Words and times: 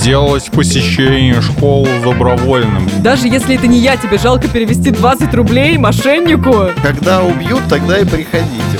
сделать 0.00 0.50
посещение 0.52 1.40
школы 1.40 1.88
добровольным. 2.02 2.88
Даже 3.02 3.26
если 3.26 3.56
это 3.56 3.66
не 3.66 3.78
я, 3.78 3.96
тебе 3.96 4.18
жалко 4.18 4.48
перевести 4.48 4.90
20 4.90 5.34
рублей 5.34 5.76
мошеннику? 5.76 6.70
Когда 6.82 7.22
убьют, 7.22 7.62
тогда 7.68 7.98
и 7.98 8.04
приходите. 8.04 8.78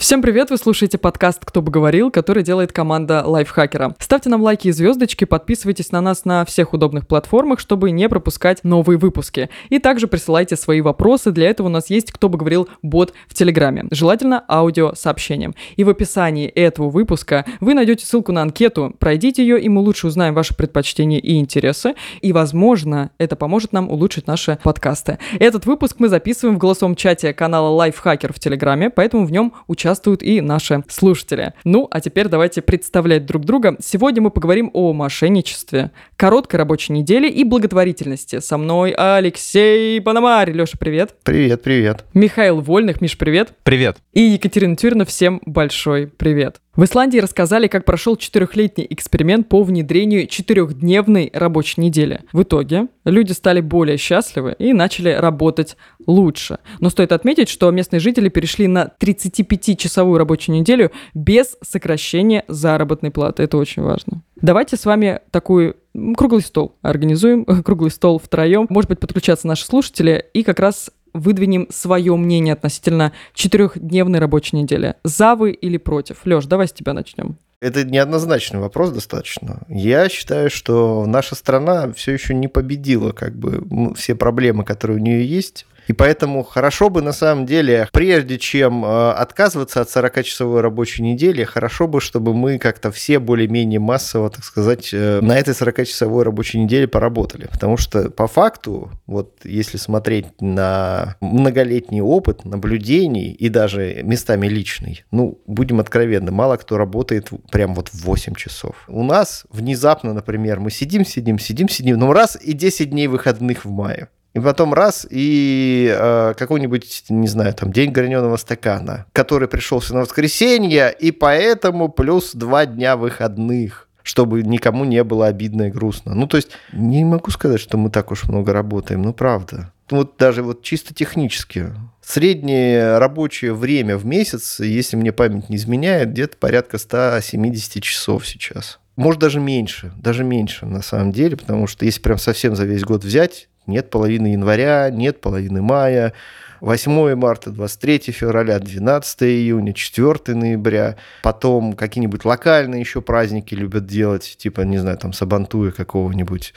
Всем 0.00 0.22
привет, 0.22 0.48
вы 0.48 0.56
слушаете 0.56 0.96
подкаст 0.96 1.44
«Кто 1.44 1.60
бы 1.60 1.70
говорил», 1.70 2.10
который 2.10 2.42
делает 2.42 2.72
команда 2.72 3.22
Лайфхакера. 3.22 3.94
Ставьте 3.98 4.30
нам 4.30 4.40
лайки 4.40 4.68
и 4.68 4.72
звездочки, 4.72 5.26
подписывайтесь 5.26 5.92
на 5.92 6.00
нас 6.00 6.24
на 6.24 6.46
всех 6.46 6.72
удобных 6.72 7.06
платформах, 7.06 7.60
чтобы 7.60 7.90
не 7.90 8.08
пропускать 8.08 8.64
новые 8.64 8.96
выпуски. 8.96 9.50
И 9.68 9.78
также 9.78 10.08
присылайте 10.08 10.56
свои 10.56 10.80
вопросы, 10.80 11.32
для 11.32 11.50
этого 11.50 11.66
у 11.66 11.70
нас 11.70 11.90
есть 11.90 12.12
«Кто 12.12 12.30
бы 12.30 12.38
говорил» 12.38 12.70
бот 12.80 13.12
в 13.28 13.34
Телеграме, 13.34 13.88
желательно 13.90 14.42
аудиосообщением. 14.48 15.54
И 15.76 15.84
в 15.84 15.90
описании 15.90 16.48
этого 16.48 16.88
выпуска 16.88 17.44
вы 17.60 17.74
найдете 17.74 18.06
ссылку 18.06 18.32
на 18.32 18.40
анкету, 18.40 18.96
пройдите 18.98 19.42
ее, 19.42 19.60
и 19.60 19.68
мы 19.68 19.82
лучше 19.82 20.06
узнаем 20.06 20.32
ваши 20.32 20.56
предпочтения 20.56 21.18
и 21.18 21.38
интересы, 21.38 21.94
и, 22.22 22.32
возможно, 22.32 23.10
это 23.18 23.36
поможет 23.36 23.74
нам 23.74 23.90
улучшить 23.90 24.26
наши 24.26 24.58
подкасты. 24.62 25.18
Этот 25.38 25.66
выпуск 25.66 25.96
мы 25.98 26.08
записываем 26.08 26.56
в 26.56 26.58
голосовом 26.58 26.94
чате 26.94 27.34
канала 27.34 27.68
Лайфхакер 27.68 28.32
в 28.32 28.38
Телеграме, 28.38 28.88
поэтому 28.88 29.26
в 29.26 29.30
нем 29.30 29.52
участвуйте 29.68 29.89
участвуют 29.90 30.22
и 30.22 30.40
наши 30.40 30.84
слушатели. 30.88 31.52
Ну, 31.64 31.88
а 31.90 32.00
теперь 32.00 32.28
давайте 32.28 32.62
представлять 32.62 33.26
друг 33.26 33.44
друга. 33.44 33.76
Сегодня 33.80 34.22
мы 34.22 34.30
поговорим 34.30 34.70
о 34.72 34.92
мошенничестве, 34.92 35.90
короткой 36.16 36.58
рабочей 36.58 36.92
неделе 36.92 37.28
и 37.28 37.42
благотворительности. 37.44 38.40
Со 38.40 38.56
мной 38.56 38.94
Алексей 38.96 40.00
Пономарь. 40.00 40.52
Леша, 40.52 40.78
привет. 40.78 41.14
Привет, 41.24 41.62
привет. 41.62 42.04
Михаил 42.14 42.60
Вольных. 42.60 43.00
Миш, 43.00 43.18
привет. 43.18 43.52
Привет. 43.64 43.96
И 44.12 44.20
Екатерина 44.20 44.76
Тюрина. 44.76 45.04
Всем 45.04 45.40
большой 45.44 46.06
привет. 46.06 46.60
В 46.76 46.84
Исландии 46.84 47.18
рассказали, 47.18 47.66
как 47.66 47.84
прошел 47.84 48.16
четырехлетний 48.16 48.86
эксперимент 48.90 49.48
по 49.48 49.64
внедрению 49.64 50.28
четырехдневной 50.28 51.28
рабочей 51.34 51.80
недели. 51.80 52.20
В 52.32 52.44
итоге 52.44 52.86
люди 53.04 53.32
стали 53.32 53.60
более 53.60 53.96
счастливы 53.96 54.54
и 54.56 54.72
начали 54.72 55.10
работать 55.10 55.76
лучше. 56.06 56.58
Но 56.78 56.88
стоит 56.88 57.10
отметить, 57.10 57.48
что 57.48 57.70
местные 57.72 57.98
жители 57.98 58.28
перешли 58.28 58.68
на 58.68 58.88
35-часовую 59.00 60.16
рабочую 60.16 60.56
неделю 60.56 60.92
без 61.12 61.56
сокращения 61.60 62.44
заработной 62.46 63.10
платы. 63.10 63.42
Это 63.42 63.56
очень 63.56 63.82
важно. 63.82 64.22
Давайте 64.40 64.76
с 64.76 64.86
вами 64.86 65.20
такой 65.32 65.74
круглый 66.16 66.42
стол 66.42 66.76
организуем, 66.82 67.44
круглый 67.64 67.90
стол 67.90 68.18
втроем. 68.18 68.66
Может 68.70 68.88
быть, 68.88 69.00
подключаться 69.00 69.46
наши 69.46 69.66
слушатели 69.66 70.24
и 70.32 70.44
как 70.44 70.60
раз 70.60 70.90
выдвинем 71.12 71.66
свое 71.70 72.14
мнение 72.16 72.54
относительно 72.54 73.12
четырехдневной 73.34 74.18
рабочей 74.18 74.56
недели. 74.56 74.94
За 75.04 75.34
вы 75.34 75.52
или 75.52 75.76
против? 75.76 76.24
Леш, 76.24 76.46
давай 76.46 76.68
с 76.68 76.72
тебя 76.72 76.92
начнем. 76.92 77.36
Это 77.60 77.84
неоднозначный 77.84 78.58
вопрос 78.58 78.90
достаточно. 78.90 79.60
Я 79.68 80.08
считаю, 80.08 80.48
что 80.48 81.04
наша 81.06 81.34
страна 81.34 81.92
все 81.92 82.12
еще 82.12 82.34
не 82.34 82.48
победила 82.48 83.12
как 83.12 83.36
бы 83.36 83.94
все 83.96 84.14
проблемы, 84.14 84.64
которые 84.64 84.96
у 84.98 85.00
нее 85.00 85.26
есть. 85.26 85.66
И 85.90 85.92
поэтому 85.92 86.44
хорошо 86.44 86.88
бы 86.88 87.02
на 87.02 87.10
самом 87.10 87.46
деле, 87.46 87.88
прежде 87.92 88.38
чем 88.38 88.84
э, 88.84 89.10
отказываться 89.10 89.80
от 89.80 89.88
40-часовой 89.88 90.60
рабочей 90.60 91.02
недели, 91.02 91.42
хорошо 91.42 91.88
бы, 91.88 92.00
чтобы 92.00 92.32
мы 92.32 92.58
как-то 92.58 92.92
все 92.92 93.18
более-менее 93.18 93.80
массово, 93.80 94.30
так 94.30 94.44
сказать, 94.44 94.90
э, 94.92 95.20
на 95.20 95.36
этой 95.36 95.52
40-часовой 95.52 96.22
рабочей 96.22 96.60
неделе 96.60 96.86
поработали. 96.86 97.48
Потому 97.50 97.76
что 97.76 98.08
по 98.08 98.28
факту, 98.28 98.92
вот 99.08 99.40
если 99.42 99.78
смотреть 99.78 100.26
на 100.40 101.16
многолетний 101.20 102.02
опыт 102.02 102.44
наблюдений 102.44 103.32
и 103.32 103.48
даже 103.48 104.04
местами 104.04 104.46
личный, 104.46 105.02
ну, 105.10 105.40
будем 105.48 105.80
откровенны, 105.80 106.30
мало 106.30 106.56
кто 106.56 106.76
работает 106.76 107.30
прям 107.50 107.74
вот 107.74 107.88
в 107.88 108.04
8 108.04 108.36
часов. 108.36 108.76
У 108.86 109.02
нас 109.02 109.44
внезапно, 109.50 110.14
например, 110.14 110.60
мы 110.60 110.70
сидим, 110.70 111.04
сидим, 111.04 111.40
сидим, 111.40 111.68
сидим, 111.68 111.98
ну 111.98 112.12
раз 112.12 112.38
и 112.40 112.52
10 112.52 112.90
дней 112.90 113.08
выходных 113.08 113.64
в 113.64 113.70
мае. 113.70 114.08
И 114.32 114.38
потом 114.38 114.74
раз, 114.74 115.06
и 115.10 115.92
э, 115.92 116.34
какой-нибудь, 116.36 117.04
не 117.08 117.26
знаю, 117.26 117.52
там, 117.54 117.72
день 117.72 117.90
граненого 117.90 118.36
стакана, 118.36 119.06
который 119.12 119.48
пришелся 119.48 119.94
на 119.94 120.00
воскресенье, 120.00 120.94
и 120.96 121.10
поэтому 121.10 121.88
плюс 121.88 122.32
два 122.34 122.66
дня 122.66 122.96
выходных 122.96 123.86
чтобы 124.02 124.42
никому 124.42 124.86
не 124.86 125.04
было 125.04 125.26
обидно 125.26 125.64
и 125.64 125.70
грустно. 125.70 126.14
Ну, 126.14 126.26
то 126.26 126.38
есть, 126.38 126.48
не 126.72 127.04
могу 127.04 127.30
сказать, 127.30 127.60
что 127.60 127.76
мы 127.76 127.90
так 127.90 128.10
уж 128.10 128.24
много 128.24 128.52
работаем, 128.52 129.02
ну, 129.02 129.12
правда. 129.12 129.72
Вот 129.90 130.16
даже 130.18 130.42
вот 130.42 130.62
чисто 130.62 130.94
технически. 130.94 131.72
Среднее 132.00 132.98
рабочее 132.98 133.52
время 133.52 133.96
в 133.96 134.06
месяц, 134.06 134.58
если 134.58 134.96
мне 134.96 135.12
память 135.12 135.48
не 135.48 135.56
изменяет, 135.56 136.12
где-то 136.12 136.38
порядка 136.38 136.78
170 136.78 137.82
часов 137.82 138.26
сейчас. 138.26 138.80
Может, 138.96 139.20
даже 139.20 139.38
меньше, 139.38 139.92
даже 139.96 140.24
меньше 140.24 140.66
на 140.66 140.82
самом 140.82 141.12
деле, 141.12 141.36
потому 141.36 141.66
что 141.66 141.84
если 141.84 142.00
прям 142.00 142.18
совсем 142.18 142.56
за 142.56 142.64
весь 142.64 142.82
год 142.82 143.04
взять, 143.04 143.48
нет 143.66 143.90
половины 143.90 144.28
января, 144.28 144.90
нет 144.90 145.20
половины 145.20 145.62
мая, 145.62 146.12
8 146.60 147.14
марта, 147.14 147.50
23 147.50 148.12
февраля, 148.12 148.58
12 148.58 149.22
июня, 149.22 149.72
4 149.72 150.36
ноября. 150.36 150.96
Потом 151.22 151.72
какие-нибудь 151.72 152.24
локальные 152.24 152.80
еще 152.80 153.00
праздники 153.00 153.54
любят 153.54 153.86
делать, 153.86 154.36
типа, 154.38 154.62
не 154.62 154.78
знаю, 154.78 154.98
там 154.98 155.12
Сабантуя 155.12 155.70
какого-нибудь. 155.70 156.54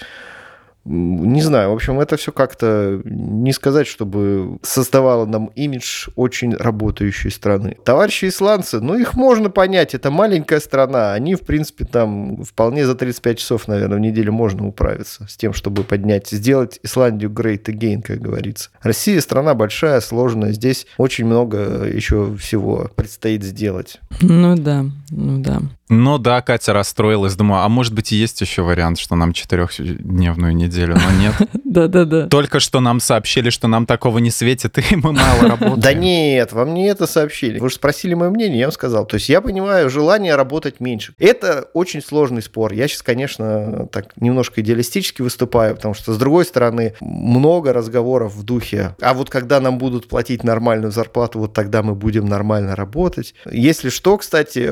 Не 0.85 1.41
знаю, 1.41 1.69
в 1.69 1.73
общем, 1.73 1.99
это 1.99 2.17
все 2.17 2.33
как-то 2.33 3.01
не 3.05 3.53
сказать, 3.53 3.87
чтобы 3.87 4.57
создавало 4.63 5.25
нам 5.25 5.47
имидж 5.55 6.09
очень 6.15 6.53
работающей 6.55 7.29
страны. 7.29 7.77
Товарищи 7.85 8.25
исландцы, 8.25 8.81
ну 8.81 8.95
их 8.95 9.13
можно 9.13 9.49
понять, 9.49 9.95
это 9.95 10.11
маленькая 10.11 10.59
страна, 10.59 11.13
они, 11.13 11.35
в 11.35 11.41
принципе, 11.41 11.85
там 11.85 12.43
вполне 12.43 12.85
за 12.85 12.95
35 12.95 13.39
часов, 13.39 13.67
наверное, 13.69 13.97
в 13.97 14.01
неделю 14.01 14.33
можно 14.33 14.67
управиться 14.67 15.25
с 15.27 15.37
тем, 15.37 15.53
чтобы 15.53 15.83
поднять, 15.83 16.27
сделать 16.29 16.79
Исландию 16.83 17.29
great 17.31 17.63
again, 17.65 18.01
как 18.01 18.19
говорится. 18.19 18.69
Россия 18.81 19.21
страна 19.21 19.53
большая, 19.53 20.01
сложная, 20.01 20.51
здесь 20.51 20.85
очень 20.97 21.25
много 21.25 21.85
еще 21.85 22.35
всего 22.35 22.91
предстоит 22.95 23.43
сделать. 23.43 24.01
Ну 24.21 24.57
да, 24.57 24.85
ну 25.09 25.41
да. 25.41 25.61
Ну 25.93 26.17
да, 26.17 26.41
Катя 26.41 26.73
расстроилась. 26.73 27.35
Думаю, 27.35 27.61
а 27.61 27.69
может 27.69 27.93
быть 27.93 28.11
и 28.11 28.15
есть 28.15 28.41
еще 28.41 28.63
вариант, 28.63 28.97
что 28.97 29.15
нам 29.15 29.31
четырехдневную 29.31 30.55
неделю, 30.55 30.95
но 30.95 31.21
нет. 31.21 31.33
Да-да-да. 31.63 32.27
Только 32.27 32.59
что 32.59 32.79
нам 32.79 32.99
сообщили, 32.99 33.49
что 33.49 33.67
нам 33.67 33.85
такого 33.85 34.17
не 34.17 34.31
светит, 34.31 34.77
и 34.91 34.95
мы 34.95 35.13
мало 35.13 35.41
работаем. 35.49 35.79
Да 35.79 35.93
нет, 35.93 36.51
вам 36.51 36.73
не 36.73 36.87
это 36.87 37.05
сообщили. 37.05 37.59
Вы 37.59 37.69
же 37.69 37.75
спросили 37.75 38.13
мое 38.15 38.29
мнение, 38.31 38.59
я 38.59 38.65
вам 38.65 38.71
сказал. 38.71 39.05
То 39.05 39.15
есть 39.15 39.29
я 39.29 39.41
понимаю 39.41 39.89
желание 39.89 40.35
работать 40.35 40.79
меньше. 40.79 41.13
Это 41.19 41.69
очень 41.73 42.01
сложный 42.01 42.41
спор. 42.41 42.73
Я 42.73 42.87
сейчас, 42.87 43.03
конечно, 43.03 43.87
так 43.91 44.17
немножко 44.17 44.61
идеалистически 44.61 45.21
выступаю, 45.21 45.75
потому 45.75 45.93
что, 45.93 46.13
с 46.13 46.17
другой 46.17 46.45
стороны, 46.45 46.95
много 47.01 47.71
разговоров 47.71 48.35
в 48.35 48.43
духе, 48.43 48.95
а 48.99 49.13
вот 49.13 49.29
когда 49.29 49.59
нам 49.59 49.77
будут 49.77 50.07
платить 50.07 50.43
нормальную 50.43 50.91
зарплату, 50.91 51.39
вот 51.39 51.53
тогда 51.53 51.83
мы 51.83 51.93
будем 51.93 52.25
нормально 52.25 52.75
работать. 52.75 53.35
Если 53.49 53.89
что, 53.89 54.17
кстати, 54.17 54.71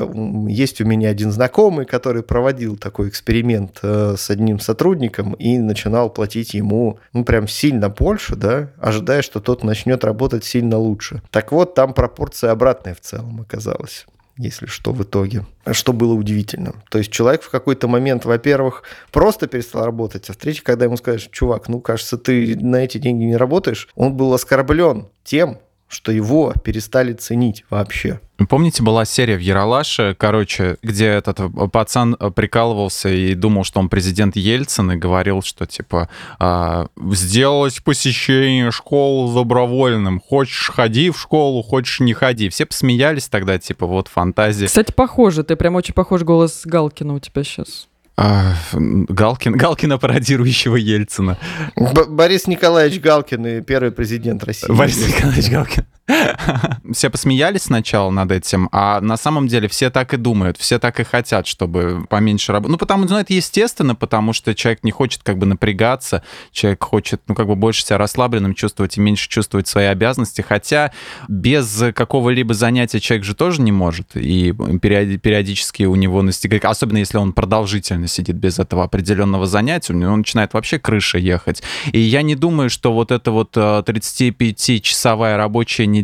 есть 0.50 0.80
у 0.80 0.84
меня 0.84 1.11
один 1.12 1.30
знакомый, 1.30 1.86
который 1.86 2.22
проводил 2.22 2.76
такой 2.76 3.08
эксперимент 3.08 3.78
э, 3.82 4.16
с 4.18 4.30
одним 4.30 4.58
сотрудником 4.58 5.34
и 5.34 5.58
начинал 5.58 6.10
платить 6.10 6.54
ему, 6.54 6.98
ну, 7.12 7.24
прям 7.24 7.46
сильно 7.46 7.88
больше, 7.88 8.34
да, 8.34 8.70
ожидая, 8.78 9.22
что 9.22 9.40
тот 9.40 9.62
начнет 9.62 10.04
работать 10.04 10.44
сильно 10.44 10.76
лучше. 10.78 11.22
Так 11.30 11.52
вот, 11.52 11.74
там 11.74 11.94
пропорция 11.94 12.50
обратная 12.50 12.94
в 12.94 13.00
целом 13.00 13.40
оказалась 13.40 14.06
если 14.38 14.66
что, 14.66 14.92
в 14.92 15.02
итоге. 15.02 15.44
Что 15.70 15.92
было 15.92 16.14
удивительно. 16.14 16.74
То 16.90 16.98
есть 16.98 17.10
человек 17.12 17.42
в 17.42 17.50
какой-то 17.50 17.86
момент, 17.86 18.24
во-первых, 18.24 18.82
просто 19.10 19.46
перестал 19.46 19.84
работать, 19.84 20.28
а 20.30 20.32
в-третьих, 20.32 20.64
когда 20.64 20.86
ему 20.86 20.96
скажешь, 20.96 21.28
чувак, 21.30 21.68
ну, 21.68 21.80
кажется, 21.80 22.16
ты 22.16 22.56
на 22.58 22.76
эти 22.76 22.98
деньги 22.98 23.24
не 23.24 23.36
работаешь, 23.36 23.88
он 23.94 24.16
был 24.16 24.32
оскорблен 24.32 25.08
тем, 25.22 25.58
что 25.92 26.10
его 26.10 26.54
перестали 26.64 27.12
ценить 27.12 27.64
вообще. 27.68 28.20
Помните, 28.48 28.82
была 28.82 29.04
серия 29.04 29.36
в 29.36 29.40
Яралаше, 29.40 30.16
короче, 30.18 30.76
где 30.82 31.06
этот 31.06 31.38
пацан 31.70 32.16
прикалывался 32.34 33.08
и 33.08 33.34
думал, 33.34 33.62
что 33.62 33.78
он 33.78 33.88
президент 33.88 34.34
Ельцин, 34.34 34.92
и 34.92 34.96
говорил, 34.96 35.42
что, 35.42 35.66
типа, 35.66 36.08
а, 36.38 36.86
сделать 37.12 37.84
посещение 37.84 38.70
школы 38.70 39.32
добровольным. 39.32 40.20
Хочешь, 40.20 40.70
ходи 40.74 41.10
в 41.10 41.20
школу, 41.20 41.62
хочешь, 41.62 42.00
не 42.00 42.14
ходи. 42.14 42.48
Все 42.48 42.66
посмеялись 42.66 43.28
тогда, 43.28 43.58
типа, 43.58 43.86
вот 43.86 44.08
фантазия. 44.08 44.66
Кстати, 44.66 44.92
похоже, 44.92 45.44
ты 45.44 45.54
прям 45.54 45.76
очень 45.76 45.94
похож 45.94 46.22
голос 46.22 46.62
Галкина 46.64 47.14
у 47.14 47.18
тебя 47.20 47.44
сейчас. 47.44 47.88
А, 48.24 48.54
Галкин, 48.72 49.54
Галкина 49.56 49.98
пародирующего 49.98 50.76
Ельцина. 50.76 51.38
Б- 51.74 52.04
Борис 52.06 52.46
Николаевич 52.46 53.00
Галкин 53.00 53.44
и 53.46 53.60
первый 53.62 53.90
президент 53.90 54.44
России. 54.44 54.68
Борис 54.70 54.96
Николаевич 55.08 55.50
Галкин. 55.50 55.84
Все 56.92 57.10
посмеялись 57.10 57.62
сначала 57.62 58.10
над 58.10 58.32
этим, 58.32 58.68
а 58.72 59.00
на 59.00 59.16
самом 59.16 59.48
деле 59.48 59.68
все 59.68 59.90
так 59.90 60.14
и 60.14 60.16
думают, 60.16 60.58
все 60.58 60.78
так 60.78 61.00
и 61.00 61.04
хотят, 61.04 61.46
чтобы 61.46 62.06
поменьше 62.08 62.52
работать. 62.52 62.72
Ну, 62.72 62.78
потому 62.78 63.04
что 63.04 63.14
ну, 63.14 63.20
это 63.20 63.32
естественно, 63.32 63.94
потому 63.94 64.32
что 64.32 64.54
человек 64.54 64.84
не 64.84 64.90
хочет 64.90 65.22
как 65.22 65.38
бы 65.38 65.46
напрягаться, 65.46 66.22
человек 66.50 66.82
хочет, 66.84 67.22
ну, 67.26 67.34
как 67.34 67.46
бы 67.46 67.56
больше 67.56 67.84
себя 67.84 67.98
расслабленным 67.98 68.54
чувствовать 68.54 68.96
и 68.96 69.00
меньше 69.00 69.28
чувствовать 69.28 69.68
свои 69.68 69.86
обязанности, 69.86 70.42
хотя 70.42 70.92
без 71.28 71.82
какого-либо 71.94 72.54
занятия 72.54 73.00
человек 73.00 73.24
же 73.24 73.34
тоже 73.34 73.62
не 73.62 73.72
может, 73.72 74.16
и 74.16 74.52
периодически 74.52 75.84
у 75.84 75.94
него 75.94 76.22
настигает, 76.22 76.64
особенно 76.64 76.98
если 76.98 77.18
он 77.18 77.32
продолжительно 77.32 78.06
сидит 78.08 78.36
без 78.36 78.58
этого 78.58 78.84
определенного 78.84 79.46
занятия, 79.46 79.92
у 79.92 79.96
него 79.96 80.16
начинает 80.16 80.54
вообще 80.54 80.78
крыша 80.78 81.18
ехать. 81.18 81.62
И 81.92 81.98
я 81.98 82.22
не 82.22 82.34
думаю, 82.34 82.70
что 82.70 82.92
вот 82.92 83.10
эта 83.10 83.30
вот 83.30 83.56
35-часовая 83.56 85.34
э, 85.34 85.36
рабочая 85.36 85.86
неделя 85.86 86.01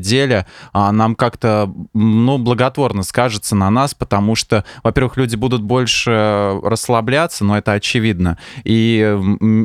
а, 0.72 0.92
нам 0.92 1.14
как-то, 1.14 1.72
ну, 1.94 2.38
благотворно 2.38 3.02
скажется 3.02 3.54
на 3.54 3.70
нас, 3.70 3.94
потому 3.94 4.34
что, 4.34 4.64
во-первых, 4.82 5.16
люди 5.16 5.36
будут 5.36 5.62
больше 5.62 6.58
расслабляться, 6.62 7.44
но 7.44 7.58
это 7.58 7.72
очевидно, 7.72 8.38
и 8.64 9.18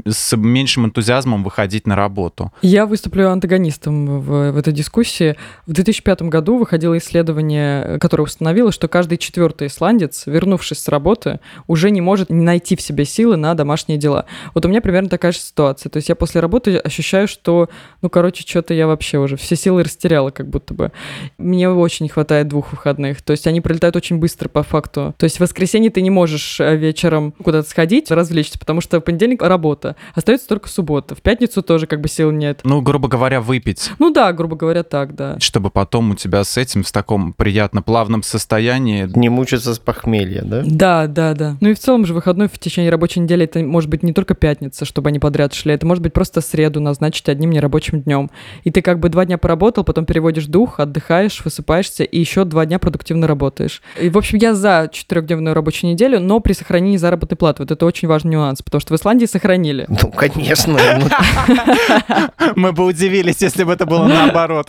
с 0.07 0.35
меньшим 0.35 0.85
энтузиазмом 0.85 1.43
выходить 1.43 1.87
на 1.87 1.95
работу. 1.95 2.51
Я 2.61 2.85
выступлю 2.85 3.29
антагонистом 3.29 4.19
в, 4.19 4.51
в 4.51 4.57
этой 4.57 4.73
дискуссии. 4.73 5.35
В 5.65 5.73
2005 5.73 6.23
году 6.23 6.57
выходило 6.57 6.97
исследование, 6.97 7.99
которое 7.99 8.23
установило, 8.23 8.71
что 8.71 8.87
каждый 8.87 9.17
четвертый 9.17 9.67
исландец, 9.67 10.23
вернувшись 10.25 10.79
с 10.79 10.87
работы, 10.87 11.39
уже 11.67 11.91
не 11.91 12.01
может 12.01 12.29
найти 12.29 12.75
в 12.75 12.81
себе 12.81 13.05
силы 13.05 13.37
на 13.37 13.53
домашние 13.53 13.97
дела. 13.97 14.25
Вот 14.53 14.65
у 14.65 14.69
меня 14.69 14.81
примерно 14.81 15.09
такая 15.09 15.31
же 15.31 15.39
ситуация. 15.39 15.89
То 15.89 15.97
есть 15.97 16.09
я 16.09 16.15
после 16.15 16.41
работы 16.41 16.77
ощущаю, 16.77 17.27
что, 17.27 17.69
ну, 18.01 18.09
короче, 18.09 18.43
что-то 18.47 18.73
я 18.73 18.87
вообще 18.87 19.17
уже 19.17 19.37
все 19.37 19.55
силы 19.55 19.83
растеряла 20.13 20.29
как 20.29 20.47
будто 20.49 20.73
бы. 20.73 20.91
Мне 21.37 21.69
очень 21.69 22.05
не 22.05 22.09
хватает 22.09 22.47
двух 22.47 22.71
выходных. 22.71 23.21
То 23.21 23.31
есть 23.31 23.47
они 23.47 23.61
пролетают 23.61 23.95
очень 23.95 24.17
быстро 24.17 24.49
по 24.49 24.63
факту. 24.63 25.13
То 25.17 25.23
есть 25.23 25.37
в 25.37 25.39
воскресенье 25.41 25.89
ты 25.89 26.01
не 26.01 26.09
можешь 26.09 26.59
э, 26.59 26.75
вечером 26.75 27.31
куда-то 27.31 27.67
сходить, 27.67 28.11
развлечься, 28.11 28.59
потому 28.59 28.81
что 28.81 28.99
в 28.99 29.03
понедельник 29.03 29.41
работа. 29.41 29.95
Остается 30.13 30.47
только 30.47 30.69
суббота. 30.69 31.15
В 31.15 31.21
пятницу 31.21 31.61
тоже 31.61 31.87
как 31.87 32.01
бы 32.01 32.07
сил 32.07 32.31
нет. 32.31 32.61
Ну, 32.63 32.81
грубо 32.81 33.07
говоря, 33.07 33.41
выпить. 33.41 33.91
Ну 33.99 34.11
да, 34.11 34.31
грубо 34.33 34.55
говоря, 34.55 34.83
так, 34.83 35.15
да. 35.15 35.39
Чтобы 35.39 35.69
потом 35.69 36.11
у 36.11 36.15
тебя 36.15 36.43
с 36.43 36.57
этим, 36.57 36.83
в 36.83 36.91
таком 36.91 37.33
приятно 37.33 37.81
плавном 37.81 38.23
состоянии... 38.23 39.09
Не 39.15 39.29
мучиться 39.29 39.73
с 39.73 39.79
похмелья, 39.79 40.43
да? 40.43 40.63
Да, 40.65 41.07
да, 41.07 41.33
да. 41.33 41.57
Ну 41.61 41.69
и 41.69 41.73
в 41.73 41.79
целом 41.79 42.05
же 42.05 42.13
выходной 42.13 42.47
в 42.47 42.59
течение 42.59 42.91
рабочей 42.91 43.19
недели 43.19 43.45
это 43.45 43.59
может 43.59 43.89
быть 43.89 44.03
не 44.03 44.13
только 44.13 44.35
пятница, 44.35 44.85
чтобы 44.85 45.09
они 45.09 45.19
подряд 45.19 45.53
шли, 45.53 45.73
это 45.73 45.85
может 45.85 46.03
быть 46.03 46.13
просто 46.13 46.41
среду 46.41 46.79
назначить 46.79 47.29
одним 47.29 47.51
нерабочим 47.51 48.01
днем. 48.01 48.29
И 48.63 48.71
ты 48.71 48.81
как 48.81 48.99
бы 48.99 49.09
два 49.09 49.25
дня 49.25 49.37
поработал, 49.37 49.83
потом 49.83 50.02
переводишь 50.05 50.45
дух, 50.45 50.79
отдыхаешь, 50.79 51.43
высыпаешься 51.43 52.03
и 52.03 52.19
еще 52.19 52.43
два 52.45 52.65
дня 52.65 52.79
продуктивно 52.79 53.27
работаешь. 53.27 53.81
И, 53.99 54.09
в 54.09 54.17
общем, 54.17 54.37
я 54.39 54.53
за 54.53 54.89
четырехдневную 54.91 55.53
рабочую 55.53 55.91
неделю, 55.91 56.19
но 56.19 56.39
при 56.39 56.53
сохранении 56.53 56.97
заработной 56.97 57.37
платы. 57.37 57.63
Вот 57.63 57.71
это 57.71 57.85
очень 57.85 58.07
важный 58.07 58.31
нюанс, 58.31 58.61
потому 58.61 58.81
что 58.81 58.93
в 58.93 58.97
Исландии 58.97 59.25
сохранили. 59.25 59.85
Ну, 59.87 60.11
конечно. 60.11 60.79
Мы 62.55 62.71
бы 62.71 62.85
удивились, 62.85 63.41
если 63.41 63.63
бы 63.63 63.73
это 63.73 63.85
было 63.85 64.07
наоборот. 64.07 64.67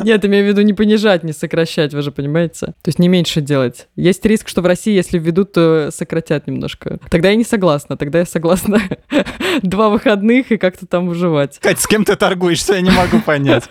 Нет, 0.00 0.24
имею 0.24 0.44
в 0.44 0.48
виду 0.48 0.62
не 0.62 0.72
понижать, 0.72 1.24
не 1.24 1.32
сокращать, 1.32 1.94
вы 1.94 2.02
же 2.02 2.12
понимаете? 2.12 2.66
То 2.66 2.88
есть 2.88 2.98
не 2.98 3.08
меньше 3.08 3.40
делать. 3.40 3.88
Есть 3.96 4.24
риск, 4.24 4.48
что 4.48 4.62
в 4.62 4.66
России, 4.66 4.94
если 4.94 5.18
введут, 5.18 5.52
то 5.52 5.90
сократят 5.92 6.46
немножко. 6.46 6.98
Тогда 7.10 7.30
я 7.30 7.36
не 7.36 7.44
согласна. 7.44 7.96
Тогда 7.96 8.20
я 8.20 8.26
согласна 8.26 8.80
два 9.62 9.88
выходных 9.88 10.52
и 10.52 10.56
как-то 10.56 10.86
там 10.86 11.08
выживать. 11.08 11.58
Кать, 11.58 11.80
с 11.80 11.86
кем 11.86 12.04
ты 12.04 12.16
торгуешься? 12.16 12.74
Я 12.74 12.80
не 12.80 12.90
могу 12.90 13.20
понять. 13.20 13.64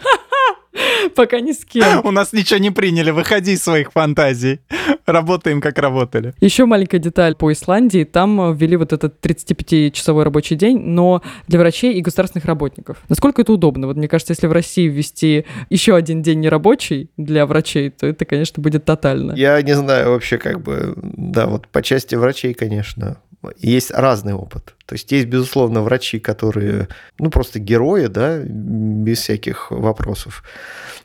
Пока 1.15 1.39
ни 1.39 1.51
с 1.51 1.65
кем. 1.65 2.05
У 2.05 2.11
нас 2.11 2.33
ничего 2.33 2.59
не 2.59 2.71
приняли, 2.71 3.11
выходи 3.11 3.53
из 3.53 3.63
своих 3.63 3.91
фантазий. 3.91 4.59
Работаем, 5.05 5.61
как 5.61 5.77
работали. 5.79 6.33
Еще 6.39 6.65
маленькая 6.65 6.99
деталь 6.99 7.35
по 7.35 7.51
Исландии. 7.51 8.03
Там 8.03 8.55
ввели 8.55 8.75
вот 8.75 8.93
этот 8.93 9.23
35-часовой 9.25 10.23
рабочий 10.23 10.55
день, 10.55 10.79
но 10.79 11.21
для 11.47 11.59
врачей 11.59 11.93
и 11.93 12.01
государственных 12.01 12.45
работников. 12.45 12.97
Насколько 13.09 13.41
это 13.41 13.53
удобно? 13.53 13.87
Вот 13.87 13.97
мне 13.97 14.07
кажется, 14.07 14.33
если 14.33 14.47
в 14.47 14.51
России 14.51 14.87
ввести 14.87 15.45
еще 15.69 15.95
один 15.95 16.21
день 16.21 16.39
нерабочий 16.39 17.09
для 17.17 17.45
врачей, 17.45 17.89
то 17.89 18.05
это, 18.05 18.25
конечно, 18.25 18.61
будет 18.61 18.85
тотально. 18.85 19.33
Я 19.33 19.61
не 19.61 19.75
знаю 19.75 20.11
вообще 20.11 20.37
как 20.37 20.61
бы, 20.61 20.93
да, 20.95 21.47
вот 21.47 21.67
по 21.67 21.81
части 21.81 22.15
врачей, 22.15 22.53
конечно, 22.53 23.17
есть 23.57 23.91
разный 23.91 24.33
опыт. 24.33 24.75
То 24.89 24.95
есть 24.95 25.11
есть, 25.11 25.27
безусловно, 25.27 25.83
врачи, 25.83 26.19
которые, 26.19 26.87
ну, 27.19 27.29
просто 27.29 27.59
герои, 27.59 28.07
да, 28.07 28.39
без 28.39 29.19
всяких 29.19 29.69
вопросов. 29.69 30.43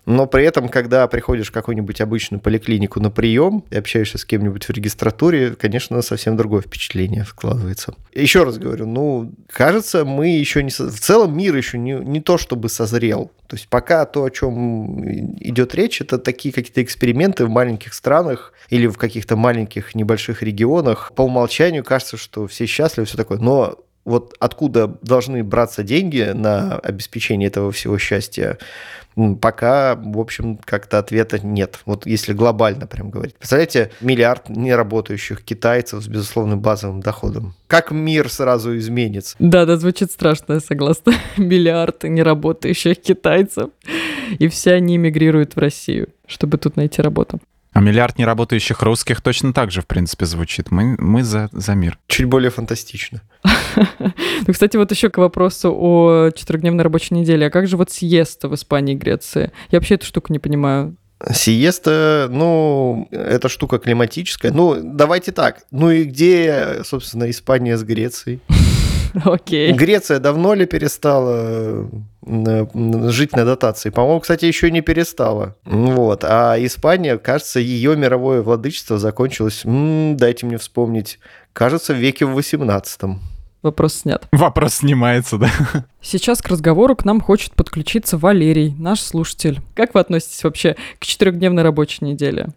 Но 0.06 0.26
при 0.26 0.44
этом, 0.44 0.70
когда 0.70 1.06
приходишь 1.06 1.48
в 1.48 1.52
какую-нибудь 1.52 2.00
обычную 2.00 2.40
поликлинику 2.40 2.98
на 3.00 3.10
прием 3.10 3.62
и 3.68 3.76
общаешься 3.76 4.16
с 4.16 4.24
кем-нибудь 4.24 4.64
в 4.64 4.70
регистратуре, 4.70 5.54
конечно, 5.54 6.00
совсем 6.00 6.38
другое 6.38 6.62
впечатление 6.62 7.26
складывается. 7.26 7.94
Еще 8.14 8.44
раз 8.44 8.56
говорю, 8.56 8.86
ну, 8.86 9.32
кажется, 9.50 10.06
мы 10.06 10.28
еще 10.28 10.62
не... 10.62 10.70
В 10.70 11.00
целом 11.00 11.36
мир 11.36 11.54
еще 11.54 11.76
не, 11.76 11.92
не 11.92 12.22
то 12.22 12.38
чтобы 12.38 12.70
созрел. 12.70 13.32
То 13.46 13.56
есть 13.56 13.68
пока 13.68 14.04
то, 14.06 14.24
о 14.24 14.30
чем 14.30 15.36
идет 15.38 15.74
речь, 15.74 16.00
это 16.00 16.18
такие 16.18 16.52
какие-то 16.52 16.82
эксперименты 16.82 17.44
в 17.44 17.50
маленьких 17.50 17.92
странах 17.92 18.52
или 18.68 18.86
в 18.86 18.96
каких-то 18.96 19.36
маленьких 19.36 19.94
небольших 19.94 20.42
регионах. 20.42 21.12
По 21.14 21.22
умолчанию 21.22 21.84
кажется, 21.84 22.16
что 22.16 22.46
все 22.46 22.66
счастливы, 22.66 23.06
все 23.06 23.16
такое. 23.16 23.38
Но 23.38 23.73
вот 24.04 24.34
откуда 24.38 24.86
должны 25.02 25.42
браться 25.42 25.82
деньги 25.82 26.32
на 26.34 26.74
обеспечение 26.76 27.48
этого 27.48 27.72
всего 27.72 27.98
счастья, 27.98 28.58
пока, 29.40 29.94
в 29.94 30.18
общем, 30.18 30.58
как-то 30.64 30.98
ответа 30.98 31.38
нет. 31.44 31.80
Вот 31.86 32.06
если 32.06 32.32
глобально 32.32 32.86
прям 32.86 33.10
говорить. 33.10 33.36
Представляете, 33.36 33.90
миллиард 34.00 34.48
неработающих 34.48 35.42
китайцев 35.42 36.02
с 36.02 36.08
безусловным 36.08 36.60
базовым 36.60 37.00
доходом. 37.00 37.54
Как 37.66 37.90
мир 37.90 38.30
сразу 38.30 38.76
изменится? 38.76 39.36
Да, 39.38 39.66
да, 39.66 39.76
звучит 39.76 40.10
страшно, 40.10 40.54
я 40.54 40.60
согласна. 40.60 41.14
Миллиард 41.36 42.04
неработающих 42.04 43.00
китайцев. 43.00 43.70
И 44.38 44.48
все 44.48 44.72
они 44.74 44.98
мигрируют 44.98 45.54
в 45.54 45.58
Россию, 45.58 46.08
чтобы 46.26 46.58
тут 46.58 46.76
найти 46.76 47.00
работу. 47.02 47.40
А 47.74 47.80
миллиард 47.80 48.18
неработающих 48.18 48.82
русских 48.82 49.20
точно 49.20 49.52
так 49.52 49.72
же, 49.72 49.82
в 49.82 49.86
принципе, 49.86 50.26
звучит. 50.26 50.70
Мы, 50.70 50.94
мы 50.96 51.24
за, 51.24 51.48
за 51.50 51.74
мир. 51.74 51.98
Чуть 52.06 52.26
более 52.26 52.50
фантастично. 52.50 53.20
Ну, 54.46 54.52
кстати, 54.52 54.76
вот 54.76 54.90
еще 54.90 55.08
к 55.08 55.18
вопросу 55.18 55.74
о 55.74 56.30
четырехдневной 56.30 56.84
рабочей 56.84 57.14
неделе. 57.14 57.46
А 57.46 57.50
как 57.50 57.66
же 57.66 57.76
вот 57.76 57.90
съезд 57.90 58.44
в 58.44 58.54
Испании 58.54 58.94
и 58.94 58.98
Греции? 58.98 59.52
Я 59.70 59.78
вообще 59.78 59.94
эту 59.94 60.06
штуку 60.06 60.32
не 60.32 60.38
понимаю. 60.38 60.96
Сиеста, 61.32 62.28
ну, 62.30 63.08
это 63.10 63.48
штука 63.48 63.78
климатическая. 63.78 64.52
Ну, 64.52 64.78
давайте 64.82 65.32
так. 65.32 65.62
Ну 65.70 65.90
и 65.90 66.04
где, 66.04 66.82
собственно, 66.84 67.30
Испания 67.30 67.76
с 67.78 67.82
Грецией? 67.82 68.40
Окей. 69.24 69.72
Греция 69.72 70.18
давно 70.18 70.54
ли 70.54 70.66
перестала 70.66 71.88
жить 72.24 73.32
на 73.32 73.44
дотации? 73.44 73.90
По-моему, 73.90 74.20
кстати, 74.20 74.44
еще 74.44 74.70
не 74.70 74.80
перестала. 74.80 75.56
Вот. 75.64 76.24
А 76.24 76.56
Испания, 76.58 77.18
кажется, 77.18 77.60
ее 77.60 77.96
мировое 77.96 78.42
владычество 78.42 78.98
закончилось, 78.98 79.62
м-м, 79.64 80.16
дайте 80.16 80.46
мне 80.46 80.58
вспомнить, 80.58 81.18
кажется, 81.52 81.94
в 81.94 81.98
веке 81.98 82.26
в 82.26 82.34
18 82.34 83.18
Вопрос 83.62 83.94
снят. 83.94 84.28
Вопрос 84.30 84.74
снимается, 84.74 85.38
да. 85.38 85.50
Сейчас 86.02 86.42
к 86.42 86.48
разговору 86.48 86.94
к 86.96 87.06
нам 87.06 87.18
хочет 87.18 87.54
подключиться 87.54 88.18
Валерий, 88.18 88.74
наш 88.78 89.00
слушатель. 89.00 89.60
Как 89.74 89.94
вы 89.94 90.00
относитесь 90.00 90.44
вообще 90.44 90.76
к 90.98 91.06
четырехдневной 91.06 91.62
рабочей 91.62 92.04
неделе? 92.04 92.48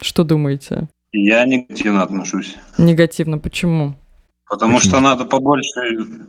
Что 0.00 0.22
думаете? 0.22 0.88
Я 1.12 1.44
негативно 1.46 2.04
отношусь. 2.04 2.54
Негативно. 2.78 3.38
Почему? 3.38 3.96
Потому 4.52 4.76
Почему? 4.76 4.90
что 4.90 5.00
надо 5.00 5.24
побольше, 5.24 5.80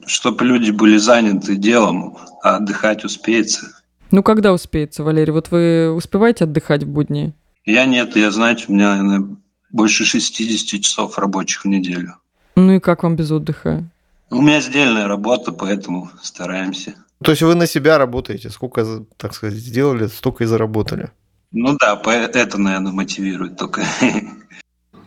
чтобы 0.06 0.46
люди 0.46 0.72
были 0.72 0.96
заняты 0.96 1.58
делом, 1.58 2.18
а 2.42 2.56
отдыхать 2.56 3.04
успеется. 3.04 3.68
Ну, 4.12 4.24
когда 4.24 4.54
успеется, 4.54 5.04
Валерий? 5.04 5.34
Вот 5.34 5.52
вы 5.52 5.92
успеваете 5.92 6.46
отдыхать 6.46 6.84
в 6.84 6.88
будни? 6.88 7.34
Я 7.66 7.84
нет, 7.84 8.16
я, 8.16 8.32
знаете, 8.32 8.64
у 8.70 8.72
меня 8.72 8.96
наверное, 8.96 9.36
больше 9.74 10.06
60 10.06 10.80
часов 10.80 11.20
рабочих 11.20 11.66
в 11.66 11.68
неделю. 11.68 12.16
Ну 12.56 12.72
и 12.72 12.80
как 12.80 13.04
вам 13.04 13.18
без 13.18 13.30
отдыха? 13.30 13.84
У 14.30 14.42
меня 14.42 14.62
сдельная 14.62 15.08
работа, 15.08 15.52
поэтому 15.52 16.10
стараемся. 16.22 16.96
То 17.22 17.32
есть 17.32 17.44
вы 17.44 17.56
на 17.56 17.68
себя 17.68 17.98
работаете? 17.98 18.50
Сколько, 18.50 19.04
так 19.18 19.34
сказать, 19.34 19.58
сделали, 19.58 20.08
столько 20.08 20.46
и 20.46 20.48
заработали? 20.48 21.12
Ну 21.52 21.76
да, 21.78 22.02
это, 22.06 22.58
наверное, 22.58 22.94
мотивирует 22.94 23.58
только. 23.58 23.84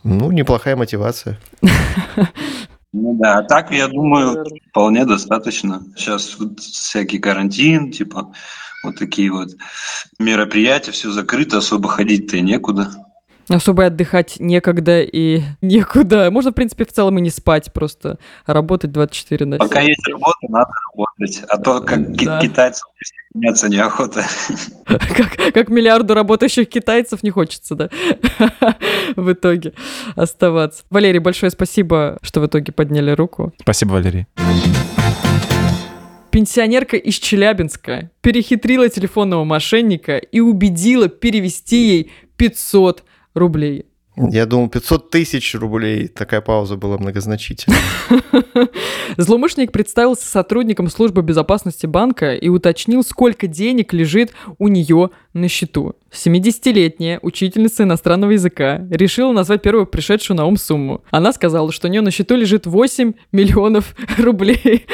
Ну, 0.08 0.30
неплохая 0.30 0.76
мотивация. 0.76 1.40
Ну 2.98 3.12
да, 3.12 3.38
а 3.38 3.42
так, 3.42 3.72
я 3.72 3.88
думаю, 3.88 4.46
вполне 4.70 5.04
достаточно. 5.04 5.82
Сейчас 5.96 6.38
вот 6.38 6.60
всякий 6.60 7.18
карантин, 7.18 7.92
типа 7.92 8.32
вот 8.82 8.96
такие 8.98 9.30
вот 9.30 9.50
мероприятия, 10.18 10.92
все 10.92 11.10
закрыто, 11.10 11.58
особо 11.58 11.90
ходить-то 11.90 12.38
и 12.38 12.40
некуда. 12.40 12.90
Особо 13.48 13.86
отдыхать 13.86 14.36
некогда 14.40 15.02
и 15.02 15.42
некуда. 15.60 16.30
Можно, 16.30 16.50
в 16.50 16.54
принципе, 16.54 16.84
в 16.84 16.92
целом 16.92 17.18
и 17.18 17.20
не 17.20 17.30
спать, 17.30 17.72
просто 17.72 18.18
работать 18.46 18.92
24 18.92 19.46
на 19.46 19.56
7. 19.58 19.68
Пока 19.68 19.80
есть 19.80 20.06
работа, 20.08 20.38
надо 20.48 20.70
работать. 20.92 21.44
А 21.48 21.58
то, 21.58 21.80
как 21.80 22.12
да. 22.16 22.40
китайцам 22.40 22.88
меняться 23.34 23.68
неохота. 23.68 24.24
Как, 24.86 25.52
как 25.52 25.68
миллиарду 25.68 26.14
работающих 26.14 26.68
китайцев 26.68 27.22
не 27.22 27.30
хочется, 27.30 27.74
да, 27.74 27.90
в 29.16 29.32
итоге 29.32 29.74
оставаться. 30.14 30.84
Валерий, 30.90 31.18
большое 31.18 31.50
спасибо, 31.50 32.18
что 32.22 32.40
в 32.40 32.46
итоге 32.46 32.72
подняли 32.72 33.10
руку. 33.10 33.52
Спасибо, 33.60 33.92
Валерий. 33.92 34.26
Пенсионерка 36.30 36.96
из 36.96 37.14
Челябинска 37.14 38.10
перехитрила 38.20 38.88
телефонного 38.88 39.44
мошенника 39.44 40.16
и 40.16 40.40
убедила 40.40 41.08
перевести 41.08 41.76
ей 41.76 42.12
500 42.36 43.04
рублей. 43.36 43.86
Я 44.16 44.46
думал, 44.46 44.70
500 44.70 45.10
тысяч 45.10 45.54
рублей. 45.54 46.08
Такая 46.08 46.40
пауза 46.40 46.76
была 46.76 46.96
многозначительная. 46.96 47.78
Злоумышленник 49.18 49.72
представился 49.72 50.26
сотрудником 50.26 50.88
службы 50.88 51.20
безопасности 51.20 51.84
банка 51.84 52.34
и 52.34 52.48
уточнил, 52.48 53.04
сколько 53.04 53.46
денег 53.46 53.92
лежит 53.92 54.32
у 54.58 54.68
нее 54.68 55.10
на 55.36 55.48
счету. 55.48 55.94
70-летняя 56.10 57.18
учительница 57.22 57.82
иностранного 57.82 58.32
языка 58.32 58.86
решила 58.90 59.32
назвать 59.32 59.62
первую 59.62 59.86
пришедшую 59.86 60.36
на 60.36 60.46
ум 60.46 60.56
сумму. 60.56 61.02
Она 61.10 61.32
сказала, 61.32 61.70
что 61.72 61.88
у 61.88 61.90
нее 61.90 62.00
на 62.00 62.10
счету 62.10 62.36
лежит 62.36 62.66
8 62.66 63.12
миллионов 63.32 63.94
рублей, 64.18 64.86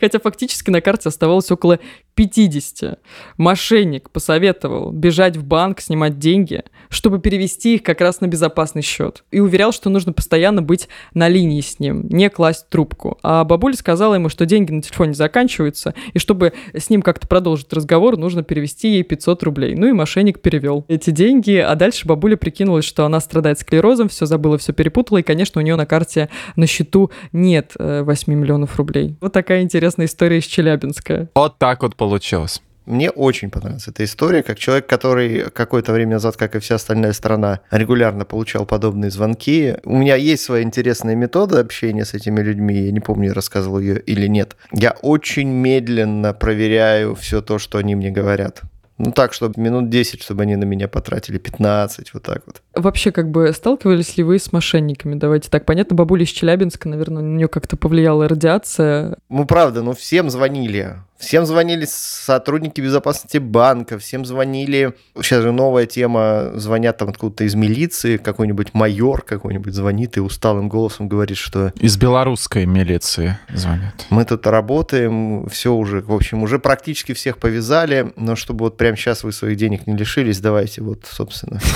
хотя 0.00 0.18
фактически 0.18 0.70
на 0.70 0.80
карте 0.80 1.08
оставалось 1.08 1.50
около 1.50 1.78
50. 2.16 2.98
Мошенник 3.38 4.10
посоветовал 4.10 4.90
бежать 4.90 5.36
в 5.36 5.44
банк, 5.44 5.80
снимать 5.80 6.18
деньги, 6.18 6.64
чтобы 6.88 7.20
перевести 7.20 7.76
их 7.76 7.82
как 7.82 8.00
раз 8.00 8.20
на 8.20 8.26
безопасный 8.26 8.82
счет. 8.82 9.24
И 9.30 9.40
уверял, 9.40 9.72
что 9.72 9.88
нужно 9.88 10.12
постоянно 10.12 10.62
быть 10.62 10.88
на 11.14 11.28
линии 11.28 11.60
с 11.60 11.78
ним, 11.78 12.06
не 12.08 12.28
класть 12.28 12.68
трубку. 12.68 13.18
А 13.22 13.44
бабуля 13.44 13.74
сказала 13.74 14.16
ему, 14.16 14.28
что 14.28 14.46
деньги 14.46 14.72
на 14.72 14.82
телефоне 14.82 15.14
заканчиваются, 15.14 15.94
и 16.12 16.18
чтобы 16.18 16.52
с 16.74 16.90
ним 16.90 17.02
как-то 17.02 17.28
продолжить 17.28 17.72
разговор, 17.72 18.16
нужно 18.16 18.42
перевести 18.42 18.88
ей 18.88 19.02
500 19.02 19.42
рублей. 19.44 19.59
Ну 19.68 19.86
и 19.86 19.92
мошенник 19.92 20.40
перевел 20.40 20.84
эти 20.88 21.10
деньги, 21.10 21.56
а 21.56 21.74
дальше 21.74 22.06
бабуля 22.06 22.36
прикинулась, 22.36 22.84
что 22.84 23.04
она 23.04 23.20
страдает 23.20 23.58
склерозом, 23.58 24.08
все 24.08 24.26
забыла, 24.26 24.58
все 24.58 24.72
перепутала, 24.72 25.18
и, 25.18 25.22
конечно, 25.22 25.60
у 25.60 25.64
нее 25.64 25.76
на 25.76 25.86
карте 25.86 26.28
на 26.56 26.66
счету 26.66 27.10
нет 27.32 27.72
8 27.78 28.32
э, 28.32 28.36
миллионов 28.36 28.76
рублей. 28.76 29.16
Вот 29.20 29.32
такая 29.32 29.62
интересная 29.62 30.06
история 30.06 30.38
из 30.38 30.44
Челябинска. 30.44 31.28
Вот 31.34 31.58
так 31.58 31.82
вот 31.82 31.96
получилось. 31.96 32.60
Мне 32.90 33.10
очень 33.10 33.50
понравилась 33.50 33.86
эта 33.86 34.02
история, 34.02 34.42
как 34.42 34.58
человек, 34.58 34.86
который 34.86 35.50
какое-то 35.50 35.92
время 35.92 36.14
назад, 36.14 36.36
как 36.36 36.56
и 36.56 36.58
вся 36.58 36.74
остальная 36.74 37.12
страна, 37.12 37.60
регулярно 37.70 38.24
получал 38.24 38.66
подобные 38.66 39.12
звонки. 39.12 39.76
У 39.84 39.96
меня 39.96 40.16
есть 40.16 40.42
своя 40.42 40.64
интересная 40.64 41.14
метода 41.14 41.60
общения 41.60 42.04
с 42.04 42.14
этими 42.14 42.40
людьми, 42.40 42.86
я 42.86 42.90
не 42.90 42.98
помню, 42.98 43.32
рассказывал 43.32 43.78
ее 43.78 44.00
или 44.00 44.26
нет. 44.26 44.56
Я 44.72 44.96
очень 45.02 45.48
медленно 45.48 46.32
проверяю 46.32 47.14
все 47.14 47.42
то, 47.42 47.58
что 47.58 47.78
они 47.78 47.94
мне 47.94 48.10
говорят. 48.10 48.62
Ну 49.02 49.12
так, 49.12 49.32
чтобы 49.32 49.58
минут 49.62 49.88
10, 49.88 50.22
чтобы 50.22 50.42
они 50.42 50.56
на 50.56 50.64
меня 50.64 50.86
потратили 50.86 51.38
15, 51.38 52.12
вот 52.12 52.22
так 52.22 52.42
вот. 52.44 52.60
Вообще, 52.74 53.10
как 53.10 53.30
бы, 53.30 53.52
сталкивались 53.52 54.16
ли 54.16 54.22
вы 54.22 54.38
с 54.38 54.52
мошенниками? 54.52 55.16
Давайте 55.16 55.50
так, 55.50 55.64
понятно, 55.64 55.96
бабуля 55.96 56.24
из 56.24 56.28
Челябинска, 56.28 56.88
наверное, 56.88 57.22
на 57.22 57.36
нее 57.36 57.48
как-то 57.48 57.76
повлияла 57.76 58.28
радиация. 58.28 59.16
Ну, 59.28 59.44
правда, 59.44 59.82
ну 59.82 59.92
всем 59.92 60.30
звонили. 60.30 60.96
Всем 61.20 61.44
звонили 61.44 61.84
сотрудники 61.86 62.80
безопасности 62.80 63.36
банка, 63.36 63.98
всем 63.98 64.24
звонили... 64.24 64.94
Сейчас 65.16 65.42
же 65.42 65.52
новая 65.52 65.84
тема, 65.84 66.52
звонят 66.54 66.96
там 66.96 67.10
откуда-то 67.10 67.44
из 67.44 67.54
милиции, 67.54 68.16
какой-нибудь 68.16 68.72
майор 68.72 69.20
какой-нибудь 69.20 69.74
звонит 69.74 70.16
и 70.16 70.20
усталым 70.20 70.70
голосом 70.70 71.08
говорит, 71.08 71.36
что... 71.36 71.72
Из 71.78 71.98
белорусской 71.98 72.64
милиции 72.64 73.38
звонят. 73.52 73.94
Мы 74.08 74.24
тут 74.24 74.46
работаем, 74.46 75.46
все 75.50 75.74
уже, 75.74 76.00
в 76.00 76.12
общем, 76.12 76.42
уже 76.42 76.58
практически 76.58 77.12
всех 77.12 77.36
повязали, 77.36 78.12
но 78.16 78.34
чтобы 78.34 78.64
вот 78.64 78.78
прямо 78.78 78.96
сейчас 78.96 79.22
вы 79.22 79.32
своих 79.32 79.58
денег 79.58 79.86
не 79.86 79.96
лишились, 79.96 80.40
давайте 80.40 80.80
вот, 80.80 81.00
собственно. 81.04 81.60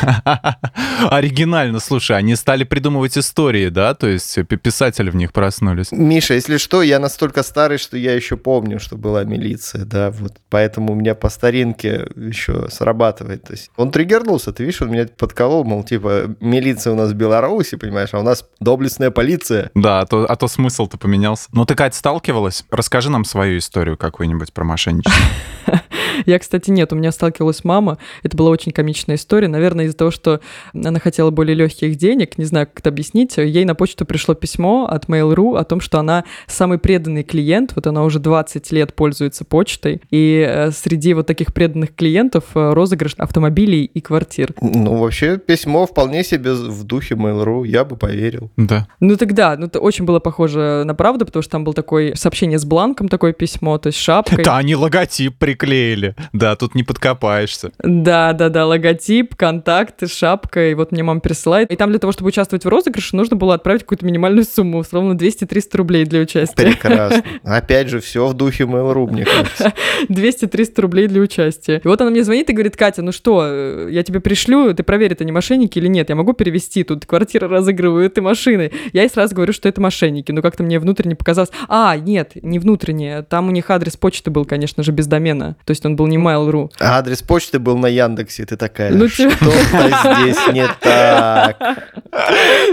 Оригинально, 1.10 1.80
слушай, 1.80 2.16
они 2.16 2.36
стали 2.36 2.64
придумывать 2.64 3.16
истории, 3.16 3.68
да? 3.68 3.94
То 3.94 4.08
есть 4.08 4.38
писатели 4.62 5.10
в 5.10 5.16
них 5.16 5.32
проснулись. 5.32 5.92
Миша, 5.92 6.34
если 6.34 6.56
что, 6.56 6.82
я 6.82 6.98
настолько 6.98 7.42
старый, 7.42 7.78
что 7.78 7.96
я 7.96 8.14
еще 8.14 8.36
помню, 8.36 8.78
что 8.80 8.96
была 8.96 9.24
милиция, 9.24 9.84
да, 9.84 10.10
вот 10.10 10.34
поэтому 10.48 10.92
у 10.92 10.96
меня 10.96 11.14
по 11.14 11.28
старинке 11.28 12.06
еще 12.16 12.68
срабатывает. 12.70 13.44
То 13.44 13.52
есть 13.52 13.70
он 13.76 13.90
триггернулся, 13.90 14.52
ты 14.52 14.64
видишь, 14.64 14.82
он 14.82 14.90
меня 14.90 15.06
подколол, 15.06 15.64
мол, 15.64 15.84
типа, 15.84 16.34
милиция 16.40 16.92
у 16.92 16.96
нас 16.96 17.10
в 17.10 17.14
Беларуси, 17.14 17.76
понимаешь, 17.76 18.10
а 18.12 18.18
у 18.18 18.22
нас 18.22 18.44
доблестная 18.60 19.10
полиция. 19.10 19.70
Да, 19.74 20.00
а 20.00 20.06
то, 20.06 20.24
а 20.24 20.36
то 20.36 20.48
смысл-то 20.48 20.98
поменялся. 20.98 21.48
Ну 21.52 21.64
ты, 21.64 21.74
Кать, 21.74 21.94
сталкивалась? 21.94 22.64
Расскажи 22.70 23.10
нам 23.10 23.24
свою 23.24 23.58
историю 23.58 23.96
какую-нибудь 23.96 24.52
про 24.52 24.64
мошенничество. 24.64 25.24
Я, 26.26 26.38
кстати, 26.38 26.70
нет, 26.70 26.92
у 26.92 26.96
меня 26.96 27.12
сталкивалась 27.12 27.64
мама. 27.64 27.98
Это 28.22 28.36
была 28.36 28.50
очень 28.50 28.72
комичная 28.72 29.16
история. 29.16 29.48
Наверное, 29.48 29.86
из-за 29.86 29.96
того, 29.96 30.10
что 30.10 30.40
она 30.74 30.98
хотела 31.00 31.30
более 31.30 31.54
легких 31.54 31.96
денег, 31.96 32.38
не 32.38 32.44
знаю, 32.44 32.66
как 32.66 32.80
это 32.80 32.90
объяснить, 32.90 33.36
ей 33.36 33.64
на 33.64 33.74
почту 33.74 34.04
пришло 34.04 34.34
письмо 34.34 34.86
от 34.86 35.06
Mail.ru 35.06 35.58
о 35.58 35.64
том, 35.64 35.80
что 35.80 35.98
она 35.98 36.24
самый 36.46 36.78
преданный 36.78 37.22
клиент, 37.22 37.72
вот 37.74 37.86
она 37.86 38.04
уже 38.04 38.18
20 38.18 38.72
лет 38.72 38.94
пользуется 38.94 39.44
почтой, 39.44 40.02
и 40.10 40.44
э, 40.46 40.70
среди 40.70 41.14
вот 41.14 41.26
таких 41.26 41.52
преданных 41.52 41.94
клиентов 41.94 42.44
э, 42.54 42.72
розыгрыш 42.72 43.14
автомобилей 43.18 43.84
и 43.84 44.00
квартир. 44.00 44.54
Ну, 44.60 44.96
вообще, 44.96 45.38
письмо 45.38 45.86
вполне 45.86 46.24
себе 46.24 46.52
в 46.52 46.84
духе 46.84 47.14
Mail.ru, 47.14 47.66
я 47.66 47.84
бы 47.84 47.96
поверил. 47.96 48.50
Да. 48.56 48.86
Ну, 49.00 49.16
тогда, 49.16 49.56
ну, 49.56 49.66
это 49.66 49.80
очень 49.80 50.04
было 50.04 50.20
похоже 50.20 50.82
на 50.84 50.94
правду, 50.94 51.26
потому 51.26 51.42
что 51.42 51.52
там 51.52 51.64
был 51.64 51.74
такой 51.74 52.16
сообщение 52.16 52.58
с 52.58 52.64
бланком, 52.64 53.08
такое 53.08 53.32
письмо, 53.32 53.78
то 53.78 53.88
есть 53.88 53.98
шапкой. 53.98 54.44
Да, 54.44 54.58
они 54.58 54.74
логотип 54.74 55.36
приклеили. 55.38 56.09
Да, 56.32 56.56
тут 56.56 56.74
не 56.74 56.82
подкопаешься. 56.82 57.72
Да, 57.78 58.32
да, 58.32 58.48
да, 58.48 58.66
логотип, 58.66 59.34
контакты, 59.34 60.06
шапка, 60.06 60.70
и 60.70 60.74
вот 60.74 60.92
мне 60.92 61.02
мама 61.02 61.20
присылает. 61.20 61.70
И 61.70 61.76
там 61.76 61.90
для 61.90 61.98
того, 61.98 62.12
чтобы 62.12 62.28
участвовать 62.28 62.64
в 62.64 62.68
розыгрыше, 62.68 63.16
нужно 63.16 63.36
было 63.36 63.54
отправить 63.54 63.82
какую-то 63.82 64.06
минимальную 64.06 64.44
сумму, 64.44 64.78
условно 64.78 65.12
200-300 65.12 65.76
рублей 65.76 66.04
для 66.04 66.20
участия. 66.20 66.54
Прекрасно. 66.56 67.22
Опять 67.44 67.88
же, 67.88 68.00
все 68.00 68.26
в 68.26 68.34
духе 68.34 68.64
Mail.ru, 68.64 69.10
мне 69.10 69.24
кажется. 69.24 69.72
200-300 70.08 70.80
рублей 70.80 71.06
для 71.06 71.20
участия. 71.20 71.80
И 71.82 71.88
вот 71.88 72.00
она 72.00 72.10
мне 72.10 72.24
звонит 72.24 72.50
и 72.50 72.52
говорит, 72.52 72.76
Катя, 72.76 73.02
ну 73.02 73.12
что, 73.12 73.42
э, 73.44 73.88
я 73.90 74.02
тебе 74.02 74.20
пришлю, 74.20 74.72
ты 74.74 74.82
проверь, 74.82 75.12
это 75.12 75.24
не 75.24 75.32
мошенники 75.32 75.78
или 75.78 75.88
нет, 75.88 76.08
я 76.08 76.14
могу 76.14 76.32
перевести, 76.32 76.84
тут 76.84 77.06
квартиры 77.06 77.48
разыгрывают 77.48 78.16
и 78.18 78.20
машины. 78.20 78.72
Я 78.92 79.02
ей 79.02 79.08
сразу 79.08 79.34
говорю, 79.34 79.52
что 79.52 79.68
это 79.68 79.80
мошенники, 79.80 80.32
но 80.32 80.42
как-то 80.42 80.62
мне 80.62 80.78
внутренне 80.78 81.16
показалось, 81.16 81.50
а, 81.68 81.96
нет, 81.96 82.32
не 82.42 82.58
внутренне, 82.58 83.22
там 83.22 83.48
у 83.48 83.50
них 83.50 83.70
адрес 83.70 83.96
почты 83.96 84.30
был, 84.30 84.44
конечно 84.44 84.82
же, 84.82 84.92
без 84.92 85.06
домена, 85.06 85.56
то 85.64 85.70
есть 85.70 85.84
он 85.84 85.96
был 86.00 86.06
не 86.06 86.16
Mail.ru. 86.16 86.70
А 86.80 86.98
адрес 86.98 87.20
почты 87.22 87.58
был 87.58 87.76
на 87.76 87.86
Яндексе, 87.86 88.46
ты 88.46 88.56
такая, 88.56 88.90
ну, 88.90 89.06
типа... 89.06 89.32
что-то 89.36 90.22
здесь 90.22 90.46
не 90.52 90.66
так. 90.80 91.58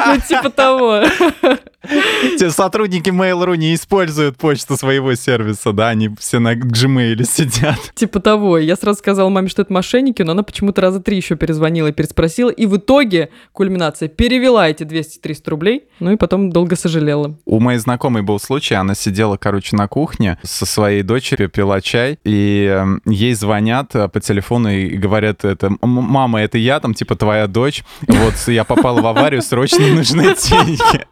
Ну, 0.07 0.19
типа 0.27 0.49
того. 0.49 1.03
Те 2.37 2.49
сотрудники 2.51 3.09
Mail.ru 3.09 3.57
не 3.57 3.73
используют 3.75 4.37
почту 4.37 4.77
своего 4.77 5.15
сервиса, 5.15 5.73
да, 5.73 5.89
они 5.89 6.09
все 6.19 6.39
на 6.39 6.55
Gmail 6.55 7.23
сидят. 7.23 7.77
Типа 7.95 8.19
того. 8.19 8.57
Я 8.57 8.75
сразу 8.75 8.99
сказала 8.99 9.29
маме, 9.29 9.47
что 9.49 9.61
это 9.61 9.73
мошенники, 9.73 10.21
но 10.21 10.33
она 10.33 10.43
почему-то 10.43 10.81
раза 10.81 10.99
три 10.99 11.17
еще 11.17 11.35
перезвонила 11.35 11.87
и 11.87 11.91
переспросила, 11.91 12.49
и 12.49 12.65
в 12.65 12.77
итоге 12.77 13.29
кульминация 13.53 14.09
перевела 14.09 14.69
эти 14.69 14.83
200-300 14.83 15.49
рублей, 15.49 15.83
ну 15.99 16.11
и 16.11 16.15
потом 16.15 16.51
долго 16.51 16.75
сожалела. 16.75 17.37
У 17.45 17.59
моей 17.59 17.79
знакомой 17.79 18.21
был 18.21 18.39
случай, 18.39 18.75
она 18.75 18.95
сидела, 18.95 19.37
короче, 19.37 19.75
на 19.75 19.87
кухне 19.87 20.37
со 20.43 20.65
своей 20.65 21.03
дочерью, 21.03 21.49
пила 21.49 21.81
чай, 21.81 22.19
и 22.23 22.65
эм, 22.69 23.01
ей 23.05 23.33
звонят 23.33 23.95
э, 23.95 24.07
по 24.07 24.19
телефону 24.19 24.69
и 24.69 24.97
говорят, 24.97 25.45
это, 25.45 25.71
мама, 25.81 26.41
это 26.41 26.57
я, 26.57 26.79
там, 26.79 26.93
типа, 26.93 27.15
твоя 27.15 27.47
дочь, 27.47 27.83
вот, 28.07 28.35
я 28.47 28.63
попала 28.63 29.01
в 29.01 29.07
аварию, 29.07 29.41
срочно 29.41 29.87
нужны 29.87 30.35
деньги. 30.35 31.05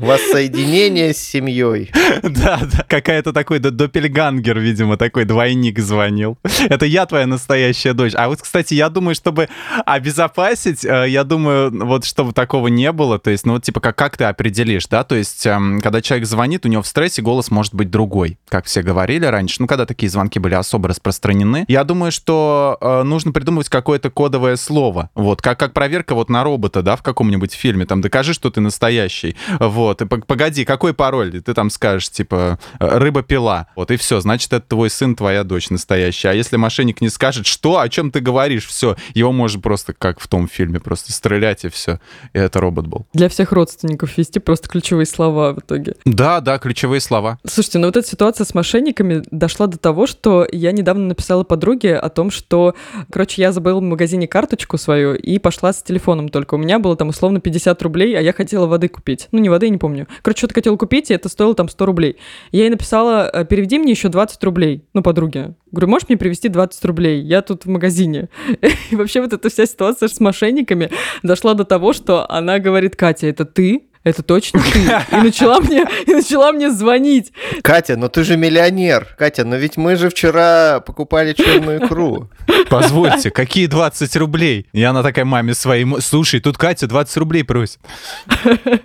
У 0.00 0.06
вас 0.06 0.20
соединение 0.30 1.12
с 1.12 1.18
семьей. 1.18 1.90
Да, 2.22 2.60
да. 2.60 2.84
Какая-то 2.88 3.32
такой 3.32 3.58
допельгангер, 3.58 4.58
видимо, 4.58 4.96
такой 4.96 5.24
двойник 5.24 5.78
звонил. 5.78 6.38
Это 6.68 6.86
я 6.86 7.06
твоя 7.06 7.26
настоящая 7.26 7.92
дочь. 7.92 8.12
А 8.14 8.28
вот, 8.28 8.40
кстати, 8.42 8.74
я 8.74 8.88
думаю, 8.88 9.14
чтобы 9.14 9.48
обезопасить, 9.86 10.84
э, 10.84 11.06
я 11.08 11.24
думаю, 11.24 11.70
вот 11.86 12.04
чтобы 12.04 12.32
такого 12.32 12.68
не 12.68 12.92
было, 12.92 13.18
то 13.18 13.30
есть, 13.30 13.46
ну 13.46 13.54
вот 13.54 13.62
типа 13.62 13.80
как, 13.80 13.96
как 13.96 14.16
ты 14.16 14.24
определишь, 14.24 14.86
да, 14.86 15.04
то 15.04 15.14
есть, 15.14 15.46
эм, 15.46 15.80
когда 15.80 16.00
человек 16.00 16.26
звонит, 16.26 16.66
у 16.66 16.68
него 16.68 16.82
в 16.82 16.86
стрессе 16.86 17.22
голос 17.22 17.50
может 17.50 17.74
быть 17.74 17.90
другой, 17.90 18.38
как 18.48 18.66
все 18.66 18.82
говорили 18.82 19.26
раньше, 19.26 19.56
ну 19.60 19.66
когда 19.66 19.86
такие 19.86 20.10
звонки 20.10 20.38
были 20.38 20.54
особо 20.54 20.88
распространены. 20.88 21.64
Я 21.68 21.84
думаю, 21.84 22.12
что 22.12 22.78
э, 22.80 23.02
нужно 23.02 23.32
придумывать 23.32 23.68
какое-то 23.68 24.10
кодовое 24.10 24.56
слово, 24.56 25.10
вот, 25.14 25.42
как, 25.42 25.58
как 25.58 25.72
проверка 25.72 26.14
вот 26.14 26.28
на 26.30 26.44
робота, 26.44 26.82
да, 26.82 26.96
в 26.96 27.02
каком-нибудь 27.02 27.54
фильме, 27.58 27.86
там, 27.86 28.00
докажи, 28.00 28.34
что 28.34 28.50
ты 28.50 28.60
настоящий, 28.60 29.36
вот, 29.58 29.98
ты 29.98 30.06
погоди, 30.06 30.64
какой 30.64 30.94
пароль? 30.94 31.36
И 31.36 31.40
ты 31.40 31.54
там 31.54 31.70
скажешь, 31.70 32.10
типа, 32.10 32.58
рыба-пила. 32.78 33.68
Вот 33.76 33.90
и 33.90 33.96
все, 33.96 34.20
значит, 34.20 34.52
это 34.52 34.66
твой 34.66 34.90
сын, 34.90 35.14
твоя 35.14 35.44
дочь 35.44 35.70
настоящая. 35.70 36.30
А 36.30 36.34
если 36.34 36.56
мошенник 36.56 37.00
не 37.00 37.08
скажет, 37.08 37.46
что, 37.46 37.78
о 37.78 37.88
чем 37.88 38.10
ты 38.10 38.20
говоришь, 38.20 38.66
все, 38.66 38.96
его 39.14 39.32
можно 39.32 39.60
просто, 39.60 39.92
как 39.92 40.20
в 40.20 40.28
том 40.28 40.48
фильме, 40.48 40.80
просто 40.80 41.12
стрелять 41.12 41.64
и 41.64 41.68
все. 41.68 42.00
И 42.32 42.38
это 42.38 42.60
робот 42.60 42.86
был. 42.86 43.06
Для 43.12 43.28
всех 43.28 43.52
родственников 43.52 44.16
вести 44.16 44.38
просто 44.38 44.68
ключевые 44.68 45.06
слова 45.06 45.52
в 45.52 45.58
итоге. 45.58 45.94
Да, 46.04 46.40
да, 46.40 46.58
ключевые 46.58 47.00
слова. 47.00 47.38
Слушайте, 47.46 47.78
ну 47.78 47.86
вот 47.86 47.96
эта 47.96 48.06
ситуация 48.06 48.44
с 48.44 48.54
мошенниками 48.54 49.22
дошла 49.30 49.66
до 49.66 49.78
того, 49.78 50.06
что 50.06 50.46
я 50.50 50.72
недавно 50.72 51.06
написала 51.06 51.44
подруге 51.44 51.96
о 51.96 52.08
том, 52.08 52.30
что, 52.30 52.74
короче, 53.10 53.42
я 53.42 53.52
забыла 53.52 53.80
в 53.80 53.82
магазине 53.82 54.28
карточку 54.28 54.78
свою 54.78 55.14
и 55.14 55.38
пошла 55.38 55.72
с 55.72 55.82
телефоном 55.82 56.28
только. 56.28 56.54
У 56.54 56.58
меня 56.58 56.78
было 56.78 56.96
там 56.96 57.08
условно 57.08 57.40
50 57.48 57.82
рублей, 57.82 58.16
а 58.16 58.20
я 58.20 58.32
хотела 58.32 58.66
воды 58.66 58.88
купить. 58.88 59.28
Ну, 59.32 59.38
не 59.38 59.48
воды, 59.48 59.66
я 59.66 59.70
не 59.70 59.78
помню. 59.78 60.06
Короче, 60.22 60.40
что-то 60.40 60.54
хотела 60.54 60.76
купить, 60.76 61.10
и 61.10 61.14
это 61.14 61.28
стоило 61.28 61.54
там 61.54 61.68
100 61.68 61.86
рублей. 61.86 62.16
Я 62.52 62.64
ей 62.64 62.70
написала, 62.70 63.30
«Э, 63.32 63.44
переведи 63.44 63.78
мне 63.78 63.92
еще 63.92 64.08
20 64.08 64.42
рублей. 64.44 64.84
Ну, 64.92 65.02
подруге. 65.02 65.54
Говорю, 65.70 65.88
можешь 65.88 66.08
мне 66.08 66.18
привезти 66.18 66.48
20 66.48 66.84
рублей? 66.84 67.22
Я 67.22 67.40
тут 67.42 67.64
в 67.64 67.68
магазине. 67.68 68.28
И 68.90 68.96
вообще 68.96 69.20
вот 69.22 69.32
эта 69.32 69.48
вся 69.48 69.64
ситуация 69.64 70.08
с 70.08 70.20
мошенниками 70.20 70.90
дошла 71.22 71.54
до 71.54 71.64
того, 71.64 71.92
что 71.92 72.30
она 72.30 72.58
говорит, 72.58 72.96
Катя, 72.96 73.26
это 73.26 73.44
ты? 73.44 73.87
Это 74.04 74.22
точно 74.22 74.60
ты? 74.60 75.16
И 75.16 75.20
начала 75.20 75.60
мне, 75.60 75.86
и 76.06 76.14
начала 76.14 76.52
мне 76.52 76.70
звонить. 76.70 77.32
Катя, 77.62 77.96
но 77.96 78.08
ты 78.08 78.24
же 78.24 78.36
миллионер. 78.36 79.14
Катя, 79.18 79.44
но 79.44 79.56
ведь 79.56 79.76
мы 79.76 79.96
же 79.96 80.08
вчера 80.10 80.80
покупали 80.80 81.32
черную 81.32 81.84
икру. 81.84 82.30
Позвольте, 82.70 83.30
какие 83.30 83.66
20 83.66 84.16
рублей? 84.16 84.66
И 84.72 84.82
она 84.82 85.02
такая 85.02 85.24
маме 85.24 85.54
своей, 85.54 85.86
слушай, 86.00 86.40
тут 86.40 86.56
Катя 86.58 86.86
20 86.86 87.16
рублей 87.18 87.44
просит. 87.44 87.78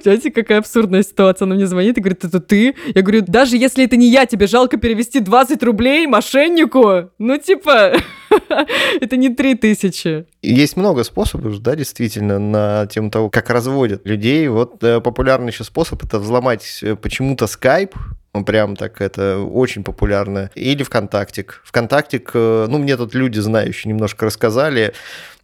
Знаете, 0.02 0.32
какая 0.32 0.60
абсурдная 0.60 1.04
ситуация. 1.04 1.46
Она 1.46 1.56
мне 1.56 1.68
звонит 1.68 1.98
и 1.98 2.02
говорит, 2.02 2.24
это 2.24 2.40
ты? 2.40 2.76
Я 2.94 3.02
говорю, 3.02 3.22
даже 3.26 3.58
если 3.58 3.86
это 3.86 3.96
не 3.96 4.10
я, 4.10 4.26
тебе 4.26 4.48
жалко 4.48 4.78
перевести 4.78 5.20
20 5.20 5.62
рублей 5.64 6.08
мошеннику? 6.08 7.12
Ну, 7.18 7.38
типа, 7.38 7.94
это 9.02 9.18
не 9.18 9.30
3 9.30 9.56
тысячи. 9.56 10.26
Есть 10.44 10.76
много 10.76 11.06
способов, 11.06 11.58
да, 11.60 11.74
действительно, 11.76 12.38
на 12.38 12.86
тему 12.88 13.10
того, 13.10 13.30
как 13.30 13.50
разводят 13.50 14.06
людей. 14.06 14.46
Вот 14.50 14.84
э, 14.84 15.00
популярный 15.00 15.52
еще 15.52 15.64
способ 15.64 16.04
это 16.04 16.20
взломать 16.20 16.80
э, 16.84 16.98
почему-то 16.98 17.46
Skype, 17.46 17.96
Прям 18.48 18.76
так 18.76 19.00
это 19.00 19.38
очень 19.38 19.84
популярно. 19.84 20.50
Или 20.56 20.82
ВКонтактик. 20.82 21.62
ВКонтактик, 21.66 22.32
э, 22.34 22.66
ну, 22.68 22.80
мне 22.80 22.98
тут 22.98 23.14
люди 23.14 23.38
знающие 23.38 23.94
немножко 23.94 24.26
рассказали. 24.26 24.94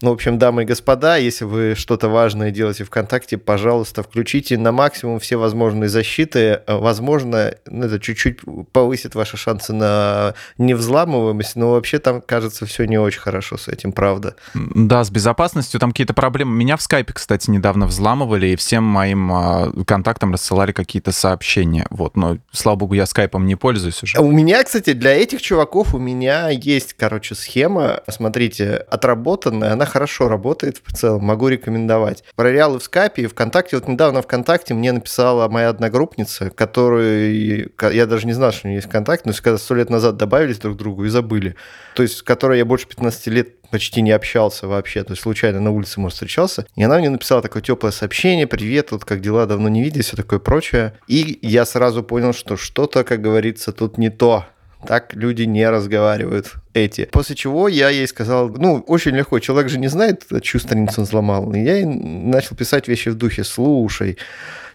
Ну, 0.02 0.12
в 0.12 0.14
общем, 0.14 0.40
дамы 0.40 0.64
и 0.64 0.66
господа, 0.66 1.18
если 1.18 1.44
вы 1.44 1.76
что-то 1.76 2.08
важное 2.08 2.52
делаете 2.52 2.86
ВКонтакте, 2.86 3.38
пожалуйста, 3.38 4.02
включите 4.02 4.58
на 4.58 4.72
максимум 4.72 5.20
все 5.20 5.36
возможные 5.36 5.90
защиты. 5.90 6.62
Возможно, 6.68 7.54
ну, 7.66 7.86
это 7.86 8.00
чуть-чуть 8.00 8.40
повысит 8.72 9.16
ваши 9.16 9.36
шансы 9.36 9.74
на 9.74 10.36
невзламываемость, 10.58 11.58
но 11.58 11.72
вообще 11.72 12.00
там, 12.00 12.22
кажется, 12.22 12.66
все 12.66 12.86
не 12.86 12.98
очень 12.98 13.20
хорошо 13.20 13.58
с 13.58 13.68
этим, 13.68 13.92
правда. 13.92 14.36
Да, 14.54 15.04
с 15.04 15.10
безопасностью 15.10 15.82
там 15.82 15.92
какие-то 15.92 16.14
проблемы. 16.14 16.56
Меня 16.56 16.78
в 16.78 16.82
скайпе, 16.82 17.12
кстати, 17.12 17.50
недавно 17.50 17.86
взламывали, 17.86 18.48
и 18.48 18.56
всем 18.56 18.86
моим 18.86 19.32
а, 19.34 19.72
контактам 19.86 20.32
рассылали 20.32 20.72
какие-то 20.72 21.12
сообщения. 21.12 21.86
Вот, 21.90 22.16
но, 22.16 22.38
слава 22.52 22.78
богу, 22.78 22.94
я 22.94 23.06
скайпом 23.06 23.46
не 23.46 23.56
пользуюсь 23.56 24.02
уже. 24.02 24.18
У 24.20 24.32
меня, 24.32 24.64
кстати, 24.64 24.94
для 24.94 25.12
этих 25.12 25.42
чуваков 25.42 25.94
у 25.94 26.00
меня 26.00 26.48
есть, 26.50 26.94
короче, 26.94 27.36
схема, 27.36 28.02
смотрите, 28.08 28.86
отработанная, 28.90 29.74
она 29.74 29.89
хорошо 29.90 30.30
работает 30.30 30.82
в 30.84 30.96
целом, 30.96 31.24
могу 31.24 31.50
рекомендовать. 31.50 32.24
Проверял 32.36 32.76
и 32.76 32.80
в 32.80 32.84
скайпе, 32.84 33.24
и 33.24 33.28
ВКонтакте. 33.28 33.78
Вот 33.78 33.88
недавно 33.88 34.22
ВКонтакте 34.22 34.74
мне 34.74 34.92
написала 34.92 35.50
моя 35.50 35.70
одногруппница, 35.70 36.50
которую 36.52 37.72
я 37.92 38.06
даже 38.06 38.26
не 38.28 38.34
знал, 38.34 38.52
что 38.52 38.68
у 38.68 38.70
нее 38.70 38.78
есть 38.78 38.88
ВКонтакте, 38.88 39.30
но 39.30 39.34
когда 39.34 39.58
сто 39.58 39.76
лет 39.76 39.90
назад 39.90 40.18
добавились 40.18 40.60
друг 40.60 40.76
к 40.76 40.80
другу 40.80 41.06
и 41.06 41.10
забыли. 41.10 41.56
То 41.96 42.04
есть, 42.04 42.18
с 42.18 42.24
которой 42.24 42.58
я 42.58 42.66
больше 42.66 42.88
15 42.88 43.28
лет 43.28 43.62
почти 43.70 44.02
не 44.02 44.12
общался 44.12 44.68
вообще, 44.68 45.04
то 45.04 45.12
есть 45.12 45.22
случайно 45.22 45.60
на 45.60 45.72
улице, 45.72 46.00
может, 46.00 46.16
встречался. 46.16 46.66
И 46.76 46.84
она 46.84 46.98
мне 46.98 47.10
написала 47.10 47.42
такое 47.42 47.62
теплое 47.62 47.92
сообщение, 47.92 48.48
привет, 48.48 48.92
вот 48.92 49.06
как 49.06 49.22
дела, 49.22 49.46
давно 49.46 49.70
не 49.70 49.84
виделись, 49.84 50.06
все 50.06 50.18
такое 50.18 50.40
прочее. 50.40 50.94
И 51.08 51.40
я 51.42 51.66
сразу 51.66 52.04
понял, 52.04 52.34
что 52.34 52.58
что-то, 52.58 53.04
как 53.04 53.22
говорится, 53.22 53.72
тут 53.72 53.98
не 53.98 54.10
то. 54.10 54.46
Так 54.88 55.14
люди 55.14 55.44
не 55.44 55.70
разговаривают 55.70 56.54
эти. 56.74 57.06
После 57.06 57.36
чего 57.36 57.68
я 57.68 57.90
ей 57.90 58.08
сказал, 58.08 58.50
ну, 58.50 58.84
очень 58.88 59.12
легко, 59.12 59.40
человек 59.40 59.70
же 59.70 59.78
не 59.78 59.88
знает, 59.88 60.26
чью 60.42 60.60
страницу 60.60 61.02
он 61.02 61.06
взломал. 61.06 61.52
И 61.54 61.60
я 61.60 61.78
ей 61.78 61.86
начал 61.86 62.56
писать 62.56 62.88
вещи 62.88 63.10
в 63.10 63.16
духе, 63.16 63.44
слушай, 63.44 64.18